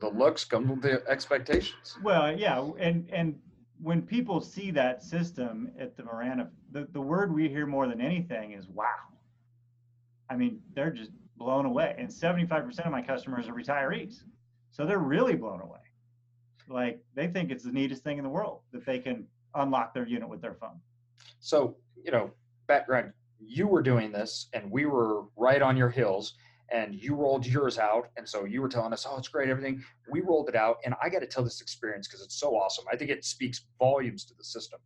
the 0.00 0.08
mm-hmm. 0.08 0.18
looks 0.18 0.44
come 0.44 0.68
with 0.68 0.82
the 0.82 1.06
expectations. 1.08 1.98
Well, 2.02 2.36
yeah, 2.36 2.68
and 2.78 3.08
and 3.12 3.38
when 3.80 4.02
people 4.02 4.40
see 4.40 4.70
that 4.72 5.02
system 5.02 5.70
at 5.78 5.96
the 5.96 6.02
Marana, 6.02 6.50
the, 6.72 6.88
the 6.92 7.00
word 7.00 7.32
we 7.32 7.48
hear 7.48 7.66
more 7.66 7.86
than 7.86 8.00
anything 8.00 8.52
is 8.52 8.68
wow. 8.68 8.86
I 10.28 10.36
mean, 10.36 10.60
they're 10.74 10.90
just 10.90 11.12
blown 11.36 11.64
away. 11.64 11.94
And 11.96 12.08
75% 12.08 12.84
of 12.84 12.92
my 12.92 13.02
customers 13.02 13.48
are 13.48 13.54
retirees. 13.54 14.22
So 14.70 14.84
they're 14.84 14.98
really 14.98 15.34
blown 15.34 15.60
away. 15.60 15.78
Like 16.68 17.00
they 17.14 17.28
think 17.28 17.50
it's 17.50 17.64
the 17.64 17.72
neatest 17.72 18.02
thing 18.02 18.18
in 18.18 18.24
the 18.24 18.30
world 18.30 18.60
that 18.72 18.84
they 18.84 18.98
can 18.98 19.26
unlock 19.54 19.94
their 19.94 20.06
unit 20.06 20.28
with 20.28 20.42
their 20.42 20.54
phone. 20.54 20.80
So, 21.40 21.76
you 22.04 22.10
know, 22.10 22.30
background, 22.66 23.12
you 23.40 23.66
were 23.66 23.82
doing 23.82 24.12
this 24.12 24.48
and 24.52 24.70
we 24.70 24.86
were 24.86 25.22
right 25.36 25.62
on 25.62 25.76
your 25.76 25.88
heels 25.88 26.34
and 26.70 26.94
you 26.94 27.14
rolled 27.14 27.46
yours 27.46 27.78
out. 27.78 28.08
And 28.16 28.28
so 28.28 28.44
you 28.44 28.60
were 28.60 28.68
telling 28.68 28.92
us, 28.92 29.06
oh, 29.08 29.16
it's 29.16 29.28
great, 29.28 29.48
everything. 29.48 29.82
We 30.10 30.20
rolled 30.20 30.48
it 30.48 30.54
out. 30.54 30.76
And 30.84 30.94
I 31.02 31.08
got 31.08 31.20
to 31.20 31.26
tell 31.26 31.42
this 31.42 31.60
experience 31.60 32.06
because 32.06 32.22
it's 32.22 32.38
so 32.38 32.50
awesome. 32.56 32.84
I 32.92 32.96
think 32.96 33.10
it 33.10 33.24
speaks 33.24 33.64
volumes 33.78 34.24
to 34.26 34.34
the 34.34 34.44
system. 34.44 34.80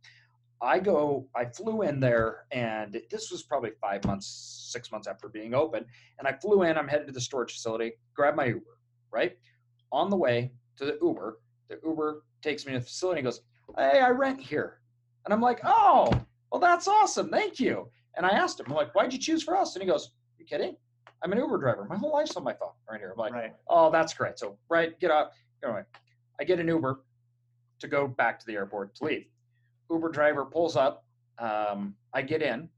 I 0.61 0.79
go, 0.79 1.27
I 1.35 1.45
flew 1.45 1.81
in 1.81 1.99
there 1.99 2.45
and 2.51 3.01
this 3.11 3.31
was 3.31 3.43
probably 3.43 3.71
five 3.81 4.05
months, 4.05 4.69
six 4.71 4.91
months 4.93 5.07
after 5.07 5.27
being 5.27 5.53
open. 5.53 5.85
And 6.19 6.27
I 6.27 6.33
flew 6.33 6.63
in, 6.63 6.77
I'm 6.77 6.87
headed 6.87 7.07
to 7.07 7.13
the 7.13 7.19
storage 7.19 7.51
facility, 7.51 7.93
grab 8.15 8.35
my 8.35 8.45
Uber, 8.45 8.77
right? 9.11 9.37
On 9.91 10.09
the 10.09 10.15
way 10.15 10.53
to 10.77 10.85
the 10.85 10.97
Uber, 11.01 11.39
the 11.69 11.79
Uber 11.85 12.23
takes 12.41 12.65
me 12.65 12.73
to 12.73 12.79
the 12.79 12.85
facility 12.85 13.19
and 13.19 13.25
goes, 13.25 13.41
Hey, 13.77 13.99
I 13.99 14.09
rent 14.09 14.39
here. 14.39 14.79
And 15.25 15.33
I'm 15.33 15.41
like, 15.41 15.59
Oh, 15.65 16.09
well, 16.49 16.61
that's 16.61 16.87
awesome. 16.87 17.29
Thank 17.29 17.59
you. 17.59 17.89
And 18.15 18.25
I 18.25 18.29
asked 18.29 18.59
him, 18.59 18.67
I'm 18.69 18.75
like, 18.75 18.95
why'd 18.95 19.11
you 19.11 19.19
choose 19.19 19.43
for 19.43 19.57
us? 19.57 19.75
And 19.75 19.83
he 19.83 19.89
goes, 19.89 20.11
You 20.37 20.45
kidding? 20.45 20.77
I'm 21.23 21.31
an 21.31 21.37
Uber 21.37 21.57
driver. 21.57 21.85
My 21.89 21.95
whole 21.95 22.11
life's 22.11 22.35
on 22.35 22.43
my 22.43 22.53
phone 22.53 22.71
right 22.89 22.99
here. 22.99 23.11
I'm 23.11 23.17
like, 23.17 23.33
right. 23.33 23.53
Oh, 23.69 23.89
that's 23.89 24.13
great. 24.13 24.37
So, 24.37 24.57
right, 24.69 24.99
get 24.99 25.09
up. 25.09 25.33
Anyway, 25.63 25.83
I 26.39 26.43
get 26.43 26.59
an 26.59 26.67
Uber 26.67 26.99
to 27.79 27.87
go 27.87 28.07
back 28.07 28.39
to 28.39 28.45
the 28.45 28.53
airport 28.53 28.93
to 28.95 29.05
leave. 29.05 29.25
Uber 29.89 30.09
driver 30.09 30.43
pulls 30.43 30.75
up. 30.75 31.05
Um, 31.39 31.95
I 32.13 32.21
get 32.21 32.41
in, 32.41 32.69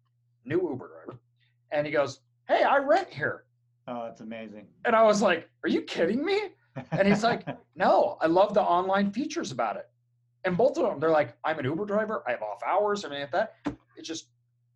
new 0.45 0.61
Uber 0.61 0.87
driver, 0.87 1.19
and 1.71 1.85
he 1.85 1.91
goes, 1.91 2.19
Hey, 2.47 2.63
I 2.63 2.77
rent 2.77 3.09
here. 3.11 3.45
Oh, 3.87 4.03
that's 4.05 4.21
amazing. 4.21 4.67
And 4.85 4.95
I 4.95 5.03
was 5.03 5.21
like, 5.21 5.49
Are 5.63 5.69
you 5.69 5.81
kidding 5.81 6.23
me? 6.23 6.39
And 6.91 7.07
he's 7.07 7.23
like, 7.23 7.45
No, 7.75 8.17
I 8.21 8.27
love 8.27 8.53
the 8.53 8.61
online 8.61 9.11
features 9.11 9.51
about 9.51 9.75
it. 9.75 9.89
And 10.45 10.55
both 10.55 10.77
of 10.77 10.83
them, 10.87 10.99
they're 10.99 11.09
like, 11.09 11.35
I'm 11.43 11.57
an 11.57 11.65
Uber 11.65 11.85
driver. 11.85 12.23
I 12.27 12.31
have 12.31 12.43
off 12.43 12.61
hours, 12.65 13.03
everything 13.03 13.23
like 13.23 13.49
that. 13.65 13.75
It's 13.97 14.07
just, 14.07 14.27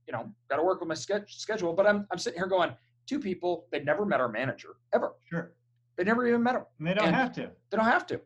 you 0.08 0.14
know, 0.14 0.28
got 0.50 0.58
to 0.58 0.64
work 0.64 0.80
with 0.80 0.90
my 0.90 0.96
ske- 0.96 1.28
schedule. 1.28 1.74
But 1.74 1.86
I'm, 1.86 2.08
I'm 2.12 2.18
sitting 2.18 2.40
here 2.40 2.48
going, 2.48 2.72
two 3.10 3.20
people, 3.20 3.66
they've 3.72 3.84
never 3.84 4.06
met 4.06 4.22
our 4.22 4.30
manager 4.30 4.76
ever. 4.94 5.14
sure. 5.28 5.54
They 5.98 6.04
never 6.06 6.26
even 6.28 6.42
met 6.44 6.56
him. 6.56 6.64
And 6.78 6.88
they 6.88 6.94
don't 6.94 7.08
And- 7.08 7.16
have 7.16 7.34
to. 7.34 7.52
They 7.70 7.76
don't 7.78 7.86
have 7.86 8.08
to. 8.08 8.22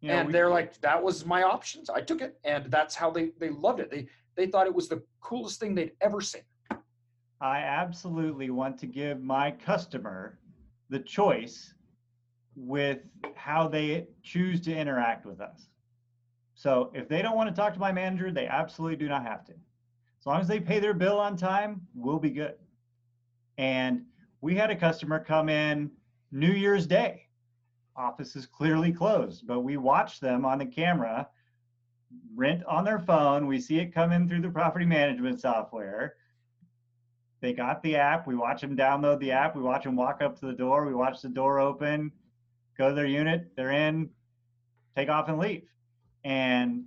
You 0.00 0.08
know, 0.08 0.14
and 0.14 0.26
we- 0.28 0.32
they're 0.32 0.50
like, 0.50 0.80
that 0.82 1.02
was 1.02 1.24
my 1.26 1.42
options. 1.42 1.88
I 1.90 2.00
took 2.00 2.20
it. 2.20 2.38
And 2.44 2.66
that's 2.70 2.94
how 2.94 3.10
they, 3.10 3.30
they 3.40 3.48
loved 3.50 3.80
it. 3.80 3.90
They, 3.90 4.06
they 4.36 4.46
thought 4.46 4.66
it 4.66 4.74
was 4.74 4.88
the 4.88 5.02
coolest 5.20 5.58
thing 5.58 5.74
they'd 5.74 5.92
ever 6.00 6.20
seen. 6.20 6.42
I 7.40 7.58
absolutely 7.60 8.50
want 8.50 8.78
to 8.78 8.86
give 8.86 9.20
my 9.20 9.50
customer 9.50 10.38
the 10.90 11.00
choice 11.00 11.74
with 12.54 12.98
how 13.34 13.66
they 13.66 14.06
choose 14.22 14.60
to 14.60 14.76
interact 14.76 15.24
with 15.26 15.40
us. 15.40 15.66
So 16.54 16.92
if 16.94 17.08
they 17.08 17.20
don't 17.22 17.36
want 17.36 17.48
to 17.50 17.54
talk 17.60 17.72
to 17.74 17.80
my 17.80 17.90
manager, 17.90 18.30
they 18.30 18.46
absolutely 18.46 18.96
do 18.96 19.08
not 19.08 19.24
have 19.24 19.44
to. 19.46 19.52
As 19.52 20.26
long 20.26 20.40
as 20.40 20.46
they 20.46 20.60
pay 20.60 20.78
their 20.78 20.94
bill 20.94 21.18
on 21.18 21.36
time, 21.36 21.80
we'll 21.94 22.20
be 22.20 22.30
good. 22.30 22.54
And 23.58 24.02
we 24.40 24.54
had 24.54 24.70
a 24.70 24.76
customer 24.76 25.22
come 25.22 25.48
in 25.48 25.90
New 26.30 26.52
Year's 26.52 26.86
Day. 26.86 27.26
Office 27.94 28.36
is 28.36 28.46
clearly 28.46 28.92
closed, 28.92 29.46
but 29.46 29.60
we 29.60 29.76
watched 29.76 30.20
them 30.20 30.44
on 30.44 30.58
the 30.58 30.66
camera 30.66 31.28
rent 32.34 32.64
on 32.64 32.84
their 32.84 32.98
phone. 32.98 33.46
We 33.46 33.60
see 33.60 33.78
it 33.78 33.94
come 33.94 34.12
in 34.12 34.28
through 34.28 34.42
the 34.42 34.50
property 34.50 34.86
management 34.86 35.40
software 35.40 36.14
they 37.42 37.52
got 37.52 37.82
the 37.82 37.96
app. 37.96 38.26
We 38.26 38.36
watch 38.36 38.60
them 38.60 38.76
download 38.76 39.18
the 39.18 39.32
app. 39.32 39.56
We 39.56 39.62
watch 39.62 39.82
them 39.82 39.96
walk 39.96 40.22
up 40.22 40.38
to 40.38 40.46
the 40.46 40.52
door. 40.52 40.86
We 40.86 40.94
watch 40.94 41.20
the 41.20 41.28
door 41.28 41.58
open, 41.58 42.12
go 42.78 42.88
to 42.88 42.94
their 42.94 43.04
unit. 43.04 43.50
They're 43.56 43.72
in, 43.72 44.08
take 44.96 45.08
off 45.08 45.28
and 45.28 45.38
leave. 45.38 45.64
And 46.22 46.84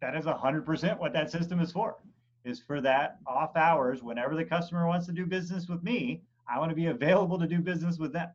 that 0.00 0.14
is 0.14 0.26
100% 0.26 0.98
what 1.00 1.12
that 1.12 1.32
system 1.32 1.58
is 1.60 1.72
for, 1.72 1.96
is 2.48 2.60
for 2.60 2.80
that 2.80 3.18
off 3.26 3.56
hours. 3.56 4.02
Whenever 4.02 4.34
the 4.34 4.44
customer 4.44 4.86
wants 4.86 5.06
to 5.06 5.12
do 5.12 5.26
business 5.26 5.68
with 5.68 5.82
me, 5.82 6.22
I 6.48 6.58
want 6.58 6.70
to 6.70 6.76
be 6.76 6.86
available 6.86 7.38
to 7.38 7.46
do 7.46 7.60
business 7.60 7.98
with 7.98 8.12
them. 8.12 8.30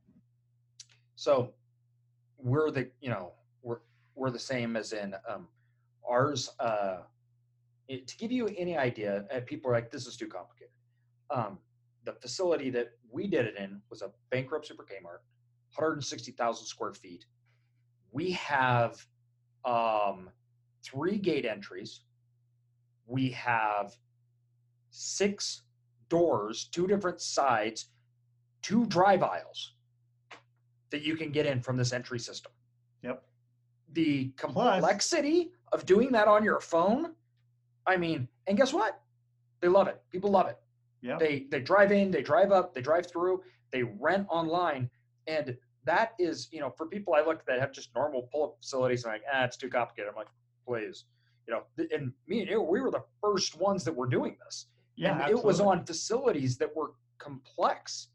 So 1.15 1.53
we're 2.37 2.71
the, 2.71 2.89
you 3.01 3.09
know, 3.09 3.33
we're, 3.61 3.79
we're 4.15 4.29
the 4.29 4.39
same 4.39 4.75
as 4.75 4.93
in 4.93 5.15
um, 5.27 5.47
ours. 6.07 6.49
Uh, 6.59 6.97
it, 7.87 8.07
to 8.07 8.17
give 8.17 8.31
you 8.31 8.49
any 8.57 8.77
idea, 8.77 9.25
uh, 9.33 9.39
people 9.45 9.71
are 9.71 9.73
like, 9.73 9.91
this 9.91 10.05
is 10.05 10.15
too 10.15 10.27
complicated. 10.27 10.73
Um, 11.29 11.57
the 12.05 12.13
facility 12.13 12.69
that 12.71 12.91
we 13.11 13.27
did 13.27 13.45
it 13.45 13.55
in 13.57 13.81
was 13.89 14.01
a 14.01 14.11
bankrupt 14.29 14.67
Super 14.67 14.83
Kmart, 14.83 15.23
160,000 15.75 16.65
square 16.65 16.93
feet. 16.93 17.25
We 18.11 18.31
have 18.31 19.05
um, 19.65 20.29
three 20.83 21.17
gate 21.17 21.45
entries. 21.45 22.01
We 23.07 23.29
have 23.31 23.95
six 24.93 25.63
doors, 26.07 26.69
two 26.71 26.87
different 26.87 27.19
sides, 27.19 27.87
two 28.61 28.85
drive 28.85 29.23
aisles 29.23 29.73
that 30.91 31.01
you 31.01 31.15
can 31.15 31.31
get 31.31 31.45
in 31.45 31.59
from 31.59 31.75
this 31.75 31.91
entry 31.91 32.19
system. 32.19 32.51
Yep. 33.01 33.23
The 33.93 34.27
Plus- 34.37 34.75
complexity 34.75 35.51
of 35.71 35.85
doing 35.85 36.11
that 36.11 36.27
on 36.27 36.43
your 36.43 36.59
phone, 36.59 37.13
I 37.87 37.97
mean, 37.97 38.27
and 38.47 38.55
guess 38.55 38.71
what? 38.71 39.01
They 39.59 39.67
love 39.67 39.87
it. 39.87 40.01
People 40.11 40.29
love 40.29 40.47
it. 40.47 40.57
Yep. 41.01 41.19
They 41.19 41.47
they 41.49 41.59
drive 41.59 41.91
in, 41.91 42.11
they 42.11 42.21
drive 42.21 42.51
up, 42.51 42.73
they 42.73 42.81
drive 42.81 43.09
through, 43.09 43.41
they 43.71 43.83
rent 43.83 44.27
online, 44.29 44.89
and 45.27 45.57
that 45.85 46.13
is, 46.19 46.47
you 46.51 46.61
know, 46.61 46.69
for 46.69 46.85
people 46.85 47.13
I 47.13 47.21
look 47.21 47.45
that 47.45 47.59
have 47.59 47.73
just 47.73 47.93
normal 47.95 48.29
pull-up 48.31 48.55
facilities, 48.61 49.03
and 49.03 49.13
like, 49.13 49.23
ah, 49.33 49.43
it's 49.43 49.57
too 49.57 49.69
complicated. 49.69 50.09
I'm 50.09 50.15
like, 50.15 50.27
please, 50.65 51.05
you 51.47 51.53
know, 51.53 51.63
and 51.91 52.13
me 52.27 52.41
and 52.41 52.49
you, 52.49 52.61
we 52.61 52.79
were 52.79 52.91
the 52.91 53.03
first 53.19 53.59
ones 53.59 53.83
that 53.83 53.93
were 53.93 54.07
doing 54.07 54.37
this 54.45 54.67
yeah. 54.95 55.21
and 55.21 55.29
it 55.29 55.43
was 55.43 55.59
on 55.59 55.85
facilities 55.85 56.57
that 56.57 56.75
were 56.75 56.91
complex. 57.17 58.09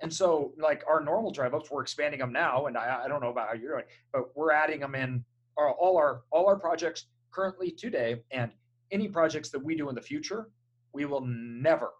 And 0.00 0.12
so, 0.12 0.52
like 0.58 0.82
our 0.88 1.00
normal 1.00 1.30
drive 1.30 1.54
ups, 1.54 1.70
we're 1.70 1.82
expanding 1.82 2.20
them 2.20 2.32
now, 2.32 2.66
and 2.66 2.76
I, 2.76 3.02
I 3.04 3.08
don't 3.08 3.22
know 3.22 3.30
about 3.30 3.48
how 3.48 3.54
you're 3.54 3.72
doing, 3.72 3.84
but 4.12 4.36
we're 4.36 4.52
adding 4.52 4.80
them 4.80 4.94
in 4.94 5.24
our, 5.56 5.72
all 5.72 5.96
our 5.96 6.22
all 6.30 6.46
our 6.46 6.56
projects 6.56 7.06
currently 7.30 7.70
today, 7.70 8.22
and 8.30 8.50
any 8.90 9.08
projects 9.08 9.50
that 9.50 9.62
we 9.62 9.76
do 9.76 9.88
in 9.88 9.94
the 9.94 10.02
future, 10.02 10.50
we 10.92 11.04
will 11.04 11.24
never 11.26 11.90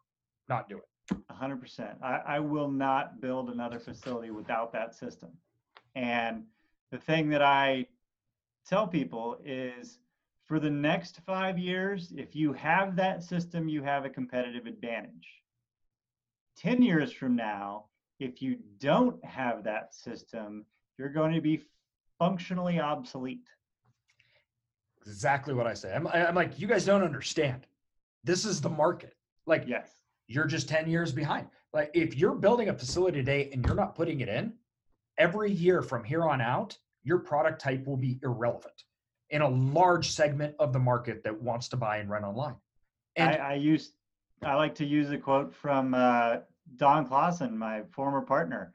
not 0.49 0.69
do 0.69 0.79
it. 0.79 1.17
Hundred 1.31 1.61
percent. 1.61 1.99
I, 2.03 2.21
I 2.27 2.41
will 2.41 2.71
not 2.71 3.21
build 3.21 3.51
another 3.51 3.79
facility 3.79 4.31
without 4.31 4.73
that 4.73 4.95
system. 4.95 5.31
And 5.95 6.45
the 6.91 6.99
thing 6.99 7.29
that 7.31 7.43
I 7.43 7.87
tell 8.67 8.87
people 8.87 9.39
is 9.45 9.99
for 10.47 10.61
the 10.61 10.71
next 10.71 11.21
five 11.27 11.59
years, 11.59 12.13
if 12.17 12.37
you 12.37 12.53
have 12.53 12.97
that 12.97 13.23
system, 13.23 13.69
you 13.69 13.83
have 13.83 14.05
a 14.05 14.11
competitive 14.11 14.67
advantage. 14.67 15.29
10 16.59 16.83
years 16.83 17.13
from 17.13 17.35
now, 17.35 17.87
if 18.21 18.43
you 18.43 18.59
don't 18.79 19.23
have 19.25 19.65
that 19.65 19.95
system, 19.95 20.65
you're 20.99 21.09
going 21.09 21.33
to 21.33 21.41
be 21.41 21.63
functionally 22.19 22.79
obsolete. 22.79 23.49
Exactly 25.07 25.55
what 25.55 25.67
I 25.67 25.75
say. 25.75 25.93
I'm, 25.95 26.07
I'm 26.09 26.35
like, 26.35 26.59
you 26.59 26.67
guys 26.67 26.85
don't 26.85 27.03
understand. 27.03 27.67
This 28.23 28.45
is 28.45 28.61
the 28.61 28.71
market. 28.71 29.15
Like, 29.47 29.65
Yes. 29.67 29.91
you're 30.29 30.47
just 30.47 30.69
10 30.69 30.89
years 30.89 31.13
behind. 31.13 31.49
Like, 31.73 31.91
if 31.95 32.17
you're 32.17 32.35
building 32.35 32.69
a 32.69 32.75
facility 32.75 33.19
today 33.19 33.51
and 33.53 33.65
you're 33.67 33.75
not 33.75 33.95
putting 33.95 34.21
it 34.21 34.29
in, 34.29 34.53
every 35.19 35.51
year 35.51 35.83
from 35.83 36.05
here 36.05 36.25
on 36.25 36.41
out, 36.41 36.79
your 37.03 37.19
product 37.19 37.61
type 37.61 37.87
will 37.87 37.97
be 37.97 38.19
irrelevant 38.23 38.85
in 39.35 39.43
a 39.43 39.49
large 39.49 40.13
segment 40.13 40.55
of 40.61 40.73
the 40.73 40.79
market 40.79 41.25
that 41.25 41.43
wants 41.43 41.69
to 41.69 41.77
buy 41.77 41.97
and 41.97 42.09
rent 42.09 42.25
online. 42.25 42.55
And 43.17 43.31
I, 43.31 43.51
I 43.51 43.55
use 43.55 43.91
I 44.45 44.55
like 44.55 44.77
to 44.77 44.85
use 44.85 45.11
a 45.11 45.19
quote 45.19 45.53
from 45.53 45.93
uh, 45.93 46.37
Don 46.77 47.05
Clausen, 47.05 47.59
my 47.59 47.83
former 47.91 48.21
partner. 48.21 48.75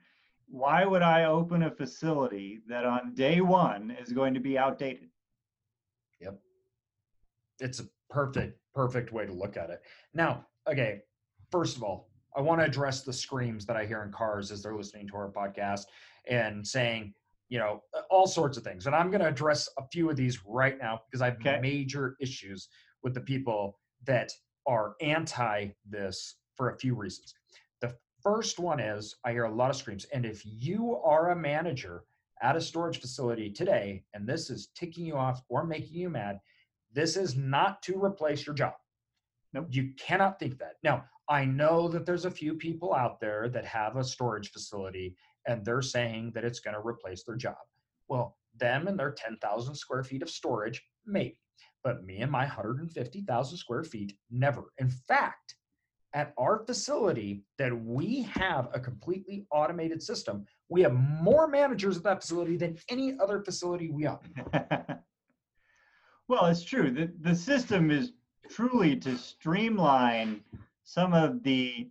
Why 0.49 0.83
would 0.83 1.01
I 1.01 1.25
open 1.25 1.63
a 1.63 1.71
facility 1.71 2.59
that 2.67 2.85
on 2.85 3.13
day 3.13 3.39
one 3.39 3.95
is 4.01 4.11
going 4.11 4.33
to 4.33 4.41
be 4.41 4.57
outdated? 4.57 5.07
Yep. 6.19 6.41
It's 7.61 7.79
a 7.79 7.87
perfect, 8.09 8.59
perfect 8.75 9.13
way 9.13 9.25
to 9.25 9.31
look 9.31 9.55
at 9.55 9.69
it. 9.69 9.81
Now, 10.13 10.45
okay, 10.67 11.03
first 11.51 11.77
of 11.77 11.83
all, 11.83 12.09
I 12.35 12.41
want 12.41 12.59
to 12.59 12.65
address 12.65 13.03
the 13.03 13.13
screams 13.13 13.65
that 13.67 13.77
I 13.77 13.85
hear 13.85 14.03
in 14.03 14.11
cars 14.11 14.51
as 14.51 14.63
they're 14.63 14.75
listening 14.75 15.07
to 15.07 15.15
our 15.15 15.29
podcast 15.29 15.85
and 16.27 16.67
saying, 16.67 17.13
you 17.49 17.57
know, 17.57 17.83
all 18.09 18.27
sorts 18.27 18.57
of 18.57 18.63
things. 18.63 18.85
And 18.85 18.95
I'm 18.95 19.09
going 19.09 19.21
to 19.21 19.27
address 19.27 19.67
a 19.77 19.83
few 19.91 20.09
of 20.09 20.15
these 20.15 20.45
right 20.45 20.77
now 20.77 21.01
because 21.09 21.21
I 21.21 21.25
have 21.31 21.39
Okay. 21.39 21.59
major 21.59 22.15
issues 22.21 22.69
with 23.03 23.13
the 23.13 23.21
people 23.21 23.79
that 24.05 24.31
are 24.67 24.95
anti 25.01 25.69
this 25.89 26.35
for 26.55 26.69
a 26.69 26.77
few 26.77 26.95
reasons. 26.95 27.33
The 27.81 27.95
first 28.21 28.59
one 28.59 28.79
is 28.79 29.15
I 29.25 29.31
hear 29.31 29.45
a 29.45 29.53
lot 29.53 29.71
of 29.71 29.75
screams. 29.75 30.05
And 30.05 30.25
if 30.25 30.43
you 30.45 30.97
are 30.97 31.31
a 31.31 31.35
manager 31.35 32.03
at 32.41 32.55
a 32.55 32.61
storage 32.61 32.99
facility 33.01 33.49
today 33.49 34.03
and 34.13 34.27
this 34.27 34.49
is 34.49 34.67
ticking 34.75 35.05
you 35.05 35.15
off 35.15 35.41
or 35.49 35.65
making 35.65 35.95
you 35.95 36.09
mad, 36.09 36.39
this 36.93 37.17
is 37.17 37.35
not 37.35 37.81
to 37.83 38.01
replace 38.03 38.45
your 38.45 38.55
job. 38.55 38.73
Nope. 39.53 39.67
You 39.71 39.93
cannot 39.97 40.39
think 40.39 40.59
that. 40.59 40.75
Now, 40.83 41.05
I 41.27 41.45
know 41.45 41.87
that 41.89 42.05
there's 42.05 42.25
a 42.25 42.31
few 42.31 42.53
people 42.55 42.93
out 42.93 43.19
there 43.19 43.49
that 43.49 43.65
have 43.65 43.97
a 43.97 44.03
storage 44.03 44.51
facility 44.51 45.15
and 45.47 45.65
they're 45.65 45.81
saying 45.81 46.31
that 46.35 46.45
it's 46.45 46.59
going 46.59 46.75
to 46.75 46.85
replace 46.85 47.23
their 47.23 47.35
job. 47.35 47.57
Well, 48.07 48.37
them 48.57 48.87
and 48.87 48.99
their 48.99 49.11
10,000 49.11 49.75
square 49.75 50.03
feet 50.03 50.21
of 50.21 50.29
storage, 50.29 50.83
maybe. 51.05 51.37
But 51.83 52.03
me 52.03 52.17
and 52.17 52.31
my 52.31 52.43
150,000 52.43 53.57
square 53.57 53.83
feet, 53.83 54.13
never. 54.29 54.65
In 54.77 54.89
fact, 54.89 55.55
at 56.13 56.33
our 56.37 56.65
facility 56.65 57.43
that 57.57 57.73
we 57.85 58.23
have 58.23 58.69
a 58.73 58.79
completely 58.79 59.45
automated 59.51 60.01
system, 60.01 60.45
we 60.67 60.81
have 60.81 60.93
more 60.93 61.47
managers 61.47 61.97
at 61.97 62.03
that 62.03 62.21
facility 62.21 62.57
than 62.57 62.77
any 62.89 63.17
other 63.19 63.41
facility 63.41 63.89
we 63.89 64.07
own. 64.07 64.19
well, 66.27 66.45
it's 66.45 66.63
true. 66.63 66.91
The, 66.91 67.11
the 67.21 67.35
system 67.35 67.91
is 67.91 68.13
truly 68.49 68.95
to 68.97 69.17
streamline 69.17 70.41
some 70.83 71.13
of 71.13 71.43
the 71.43 71.89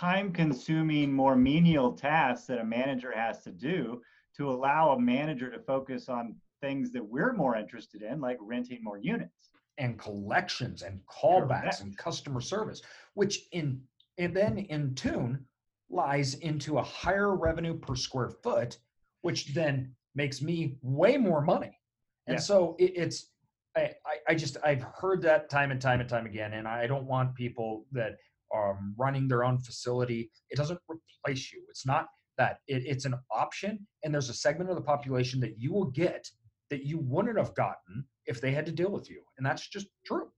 time 0.00 0.32
consuming, 0.32 1.12
more 1.12 1.36
menial 1.36 1.92
tasks 1.92 2.46
that 2.46 2.58
a 2.58 2.64
manager 2.64 3.12
has 3.14 3.42
to 3.42 3.50
do 3.50 4.00
to 4.34 4.50
allow 4.50 4.92
a 4.92 5.00
manager 5.00 5.50
to 5.50 5.58
focus 5.60 6.08
on 6.08 6.34
things 6.62 6.90
that 6.92 7.04
we're 7.04 7.34
more 7.34 7.54
interested 7.56 8.00
in, 8.02 8.18
like 8.20 8.38
renting 8.40 8.82
more 8.82 8.96
units. 8.98 9.50
and 9.78 9.98
collections 9.98 10.82
and 10.82 11.00
callbacks 11.06 11.62
Correct. 11.62 11.80
and 11.80 11.96
customer 11.96 12.40
service, 12.40 12.82
which 13.14 13.34
in 13.52 13.80
and 14.18 14.36
then 14.36 14.58
in 14.58 14.94
tune 14.94 15.42
lies 15.88 16.34
into 16.34 16.78
a 16.78 16.82
higher 16.82 17.34
revenue 17.34 17.78
per 17.78 17.94
square 17.94 18.30
foot, 18.42 18.76
which 19.22 19.54
then 19.54 19.94
makes 20.14 20.42
me 20.42 20.76
way 20.82 21.16
more 21.16 21.40
money. 21.40 21.78
And 22.26 22.34
Yeah. 22.36 22.40
so 22.40 22.76
it, 22.78 22.92
it's 22.94 23.30
I, 23.76 23.82
I 24.04 24.14
I 24.30 24.34
just 24.34 24.56
I've 24.64 24.82
heard 24.82 25.22
that 25.22 25.48
time 25.48 25.70
and 25.70 25.80
time 25.80 26.00
and 26.00 26.08
time 26.10 26.26
again, 26.26 26.52
and 26.54 26.66
I 26.68 26.86
don't 26.86 27.06
want 27.06 27.34
people 27.34 27.86
that 27.92 28.12
are 28.52 28.78
running 28.96 29.28
their 29.28 29.44
own 29.44 29.58
facility. 29.58 30.30
It 30.50 30.56
doesn't 30.56 30.80
replace 30.88 31.52
you. 31.52 31.62
It's 31.68 31.86
not 31.86 32.08
that. 32.38 32.58
It, 32.66 32.84
it's 32.86 33.04
an 33.04 33.14
option, 33.30 33.86
and 34.04 34.12
there's 34.12 34.30
a 34.30 34.34
segment 34.34 34.70
of 34.70 34.76
the 34.76 34.82
population 34.82 35.40
that 35.40 35.58
you 35.58 35.72
will 35.72 35.86
get 35.90 36.28
that 36.70 36.84
you 36.84 36.98
wouldn't 36.98 37.36
have 37.36 37.54
gotten 37.54 38.04
if 38.26 38.40
they 38.40 38.52
had 38.52 38.66
to 38.66 38.72
deal 38.72 38.90
with 38.90 39.10
you, 39.10 39.22
and 39.36 39.46
that's 39.46 39.68
just 39.68 39.88
true. 40.06 40.30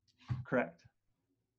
Correct. 0.47 0.83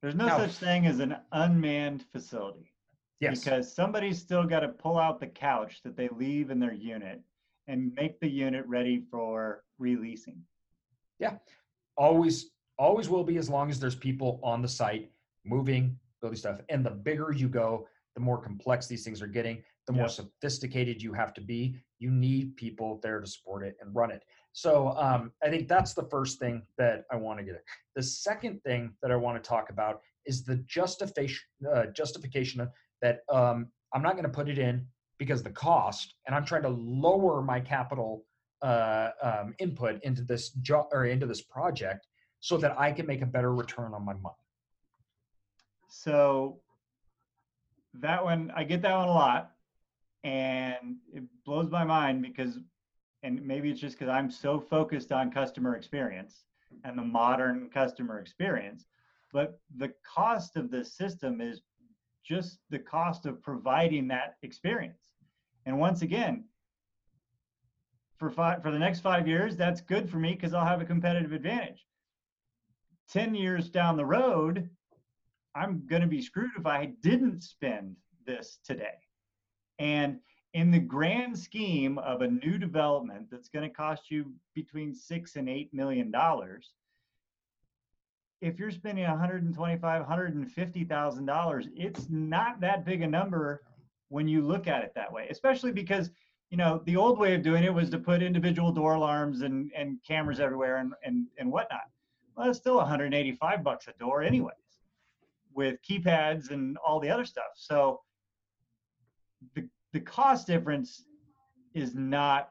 There's 0.01 0.16
no 0.16 0.26
Now- 0.28 0.38
such 0.38 0.54
thing 0.54 0.86
as 0.88 0.99
an 0.99 1.16
unmanned 1.32 2.04
facility. 2.12 2.74
Yes. 3.20 3.43
because 3.43 3.74
somebody's 3.74 4.20
still 4.20 4.43
got 4.43 4.62
to 4.62 4.68
pull 4.68 4.97
out 4.97 5.22
the 5.22 5.28
couch 5.28 5.82
that 5.84 5.95
they 5.95 6.10
leave 6.10 6.49
in 6.51 6.60
their 6.60 6.74
unit 6.74 7.22
and 7.68 7.93
make 7.93 8.20
the 8.20 8.28
unit 8.28 8.66
ready 8.68 9.06
for 9.10 9.64
releasing. 9.80 10.41
Yeah. 11.20 11.38
Always 11.95 12.51
always 12.78 13.08
will 13.08 13.24
be 13.24 13.38
as 13.38 13.49
long 13.49 13.70
as 13.70 13.80
there's 13.80 13.95
people 13.95 14.41
on 14.43 14.62
the 14.62 14.68
site 14.68 15.10
moving 15.45 15.97
stuff 16.32 16.61
and 16.69 16.86
the 16.86 16.89
bigger 16.89 17.32
you 17.32 17.47
go 17.47 17.88
the 18.15 18.21
more 18.21 18.38
complex 18.38 18.88
these 18.88 19.03
things 19.03 19.21
are 19.21 19.28
getting 19.28 19.61
the 19.88 19.93
more 19.93 20.07
sophisticated 20.07 21.01
you 21.01 21.11
have 21.13 21.34
to 21.34 21.41
be 21.41 21.76
you 21.99 22.09
need 22.09 22.55
people 22.55 22.99
there 23.03 23.19
to 23.19 23.28
support 23.28 23.63
it 23.63 23.76
and 23.82 23.93
run 23.95 24.11
it 24.11 24.24
so 24.53 24.95
um, 24.97 25.32
i 25.43 25.49
think 25.49 25.67
that's 25.67 25.93
the 25.93 26.03
first 26.03 26.39
thing 26.39 26.61
that 26.78 27.03
i 27.11 27.15
want 27.15 27.39
to 27.39 27.43
get 27.43 27.55
at. 27.55 27.63
the 27.95 28.03
second 28.03 28.61
thing 28.63 28.93
that 29.01 29.11
i 29.11 29.15
want 29.15 29.41
to 29.41 29.47
talk 29.47 29.69
about 29.69 30.01
is 30.26 30.43
the 30.43 30.55
justification 30.67 31.43
uh, 31.74 31.88
justification 31.88 32.67
that 33.01 33.19
um, 33.30 33.67
i'm 33.93 34.01
not 34.01 34.13
going 34.13 34.24
to 34.24 34.30
put 34.30 34.47
it 34.47 34.57
in 34.57 34.86
because 35.17 35.43
the 35.43 35.49
cost 35.49 36.15
and 36.28 36.36
i'm 36.36 36.45
trying 36.45 36.63
to 36.63 36.69
lower 36.69 37.41
my 37.41 37.59
capital 37.59 38.26
uh, 38.61 39.09
um, 39.21 39.53
input 39.59 40.01
into 40.03 40.21
this 40.21 40.51
job 40.61 40.88
or 40.93 41.05
into 41.05 41.26
this 41.26 41.41
project 41.41 42.07
so 42.43 42.57
that 42.57 42.78
I 42.78 42.91
can 42.91 43.05
make 43.05 43.21
a 43.21 43.26
better 43.26 43.53
return 43.53 43.93
on 43.93 44.03
my 44.03 44.13
money. 44.13 44.36
So 45.96 46.60
that 47.94 48.24
one, 48.24 48.52
I 48.56 48.64
get 48.64 48.82
that 48.82 48.96
one 48.96 49.08
a 49.08 49.12
lot. 49.12 49.52
And 50.24 50.98
it 51.14 51.24
blows 51.46 51.70
my 51.70 51.84
mind 51.84 52.24
because, 52.24 52.58
and 53.22 53.46
maybe 53.46 53.70
it's 53.70 53.80
just 53.80 54.00
because 54.00 54.12
I'm 54.12 54.32
so 54.32 54.60
focused 54.60 55.12
on 55.12 55.32
customer 55.32 55.76
experience 55.76 56.46
and 56.84 56.98
the 56.98 57.04
modern 57.04 57.70
customer 57.70 58.20
experience, 58.20 58.86
but 59.32 59.60
the 59.78 59.94
cost 60.04 60.56
of 60.56 60.72
the 60.72 60.84
system 60.84 61.41
is 61.41 61.62
just 62.26 62.58
the 62.70 62.80
cost 62.80 63.26
of 63.26 63.44
providing 63.44 64.08
that 64.08 64.38
experience. 64.41 65.10
And 65.66 65.78
once 65.80 66.02
again, 66.02 66.46
for 68.18 68.32
five, 68.32 68.64
for 68.64 68.72
the 68.72 68.80
next 68.80 69.02
five 69.02 69.28
years, 69.28 69.56
that's 69.56 69.82
good 69.82 70.10
for 70.10 70.18
me 70.18 70.34
because 70.34 70.54
I'll 70.54 70.66
have 70.66 70.82
a 70.82 70.86
competitive 70.86 71.34
advantage. 71.34 71.86
10 73.12 73.36
years 73.36 73.70
down 73.70 73.98
the 73.98 74.06
road, 74.06 74.70
I'm 75.56 75.86
going 75.88 76.01
to 76.01 76.08
be 76.08 76.22
screwed 76.22 76.51
if 76.58 76.66
I 76.66 76.93
didn't 77.01 77.43
spend 77.43 77.95
this 78.26 78.60
today. 78.66 78.97
And 79.80 80.20
in 80.54 80.72
the 80.72 80.80
grand 80.80 81.38
scheme 81.38 81.97
of 81.99 82.22
a 82.22 82.28
new 82.28 82.58
development 82.58 83.28
that's 83.32 83.49
going 83.49 83.68
to 83.68 83.74
cost 83.74 84.12
you 84.12 84.32
between 84.54 84.93
six 84.93 85.36
and 85.36 85.49
eight 85.49 85.74
million 85.74 86.12
dollars, 86.12 86.74
if 88.41 88.60
you're 88.60 88.72
spending 88.72 89.06
125, 89.06 90.01
150 90.01 90.84
thousand 90.84 91.26
dollars, 91.26 91.68
it's 91.76 92.08
not 92.10 92.60
that 92.62 92.86
big 92.86 93.01
a 93.01 93.08
number 93.08 93.64
when 94.10 94.28
you 94.28 94.41
look 94.41 94.68
at 94.68 94.84
it 94.84 94.91
that 94.95 95.12
way. 95.12 95.28
Especially 95.30 95.72
because 95.72 96.12
you 96.51 96.58
know 96.58 96.82
the 96.86 96.95
old 96.95 97.18
way 97.18 97.34
of 97.34 97.41
doing 97.41 97.64
it 97.64 97.74
was 97.74 97.89
to 97.89 97.97
put 97.97 98.22
individual 98.22 98.72
door 98.72 98.93
alarms 98.93 99.41
and 99.41 99.72
and 99.76 99.97
cameras 100.08 100.39
everywhere 100.39 100.78
and 100.78 100.93
and 101.04 101.28
and 101.39 101.51
whatnot. 101.51 101.89
Well, 102.36 102.49
it's 102.49 102.60
still 102.60 102.78
185 102.78 103.64
bucks 103.64 103.88
a 103.88 103.93
door, 103.99 104.24
anyways, 104.24 104.56
with 105.56 105.78
keypads 105.88 106.51
and 106.51 106.78
all 106.86 106.99
the 106.99 107.10
other 107.10 107.26
stuff. 107.26 107.51
So 107.56 108.01
the 109.56 109.68
the 109.91 109.99
cost 109.99 110.47
difference 110.47 111.06
is 111.74 111.93
not 111.93 112.49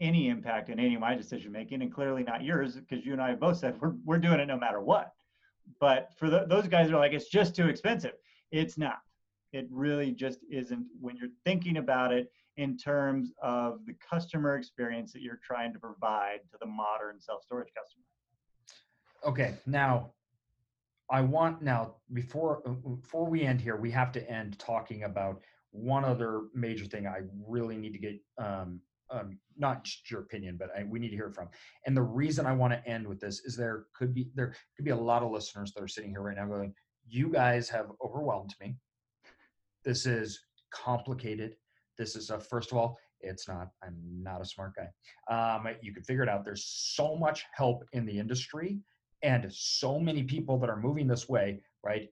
any 0.00 0.28
impact 0.28 0.68
in 0.68 0.80
any 0.80 0.94
of 0.94 1.00
my 1.00 1.14
decision 1.14 1.52
making, 1.52 1.82
and 1.82 1.92
clearly 1.92 2.24
not 2.24 2.42
yours, 2.42 2.76
because 2.76 3.04
you 3.06 3.12
and 3.12 3.22
I 3.22 3.30
have 3.30 3.40
both 3.40 3.58
said 3.58 3.80
we're 3.80 3.94
we're 4.04 4.18
doing 4.18 4.40
it 4.40 4.46
no 4.46 4.58
matter 4.58 4.80
what. 4.80 5.12
But 5.80 6.10
for 6.18 6.28
the, 6.28 6.44
those 6.48 6.66
guys 6.66 6.90
are 6.90 6.98
like, 6.98 7.12
it's 7.12 7.28
just 7.28 7.54
too 7.54 7.68
expensive. 7.68 8.12
It's 8.50 8.76
not. 8.76 8.98
It 9.52 9.68
really 9.70 10.12
just 10.12 10.40
isn't 10.50 10.86
when 11.00 11.16
you're 11.16 11.28
thinking 11.44 11.76
about 11.76 12.12
it 12.12 12.30
in 12.56 12.76
terms 12.76 13.32
of 13.42 13.80
the 13.86 13.94
customer 13.94 14.56
experience 14.56 15.12
that 15.12 15.22
you're 15.22 15.40
trying 15.42 15.72
to 15.72 15.78
provide 15.78 16.40
to 16.50 16.58
the 16.60 16.66
modern 16.66 17.20
self 17.20 17.42
storage 17.42 17.68
customer. 17.74 18.04
Okay, 19.24 19.54
now 19.66 20.12
I 21.12 21.20
want 21.20 21.60
now 21.60 21.96
before 22.14 22.62
uh, 22.66 22.70
before 22.70 23.28
we 23.28 23.42
end 23.42 23.60
here, 23.60 23.76
we 23.76 23.90
have 23.90 24.12
to 24.12 24.30
end 24.30 24.58
talking 24.58 25.04
about 25.04 25.42
one 25.70 26.04
other 26.04 26.44
major 26.54 26.86
thing 26.86 27.06
I 27.06 27.20
really 27.46 27.76
need 27.76 27.92
to 27.92 27.98
get 27.98 28.18
um, 28.38 28.80
um, 29.10 29.38
not 29.58 29.84
just 29.84 30.10
your 30.10 30.20
opinion, 30.20 30.56
but 30.58 30.70
I, 30.76 30.84
we 30.84 30.98
need 30.98 31.10
to 31.10 31.16
hear 31.16 31.30
from. 31.30 31.48
And 31.86 31.94
the 31.94 32.02
reason 32.02 32.46
I 32.46 32.54
want 32.54 32.72
to 32.72 32.88
end 32.88 33.06
with 33.06 33.20
this 33.20 33.40
is 33.44 33.54
there 33.54 33.84
could 33.94 34.14
be 34.14 34.30
there 34.34 34.54
could 34.74 34.86
be 34.86 34.90
a 34.90 34.96
lot 34.96 35.22
of 35.22 35.30
listeners 35.30 35.72
that 35.74 35.82
are 35.84 35.88
sitting 35.88 36.10
here 36.10 36.22
right 36.22 36.36
now 36.36 36.46
going, 36.46 36.74
"You 37.06 37.28
guys 37.28 37.68
have 37.68 37.92
overwhelmed 38.02 38.54
me. 38.58 38.76
This 39.84 40.06
is 40.06 40.40
complicated. 40.72 41.56
This 41.98 42.16
is 42.16 42.30
a 42.30 42.40
first 42.40 42.72
of 42.72 42.78
all, 42.78 42.98
it's 43.20 43.46
not. 43.48 43.68
I'm 43.82 43.98
not 44.00 44.40
a 44.40 44.46
smart 44.46 44.72
guy. 44.76 44.88
Um, 45.30 45.68
you 45.82 45.92
can 45.92 46.04
figure 46.04 46.22
it 46.22 46.28
out. 46.30 46.42
There's 46.42 46.64
so 46.64 47.16
much 47.16 47.44
help 47.54 47.84
in 47.92 48.06
the 48.06 48.18
industry." 48.18 48.80
And 49.22 49.46
so 49.52 49.98
many 49.98 50.22
people 50.22 50.58
that 50.58 50.68
are 50.68 50.80
moving 50.80 51.06
this 51.06 51.28
way, 51.28 51.60
right? 51.84 52.08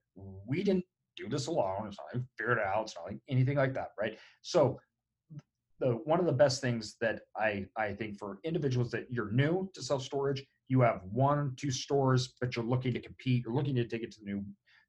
We 0.46 0.62
didn't 0.62 0.84
do 1.16 1.28
this 1.28 1.46
alone. 1.48 1.86
It's 1.88 1.98
not 1.98 2.14
like 2.14 2.24
figured 2.38 2.58
it 2.58 2.64
out. 2.64 2.82
It's 2.82 2.94
not 2.96 3.06
like 3.06 3.18
anything 3.28 3.56
like 3.56 3.74
that, 3.74 3.88
right? 3.98 4.18
So 4.42 4.80
the 5.80 5.92
one 6.04 6.20
of 6.20 6.26
the 6.26 6.32
best 6.32 6.60
things 6.60 6.96
that 7.00 7.22
I 7.36 7.66
I 7.76 7.92
think 7.92 8.18
for 8.18 8.38
individuals 8.44 8.90
that 8.92 9.06
you're 9.10 9.30
new 9.32 9.70
to 9.74 9.82
self 9.82 10.02
storage, 10.02 10.44
you 10.68 10.80
have 10.82 11.00
one 11.10 11.54
two 11.56 11.70
stores, 11.70 12.34
but 12.40 12.54
you're 12.54 12.64
looking 12.64 12.92
to 12.92 13.00
compete, 13.00 13.44
you're 13.44 13.54
looking 13.54 13.74
to 13.76 13.86
take 13.86 14.02
it 14.02 14.12
to 14.12 14.20
the 14.20 14.26
new. 14.26 14.44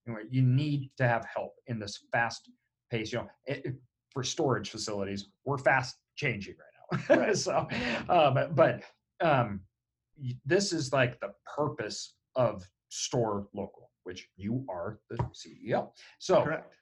You, 0.08 0.14
know, 0.14 0.20
you 0.30 0.42
need 0.42 0.90
to 0.98 1.08
have 1.08 1.26
help 1.32 1.54
in 1.68 1.80
this 1.80 2.06
fast 2.12 2.50
pace. 2.90 3.14
You 3.14 3.20
know, 3.20 3.28
it, 3.46 3.66
it, 3.66 3.76
for 4.12 4.24
storage 4.24 4.70
facilities, 4.70 5.28
we're 5.46 5.58
fast 5.58 5.96
changing 6.16 6.56
right 6.56 6.68
now. 7.10 7.16
Right. 7.22 7.38
so, 7.38 7.68
um, 8.10 8.54
but 8.54 8.84
um, 9.22 9.62
this 10.46 10.74
is 10.74 10.94
like 10.94 11.20
the 11.20 11.32
purpose 11.56 12.16
of 12.36 12.68
store 12.90 13.48
local, 13.54 13.92
which 14.04 14.28
you 14.36 14.66
are 14.70 15.00
the 15.10 15.18
CEO. 15.34 15.90
So, 16.20 16.44
Correct. 16.44 16.74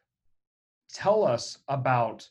tell 0.94 1.24
us 1.24 1.60
about 1.68 2.28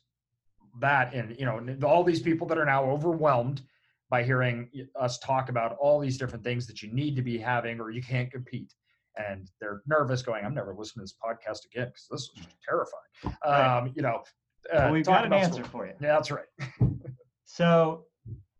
that 0.80 1.14
and 1.14 1.36
you 1.38 1.44
know 1.44 1.60
all 1.86 2.04
these 2.04 2.20
people 2.22 2.46
that 2.46 2.58
are 2.58 2.64
now 2.64 2.84
overwhelmed 2.84 3.62
by 4.10 4.22
hearing 4.22 4.70
us 4.98 5.18
talk 5.18 5.48
about 5.48 5.76
all 5.80 5.98
these 5.98 6.18
different 6.18 6.44
things 6.44 6.66
that 6.66 6.82
you 6.82 6.92
need 6.92 7.16
to 7.16 7.22
be 7.22 7.38
having 7.38 7.80
or 7.80 7.90
you 7.90 8.02
can't 8.02 8.30
compete 8.30 8.72
and 9.16 9.50
they're 9.60 9.82
nervous 9.86 10.22
going 10.22 10.44
i'm 10.44 10.54
never 10.54 10.74
listening 10.74 11.06
to 11.06 11.12
this 11.12 11.16
podcast 11.24 11.64
again 11.72 11.88
because 11.88 12.06
this 12.10 12.30
is 12.36 12.46
terrifying 12.66 13.38
right. 13.44 13.78
um, 13.78 13.92
you 13.96 14.02
know 14.02 14.22
uh, 14.72 14.80
well, 14.80 14.92
we've 14.92 15.06
got 15.06 15.24
an 15.24 15.32
answer 15.32 15.64
for 15.64 15.86
you 15.86 15.92
yeah 16.00 16.08
that's 16.08 16.30
right 16.30 16.46
so 17.44 18.04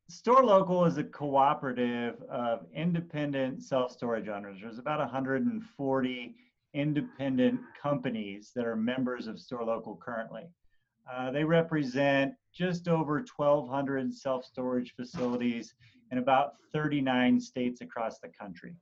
store 0.09 0.45
local 0.45 0.85
is 0.85 0.99
a 0.99 1.05
cooperative 1.05 2.23
of 2.31 2.67
independent 2.75 3.63
self-storage 3.63 4.29
owners 4.29 4.59
there's 4.61 4.79
about 4.79 4.99
140 5.01 6.35
independent 6.75 7.61
companies 7.81 8.53
that 8.55 8.67
are 8.67 8.77
members 8.77 9.27
of 9.27 9.39
store 9.39 9.65
local 9.65 9.97
currently 9.97 10.49
uh, 11.11 11.31
they 11.31 11.45
represent 11.45 12.35
just 12.53 12.89
over 12.89 13.25
1,200 13.35 14.13
self 14.13 14.45
storage 14.45 14.95
facilities 14.95 15.75
in 16.11 16.19
about 16.19 16.55
39 16.73 17.41
states 17.41 17.81
across 17.81 18.19
the 18.19 18.29
country. 18.29 18.75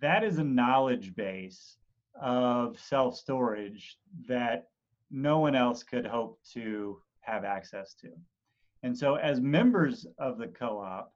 That 0.00 0.24
is 0.24 0.38
a 0.38 0.44
knowledge 0.44 1.14
base 1.14 1.76
of 2.20 2.78
self 2.78 3.16
storage 3.16 3.98
that 4.28 4.68
no 5.10 5.40
one 5.40 5.54
else 5.54 5.82
could 5.82 6.06
hope 6.06 6.38
to 6.52 7.00
have 7.20 7.44
access 7.44 7.94
to. 7.94 8.08
And 8.82 8.96
so, 8.96 9.16
as 9.16 9.40
members 9.40 10.06
of 10.18 10.38
the 10.38 10.48
co 10.48 10.78
op, 10.80 11.12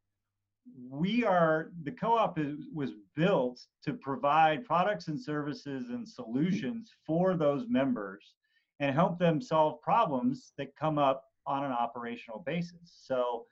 we 0.88 1.24
are 1.24 1.70
the 1.82 1.92
co-op 1.92 2.38
was 2.72 2.92
built 3.14 3.60
to 3.84 3.92
provide 3.92 4.64
products 4.64 5.08
and 5.08 5.20
services 5.20 5.90
and 5.90 6.08
solutions 6.08 6.90
for 7.06 7.34
those 7.36 7.66
members 7.68 8.34
and 8.80 8.94
help 8.94 9.18
them 9.18 9.40
solve 9.40 9.80
problems 9.82 10.52
that 10.58 10.74
come 10.76 10.98
up 10.98 11.24
on 11.46 11.64
an 11.64 11.72
operational 11.72 12.42
basis. 12.46 13.02
So, 13.06 13.44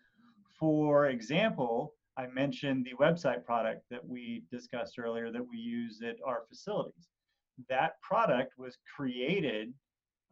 for 0.59 1.07
example, 1.09 1.95
I 2.17 2.27
mentioned 2.27 2.87
the 2.87 3.03
website 3.03 3.45
product 3.45 3.85
that 3.91 4.07
we 4.07 4.45
discussed 4.51 4.99
earlier 4.99 5.31
that 5.31 5.47
we 5.47 5.59
use 5.59 6.01
at 6.03 6.17
our 6.27 6.45
facilities. 6.49 7.09
That 7.69 8.01
product 8.01 8.59
was 8.59 8.79
created 8.97 9.73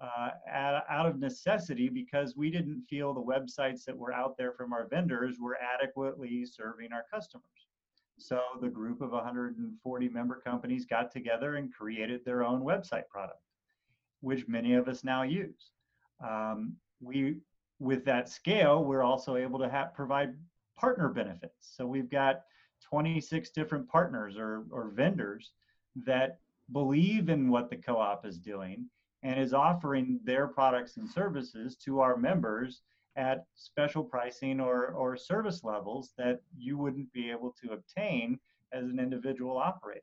uh, 0.00 0.80
out 0.88 1.06
of 1.06 1.18
necessity 1.18 1.88
because 1.88 2.36
we 2.36 2.50
didn't 2.50 2.82
feel 2.88 3.12
the 3.12 3.20
websites 3.20 3.84
that 3.84 3.96
were 3.96 4.12
out 4.12 4.36
there 4.36 4.52
from 4.52 4.72
our 4.72 4.86
vendors 4.88 5.36
were 5.38 5.58
adequately 5.60 6.44
serving 6.46 6.92
our 6.92 7.04
customers. 7.12 7.44
So 8.18 8.40
the 8.60 8.68
group 8.68 9.00
of 9.00 9.12
140 9.12 10.08
member 10.08 10.40
companies 10.44 10.84
got 10.84 11.10
together 11.10 11.56
and 11.56 11.72
created 11.72 12.24
their 12.24 12.42
own 12.44 12.62
website 12.62 13.08
product 13.08 13.40
which 14.20 14.46
many 14.48 14.74
of 14.74 14.88
us 14.88 15.04
now 15.04 15.22
use. 15.22 15.70
Um, 16.26 16.76
we, 17.00 17.36
with 17.78 18.04
that 18.04 18.28
scale, 18.28 18.84
we're 18.84 19.02
also 19.02 19.36
able 19.36 19.58
to 19.58 19.68
have, 19.68 19.94
provide 19.94 20.34
partner 20.76 21.08
benefits. 21.08 21.74
So 21.76 21.86
we've 21.86 22.10
got 22.10 22.42
26 22.88 23.50
different 23.50 23.88
partners 23.88 24.36
or, 24.36 24.64
or 24.70 24.90
vendors 24.90 25.52
that 26.04 26.38
believe 26.72 27.28
in 27.28 27.50
what 27.50 27.70
the 27.70 27.76
co-op 27.76 28.26
is 28.26 28.38
doing 28.38 28.86
and 29.22 29.38
is 29.38 29.52
offering 29.52 30.20
their 30.24 30.48
products 30.48 30.96
and 30.96 31.08
services 31.08 31.76
to 31.76 32.00
our 32.00 32.16
members 32.16 32.82
at 33.16 33.44
special 33.54 34.02
pricing 34.02 34.60
or, 34.60 34.88
or 34.88 35.16
service 35.16 35.62
levels 35.64 36.12
that 36.16 36.40
you 36.56 36.78
wouldn't 36.78 37.12
be 37.12 37.30
able 37.30 37.54
to 37.62 37.72
obtain 37.72 38.38
as 38.72 38.84
an 38.84 38.98
individual 38.98 39.58
operator. 39.58 40.02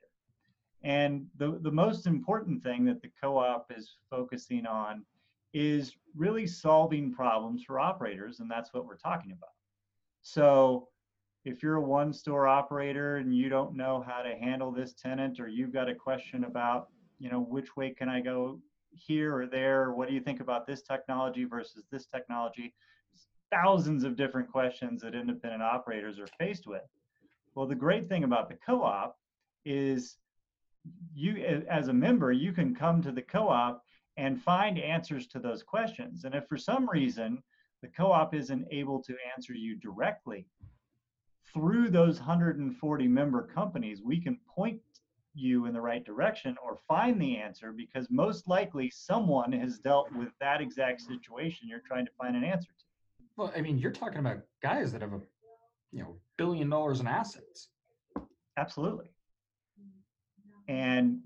And 0.84 1.26
the, 1.38 1.58
the 1.62 1.72
most 1.72 2.06
important 2.06 2.62
thing 2.62 2.86
that 2.86 3.02
the 3.02 3.10
co-op 3.22 3.72
is 3.76 3.96
focusing 4.10 4.66
on 4.66 5.04
is 5.54 5.96
really 6.16 6.46
solving 6.46 7.12
problems 7.12 7.64
for 7.64 7.80
operators, 7.80 8.40
and 8.40 8.52
that's 8.52 8.74
what 8.74 8.86
we're 8.86 8.98
talking 8.98 9.32
about. 9.32 9.50
So 10.22 10.90
if 11.46 11.64
you're 11.64 11.76
a 11.76 11.82
one 11.82 12.14
store 12.14 12.48
operator 12.48 13.18
and 13.18 13.36
you 13.36 13.50
don't 13.50 13.76
know 13.76 14.04
how 14.06 14.22
to 14.22 14.36
handle 14.36 14.72
this 14.72 14.94
tenant, 14.94 15.40
or 15.40 15.48
you've 15.48 15.74
got 15.74 15.90
a 15.90 15.96
question 15.96 16.44
about, 16.44 16.90
you 17.20 17.30
know, 17.30 17.40
which 17.40 17.76
way 17.76 17.92
can 17.92 18.10
I 18.10 18.20
go 18.20 18.60
here 18.98 19.36
or 19.36 19.48
there? 19.48 19.92
What 19.92 20.08
do 20.08 20.14
you 20.14 20.22
think 20.22 20.40
about 20.40 20.68
this 20.68 20.82
technology 20.82 21.46
versus 21.46 21.86
this 21.92 22.06
technology? 22.06 22.74
Thousands 23.52 24.04
of 24.04 24.16
different 24.16 24.52
questions 24.52 25.02
that 25.02 25.16
independent 25.16 25.64
operators 25.64 26.20
are 26.20 26.28
faced 26.40 26.68
with. 26.68 26.82
Well, 27.56 27.68
the 27.68 27.76
great 27.76 28.08
thing 28.08 28.24
about 28.24 28.50
the 28.50 28.56
co 28.56 28.84
op 28.84 29.18
is 29.66 30.18
you 31.14 31.64
as 31.70 31.88
a 31.88 31.94
member 31.94 32.32
you 32.32 32.52
can 32.52 32.76
come 32.76 33.02
to 33.02 33.12
the 33.12 33.22
co-op 33.22 33.84
and 34.18 34.42
find 34.42 34.80
answers 34.80 35.28
to 35.28 35.40
those 35.40 35.64
questions 35.64 36.24
and 36.24 36.34
if 36.36 36.46
for 36.48 36.58
some 36.58 36.90
reason 36.90 37.42
the 37.82 37.88
co-op 37.88 38.34
isn't 38.34 38.66
able 38.72 39.02
to 39.02 39.16
answer 39.36 39.54
you 39.54 39.76
directly 39.76 40.46
through 41.54 41.90
those 41.90 42.20
140 42.20 43.08
member 43.08 43.44
companies 43.44 44.02
we 44.04 44.20
can 44.20 44.38
point 44.48 44.82
you 45.38 45.66
in 45.66 45.74
the 45.74 45.82
right 45.82 46.06
direction 46.06 46.56
or 46.64 46.78
find 46.88 47.22
the 47.22 47.38
answer 47.38 47.72
because 47.72 48.08
most 48.10 48.48
likely 48.48 48.90
someone 48.90 49.52
has 49.52 49.80
dealt 49.80 50.12
with 50.14 50.30
that 50.40 50.62
exact 50.62 51.02
situation 51.02 51.68
you're 51.68 51.84
trying 51.88 52.06
to 52.06 52.12
find 52.18 52.36
an 52.36 52.44
answer 52.44 52.70
to 52.78 52.86
well 53.36 53.52
i 53.56 53.62
mean 53.62 53.78
you're 53.78 53.92
talking 53.92 54.20
about 54.20 54.40
guys 54.62 54.92
that 54.92 55.02
have 55.02 55.14
a 55.14 55.22
you 55.92 56.02
know 56.02 56.16
billion 56.38 56.70
dollars 56.70 57.00
in 57.00 57.08
assets 57.08 57.70
absolutely 58.58 59.08
and 60.68 61.20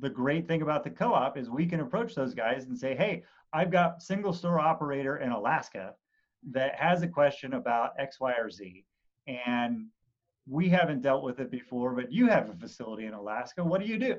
the 0.00 0.10
great 0.10 0.46
thing 0.46 0.62
about 0.62 0.84
the 0.84 0.90
co-op 0.90 1.36
is 1.36 1.50
we 1.50 1.66
can 1.66 1.80
approach 1.80 2.14
those 2.14 2.34
guys 2.34 2.64
and 2.64 2.78
say, 2.78 2.94
hey, 2.94 3.24
I've 3.52 3.70
got 3.70 4.02
single 4.02 4.32
store 4.32 4.60
operator 4.60 5.18
in 5.18 5.30
Alaska 5.30 5.94
that 6.52 6.74
has 6.76 7.02
a 7.02 7.08
question 7.08 7.54
about 7.54 7.92
X, 7.98 8.20
Y, 8.20 8.34
or 8.38 8.50
Z. 8.50 8.84
And 9.26 9.86
we 10.48 10.68
haven't 10.68 11.02
dealt 11.02 11.24
with 11.24 11.40
it 11.40 11.50
before, 11.50 11.92
but 11.94 12.12
you 12.12 12.28
have 12.28 12.48
a 12.48 12.54
facility 12.54 13.06
in 13.06 13.14
Alaska. 13.14 13.64
What 13.64 13.80
do 13.80 13.86
you 13.86 13.98
do? 13.98 14.16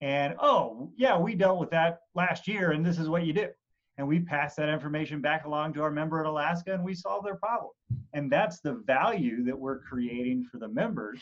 And 0.00 0.34
oh, 0.38 0.90
yeah, 0.96 1.18
we 1.18 1.34
dealt 1.34 1.58
with 1.58 1.70
that 1.70 2.00
last 2.14 2.46
year, 2.46 2.72
and 2.72 2.84
this 2.84 2.98
is 2.98 3.08
what 3.08 3.24
you 3.24 3.32
do. 3.32 3.48
And 3.96 4.06
we 4.06 4.20
pass 4.20 4.54
that 4.54 4.68
information 4.68 5.20
back 5.20 5.44
along 5.44 5.72
to 5.74 5.82
our 5.82 5.90
member 5.90 6.20
in 6.20 6.26
Alaska, 6.26 6.72
and 6.72 6.84
we 6.84 6.94
solve 6.94 7.24
their 7.24 7.34
problem. 7.34 7.72
And 8.14 8.30
that's 8.30 8.60
the 8.60 8.74
value 8.86 9.42
that 9.44 9.58
we're 9.58 9.80
creating 9.80 10.44
for 10.44 10.58
the 10.58 10.68
members 10.68 11.20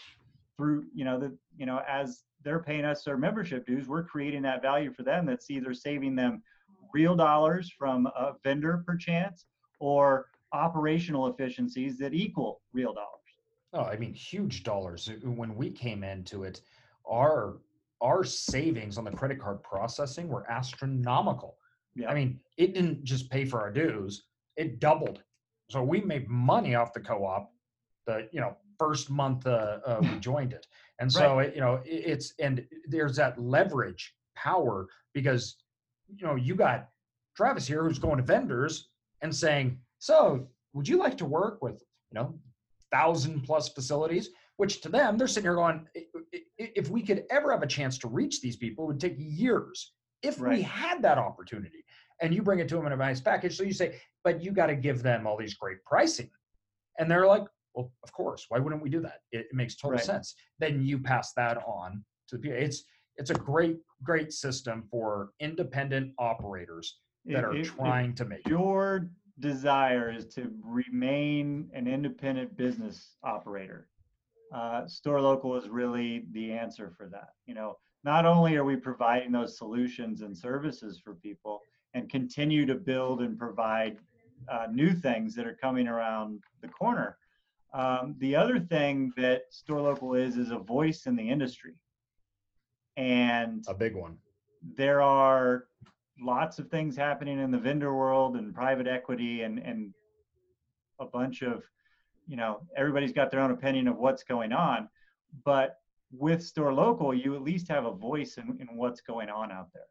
through, 0.57 0.85
you 0.95 1.05
know, 1.05 1.19
the, 1.19 1.37
you 1.57 1.65
know, 1.65 1.81
as 1.89 2.23
they're 2.43 2.63
paying 2.63 2.85
us 2.85 3.03
their 3.03 3.17
membership 3.17 3.67
dues, 3.67 3.89
we're 3.89 4.05
creating 4.05 4.43
that 4.43 4.63
value 4.63 4.93
for 4.93 5.03
them 5.03 5.25
that's 5.25 5.51
either 5.51 5.73
saving 5.73 6.15
them 6.15 6.43
real 6.93 7.17
dollars 7.17 7.73
from 7.79 8.07
a 8.07 8.33
vendor 8.45 8.83
perchance 8.87 9.47
or 9.81 10.27
operational 10.53 11.27
efficiencies 11.29 11.99
that 11.99 12.15
equal 12.15 12.61
real 12.73 12.93
dollars. 12.93 13.26
Oh, 13.73 13.83
I 13.83 13.97
mean, 13.97 14.15
huge 14.15 14.63
dollars. 14.63 15.11
When 15.23 15.55
we 15.55 15.71
came 15.71 16.05
into 16.05 16.45
it, 16.45 16.61
our 17.09 17.59
our 18.03 18.25
savings 18.25 18.99
on 18.99 19.05
the 19.05 19.11
credit 19.11 19.41
card 19.41 19.63
processing 19.63 20.29
were 20.29 20.51
astronomical. 20.51 21.57
Yeah. 21.95 22.11
I 22.11 22.15
mean, 22.15 22.41
it 22.59 22.75
didn't 22.75 23.05
just 23.05 23.31
pay 23.31 23.45
for 23.45 23.61
our 23.61 23.71
dues; 23.71 24.25
it 24.57 24.81
doubled. 24.81 25.23
So 25.71 25.83
we 25.83 26.01
made 26.01 26.29
money 26.29 26.75
off 26.75 26.93
the 26.93 27.01
co-op. 27.01 27.53
The 28.07 28.29
you 28.33 28.41
know 28.41 28.57
first 28.79 29.11
month 29.11 29.47
uh, 29.47 29.79
uh, 29.85 29.99
we 30.01 30.19
joined 30.21 30.53
it, 30.53 30.67
and 31.01 31.11
so 31.11 31.37
right. 31.37 31.49
it, 31.49 31.55
you 31.55 31.61
know 31.61 31.81
it, 31.85 31.91
it's 31.91 32.35
and 32.39 32.65
there's 32.87 33.17
that 33.17 33.41
leverage 33.41 34.15
power 34.37 34.87
because 35.13 35.57
you 36.15 36.27
know 36.27 36.37
you 36.37 36.55
got 36.55 36.89
Travis 37.37 37.67
here 37.67 37.85
who's 37.85 37.99
going 37.99 38.19
to 38.19 38.23
vendors 38.23 38.89
and 39.23 39.35
saying, 39.35 39.79
so 39.99 40.49
would 40.73 40.87
you 40.87 40.99
like 40.99 41.17
to 41.19 41.25
work 41.25 41.63
with 41.63 41.83
you 42.11 42.21
know 42.21 42.39
thousand 42.93 43.43
plus 43.43 43.69
facilities? 43.69 44.31
Which 44.57 44.81
to 44.83 44.89
them 44.89 45.19
they're 45.19 45.29
sitting 45.29 45.45
here 45.45 45.55
going, 45.55 45.87
if 46.59 46.89
we 46.89 47.03
could 47.03 47.25
ever 47.31 47.53
have 47.53 47.63
a 47.63 47.67
chance 47.67 47.99
to 47.99 48.09
reach 48.09 48.41
these 48.41 48.57
people, 48.57 48.85
it 48.85 48.87
would 48.89 49.01
take 49.01 49.17
years 49.19 49.93
if 50.23 50.41
right. 50.41 50.57
we 50.57 50.63
had 50.63 51.03
that 51.03 51.19
opportunity. 51.19 51.85
And 52.23 52.35
you 52.35 52.43
bring 52.43 52.61
it 52.61 52.69
to 52.71 52.77
them 52.77 52.87
in 52.87 52.93
a 52.93 52.97
nice 52.97 53.21
package. 53.21 53.57
So 53.57 53.65
you 53.65 53.75
say, 53.75 54.01
but 54.25 54.43
you 54.43 54.53
got 54.53 54.67
to 54.67 54.75
give 54.75 55.03
them 55.03 55.27
all 55.27 55.37
these 55.37 55.55
great 55.55 55.85
pricing. 55.85 56.31
And 56.99 57.11
they're 57.11 57.27
like, 57.27 57.45
well, 57.75 57.93
of 58.03 58.13
course. 58.13 58.47
Why 58.49 58.59
wouldn't 58.59 58.83
we 58.83 58.89
do 58.89 59.01
that? 59.01 59.21
It, 59.33 59.41
it 59.51 59.55
makes 59.55 59.77
total 59.77 59.97
right. 59.97 60.05
sense. 60.05 60.35
Then 60.59 60.83
you 60.83 60.99
pass 60.99 61.35
that 61.35 61.59
on 61.67 62.03
to 62.29 62.37
the 62.37 62.43
people. 62.43 62.59
It's 62.59 62.85
it's 63.19 63.31
a 63.31 63.35
great 63.35 63.77
great 64.03 64.33
system 64.33 64.85
for 64.91 65.31
independent 65.41 66.13
operators 66.19 66.99
that 67.27 67.45
are 67.45 67.63
trying 67.63 68.15
to 68.15 68.25
make 68.25 68.47
your 68.49 69.11
desire 69.41 70.11
is 70.11 70.27
to 70.35 70.51
remain 70.63 71.71
an 71.75 71.87
independent 71.87 72.57
business 72.57 73.17
operator. 73.23 73.89
Uh, 74.55 74.87
store 74.87 75.21
local 75.21 75.57
is 75.57 75.69
really 75.69 76.25
the 76.33 76.53
answer 76.53 76.93
for 76.97 77.07
that. 77.09 77.31
You 77.47 77.55
know, 77.55 77.79
not 78.05 78.25
only 78.25 78.57
are 78.57 78.65
we 78.65 78.77
providing 78.77 79.33
those 79.33 79.59
solutions 79.59 80.23
and 80.23 80.37
services 80.37 81.01
for 81.03 81.15
people 81.15 81.61
and 81.95 82.09
continue 82.09 82.65
to 82.67 82.75
build 82.75 83.21
and 83.23 83.39
provide 83.39 83.99
uh, 84.51 84.67
new 84.71 84.93
things 84.93 85.35
that 85.35 85.47
are 85.47 85.59
coming 85.61 85.89
around 85.89 86.43
the 86.63 86.69
corner. 86.69 87.17
Um, 87.75 88.15
the 88.19 88.37
other 88.37 88.61
thing 88.61 89.13
that 89.17 89.43
store 89.51 89.81
local 89.81 90.15
is 90.15 90.37
is 90.37 90.51
a 90.51 90.59
voice 90.59 91.07
in 91.07 91.17
the 91.17 91.29
industry, 91.29 91.75
and 92.97 93.65
A 93.69 93.75
big 93.75 93.95
one. 93.95 94.17
there 94.77 95.03
are 95.03 95.67
lots 96.21 96.59
of 96.59 96.69
things 96.69 96.97
happening 96.97 97.39
in 97.39 97.51
the 97.51 97.59
vendor 97.59 97.95
world 97.95 98.37
and 98.37 98.55
private 98.55 98.87
equity 98.87 99.43
and 99.43 99.59
and 99.59 99.93
a 101.01 101.05
bunch 101.05 101.43
of 101.43 101.63
you 102.27 102.37
know 102.37 102.61
everybody's 102.77 103.13
got 103.13 103.31
their 103.31 103.41
own 103.41 103.51
opinion 103.51 103.89
of 103.89 103.97
what's 103.97 104.23
going 104.23 104.53
on. 104.53 104.89
But 105.45 105.77
with 106.13 106.43
store 106.43 106.73
local 106.73 107.15
you 107.15 107.35
at 107.35 107.43
least 107.43 107.69
have 107.69 107.85
a 107.85 107.93
voice 107.93 108.39
in, 108.39 108.57
in 108.61 108.77
what's 108.77 109.01
going 109.01 109.29
on 109.29 109.53
out 109.53 109.69
there. 109.75 109.83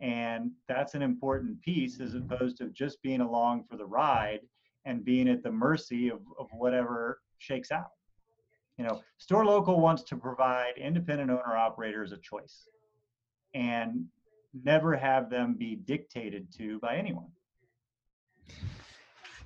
And 0.00 0.50
that's 0.66 0.94
an 0.94 1.02
important 1.02 1.60
piece 1.60 2.00
as 2.00 2.14
opposed 2.14 2.56
to 2.58 2.70
just 2.70 3.00
being 3.02 3.20
along 3.20 3.64
for 3.70 3.76
the 3.76 3.86
ride 3.86 4.40
and 4.84 5.04
being 5.04 5.28
at 5.28 5.44
the 5.44 5.52
mercy 5.52 6.08
of, 6.08 6.20
of 6.40 6.48
whatever 6.52 7.20
shakes 7.38 7.70
out. 7.70 7.90
You 8.78 8.84
know 8.86 9.02
store 9.18 9.44
local 9.44 9.80
wants 9.80 10.02
to 10.04 10.16
provide 10.16 10.72
independent 10.76 11.30
owner 11.30 11.56
operators 11.56 12.10
a 12.10 12.16
choice. 12.16 12.66
And 13.54 14.06
never 14.54 14.96
have 14.96 15.30
them 15.30 15.54
be 15.58 15.76
dictated 15.76 16.52
to 16.58 16.78
by 16.80 16.96
anyone. 16.96 17.28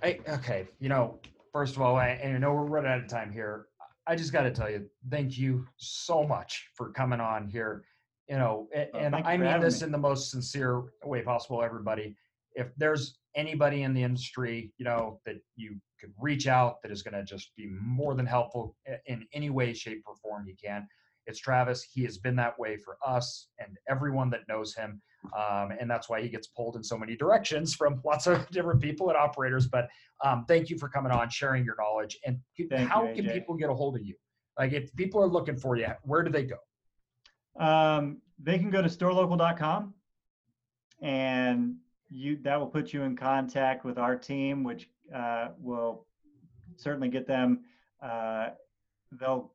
I, 0.02 0.18
okay, 0.28 0.66
you 0.78 0.88
know, 0.88 1.18
first 1.52 1.76
of 1.76 1.82
all, 1.82 1.96
I, 1.96 2.08
and 2.08 2.34
I 2.34 2.38
know 2.38 2.52
we're 2.52 2.64
running 2.64 2.90
out 2.90 3.00
of 3.00 3.08
time 3.08 3.32
here. 3.32 3.66
I 4.06 4.14
just 4.14 4.32
got 4.32 4.42
to 4.42 4.50
tell 4.50 4.70
you, 4.70 4.86
thank 5.10 5.36
you 5.38 5.66
so 5.76 6.24
much 6.24 6.68
for 6.74 6.90
coming 6.92 7.20
on 7.20 7.48
here. 7.48 7.84
You 8.28 8.36
know, 8.36 8.68
and, 8.74 8.88
Oh, 8.92 8.98
and 8.98 9.14
I 9.14 9.36
mean 9.36 9.60
this 9.60 9.80
me. 9.80 9.86
in 9.86 9.92
the 9.92 9.98
most 9.98 10.30
sincere 10.30 10.82
way 11.04 11.22
possible, 11.22 11.62
everybody. 11.62 12.16
If 12.54 12.68
there's 12.76 13.18
anybody 13.34 13.82
in 13.82 13.94
the 13.94 14.02
industry, 14.02 14.72
you 14.78 14.84
know, 14.84 15.20
that 15.26 15.36
you 15.54 15.76
could 16.00 16.12
reach 16.20 16.46
out 16.46 16.82
that 16.82 16.90
is 16.90 17.02
going 17.02 17.14
to 17.14 17.24
just 17.24 17.54
be 17.56 17.68
more 17.80 18.14
than 18.14 18.26
helpful 18.26 18.76
in 19.06 19.26
any 19.32 19.50
way, 19.50 19.72
shape, 19.72 20.02
or 20.06 20.16
form 20.16 20.46
you 20.46 20.54
can, 20.62 20.86
it's 21.26 21.38
Travis. 21.38 21.82
He 21.82 22.04
has 22.04 22.18
been 22.18 22.36
that 22.36 22.58
way 22.58 22.76
for 22.76 22.96
us 23.04 23.48
and 23.58 23.76
everyone 23.88 24.30
that 24.30 24.40
knows 24.48 24.74
him. 24.74 25.00
Um, 25.36 25.72
and 25.78 25.90
that's 25.90 26.08
why 26.08 26.22
he 26.22 26.28
gets 26.28 26.46
pulled 26.46 26.76
in 26.76 26.84
so 26.84 26.96
many 26.96 27.16
directions 27.16 27.74
from 27.74 28.00
lots 28.04 28.26
of 28.26 28.48
different 28.50 28.80
people 28.80 29.08
and 29.08 29.16
operators. 29.16 29.66
But 29.66 29.88
um, 30.24 30.44
thank 30.46 30.70
you 30.70 30.78
for 30.78 30.88
coming 30.88 31.12
on, 31.12 31.28
sharing 31.30 31.64
your 31.64 31.76
knowledge. 31.78 32.16
And 32.24 32.38
Thank 32.70 32.88
how 32.88 33.08
you, 33.08 33.22
can 33.22 33.32
people 33.32 33.56
get 33.56 33.70
a 33.70 33.74
hold 33.74 33.96
of 33.96 34.04
you? 34.04 34.14
Like, 34.58 34.72
if 34.72 34.94
people 34.96 35.20
are 35.22 35.26
looking 35.26 35.56
for 35.56 35.76
you, 35.76 35.88
where 36.02 36.22
do 36.22 36.30
they 36.30 36.44
go? 36.44 36.56
Um, 37.58 38.22
they 38.42 38.58
can 38.58 38.70
go 38.70 38.82
to 38.82 38.88
storelocal.com 38.88 39.94
and 41.02 41.76
you 42.08 42.38
that 42.42 42.58
will 42.58 42.68
put 42.68 42.92
you 42.92 43.02
in 43.02 43.16
contact 43.16 43.84
with 43.84 43.98
our 43.98 44.16
team, 44.16 44.62
which 44.62 44.88
uh, 45.14 45.48
will 45.58 46.06
certainly 46.76 47.08
get 47.08 47.26
them. 47.26 47.64
Uh, 48.02 48.50
they'll 49.12 49.52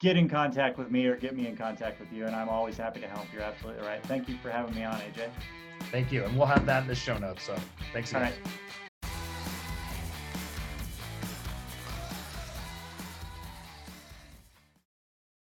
get 0.00 0.16
in 0.16 0.28
contact 0.28 0.78
with 0.78 0.90
me 0.90 1.06
or 1.06 1.16
get 1.16 1.36
me 1.36 1.46
in 1.46 1.56
contact 1.56 1.98
with 2.00 2.12
you, 2.12 2.26
and 2.26 2.34
I'm 2.34 2.48
always 2.48 2.76
happy 2.76 3.00
to 3.00 3.08
help. 3.08 3.26
You're 3.32 3.42
absolutely 3.42 3.86
right. 3.86 4.02
Thank 4.04 4.28
you 4.28 4.36
for 4.42 4.50
having 4.50 4.74
me 4.74 4.84
on, 4.84 4.94
AJ. 4.94 5.30
Thank 5.90 6.12
you. 6.12 6.24
And 6.24 6.36
we'll 6.36 6.46
have 6.46 6.66
that 6.66 6.82
in 6.82 6.88
the 6.88 6.94
show 6.94 7.18
notes. 7.18 7.42
So 7.44 7.56
thanks 7.92 8.14
All 8.14 8.22
again. 8.22 8.32
right. 8.44 8.52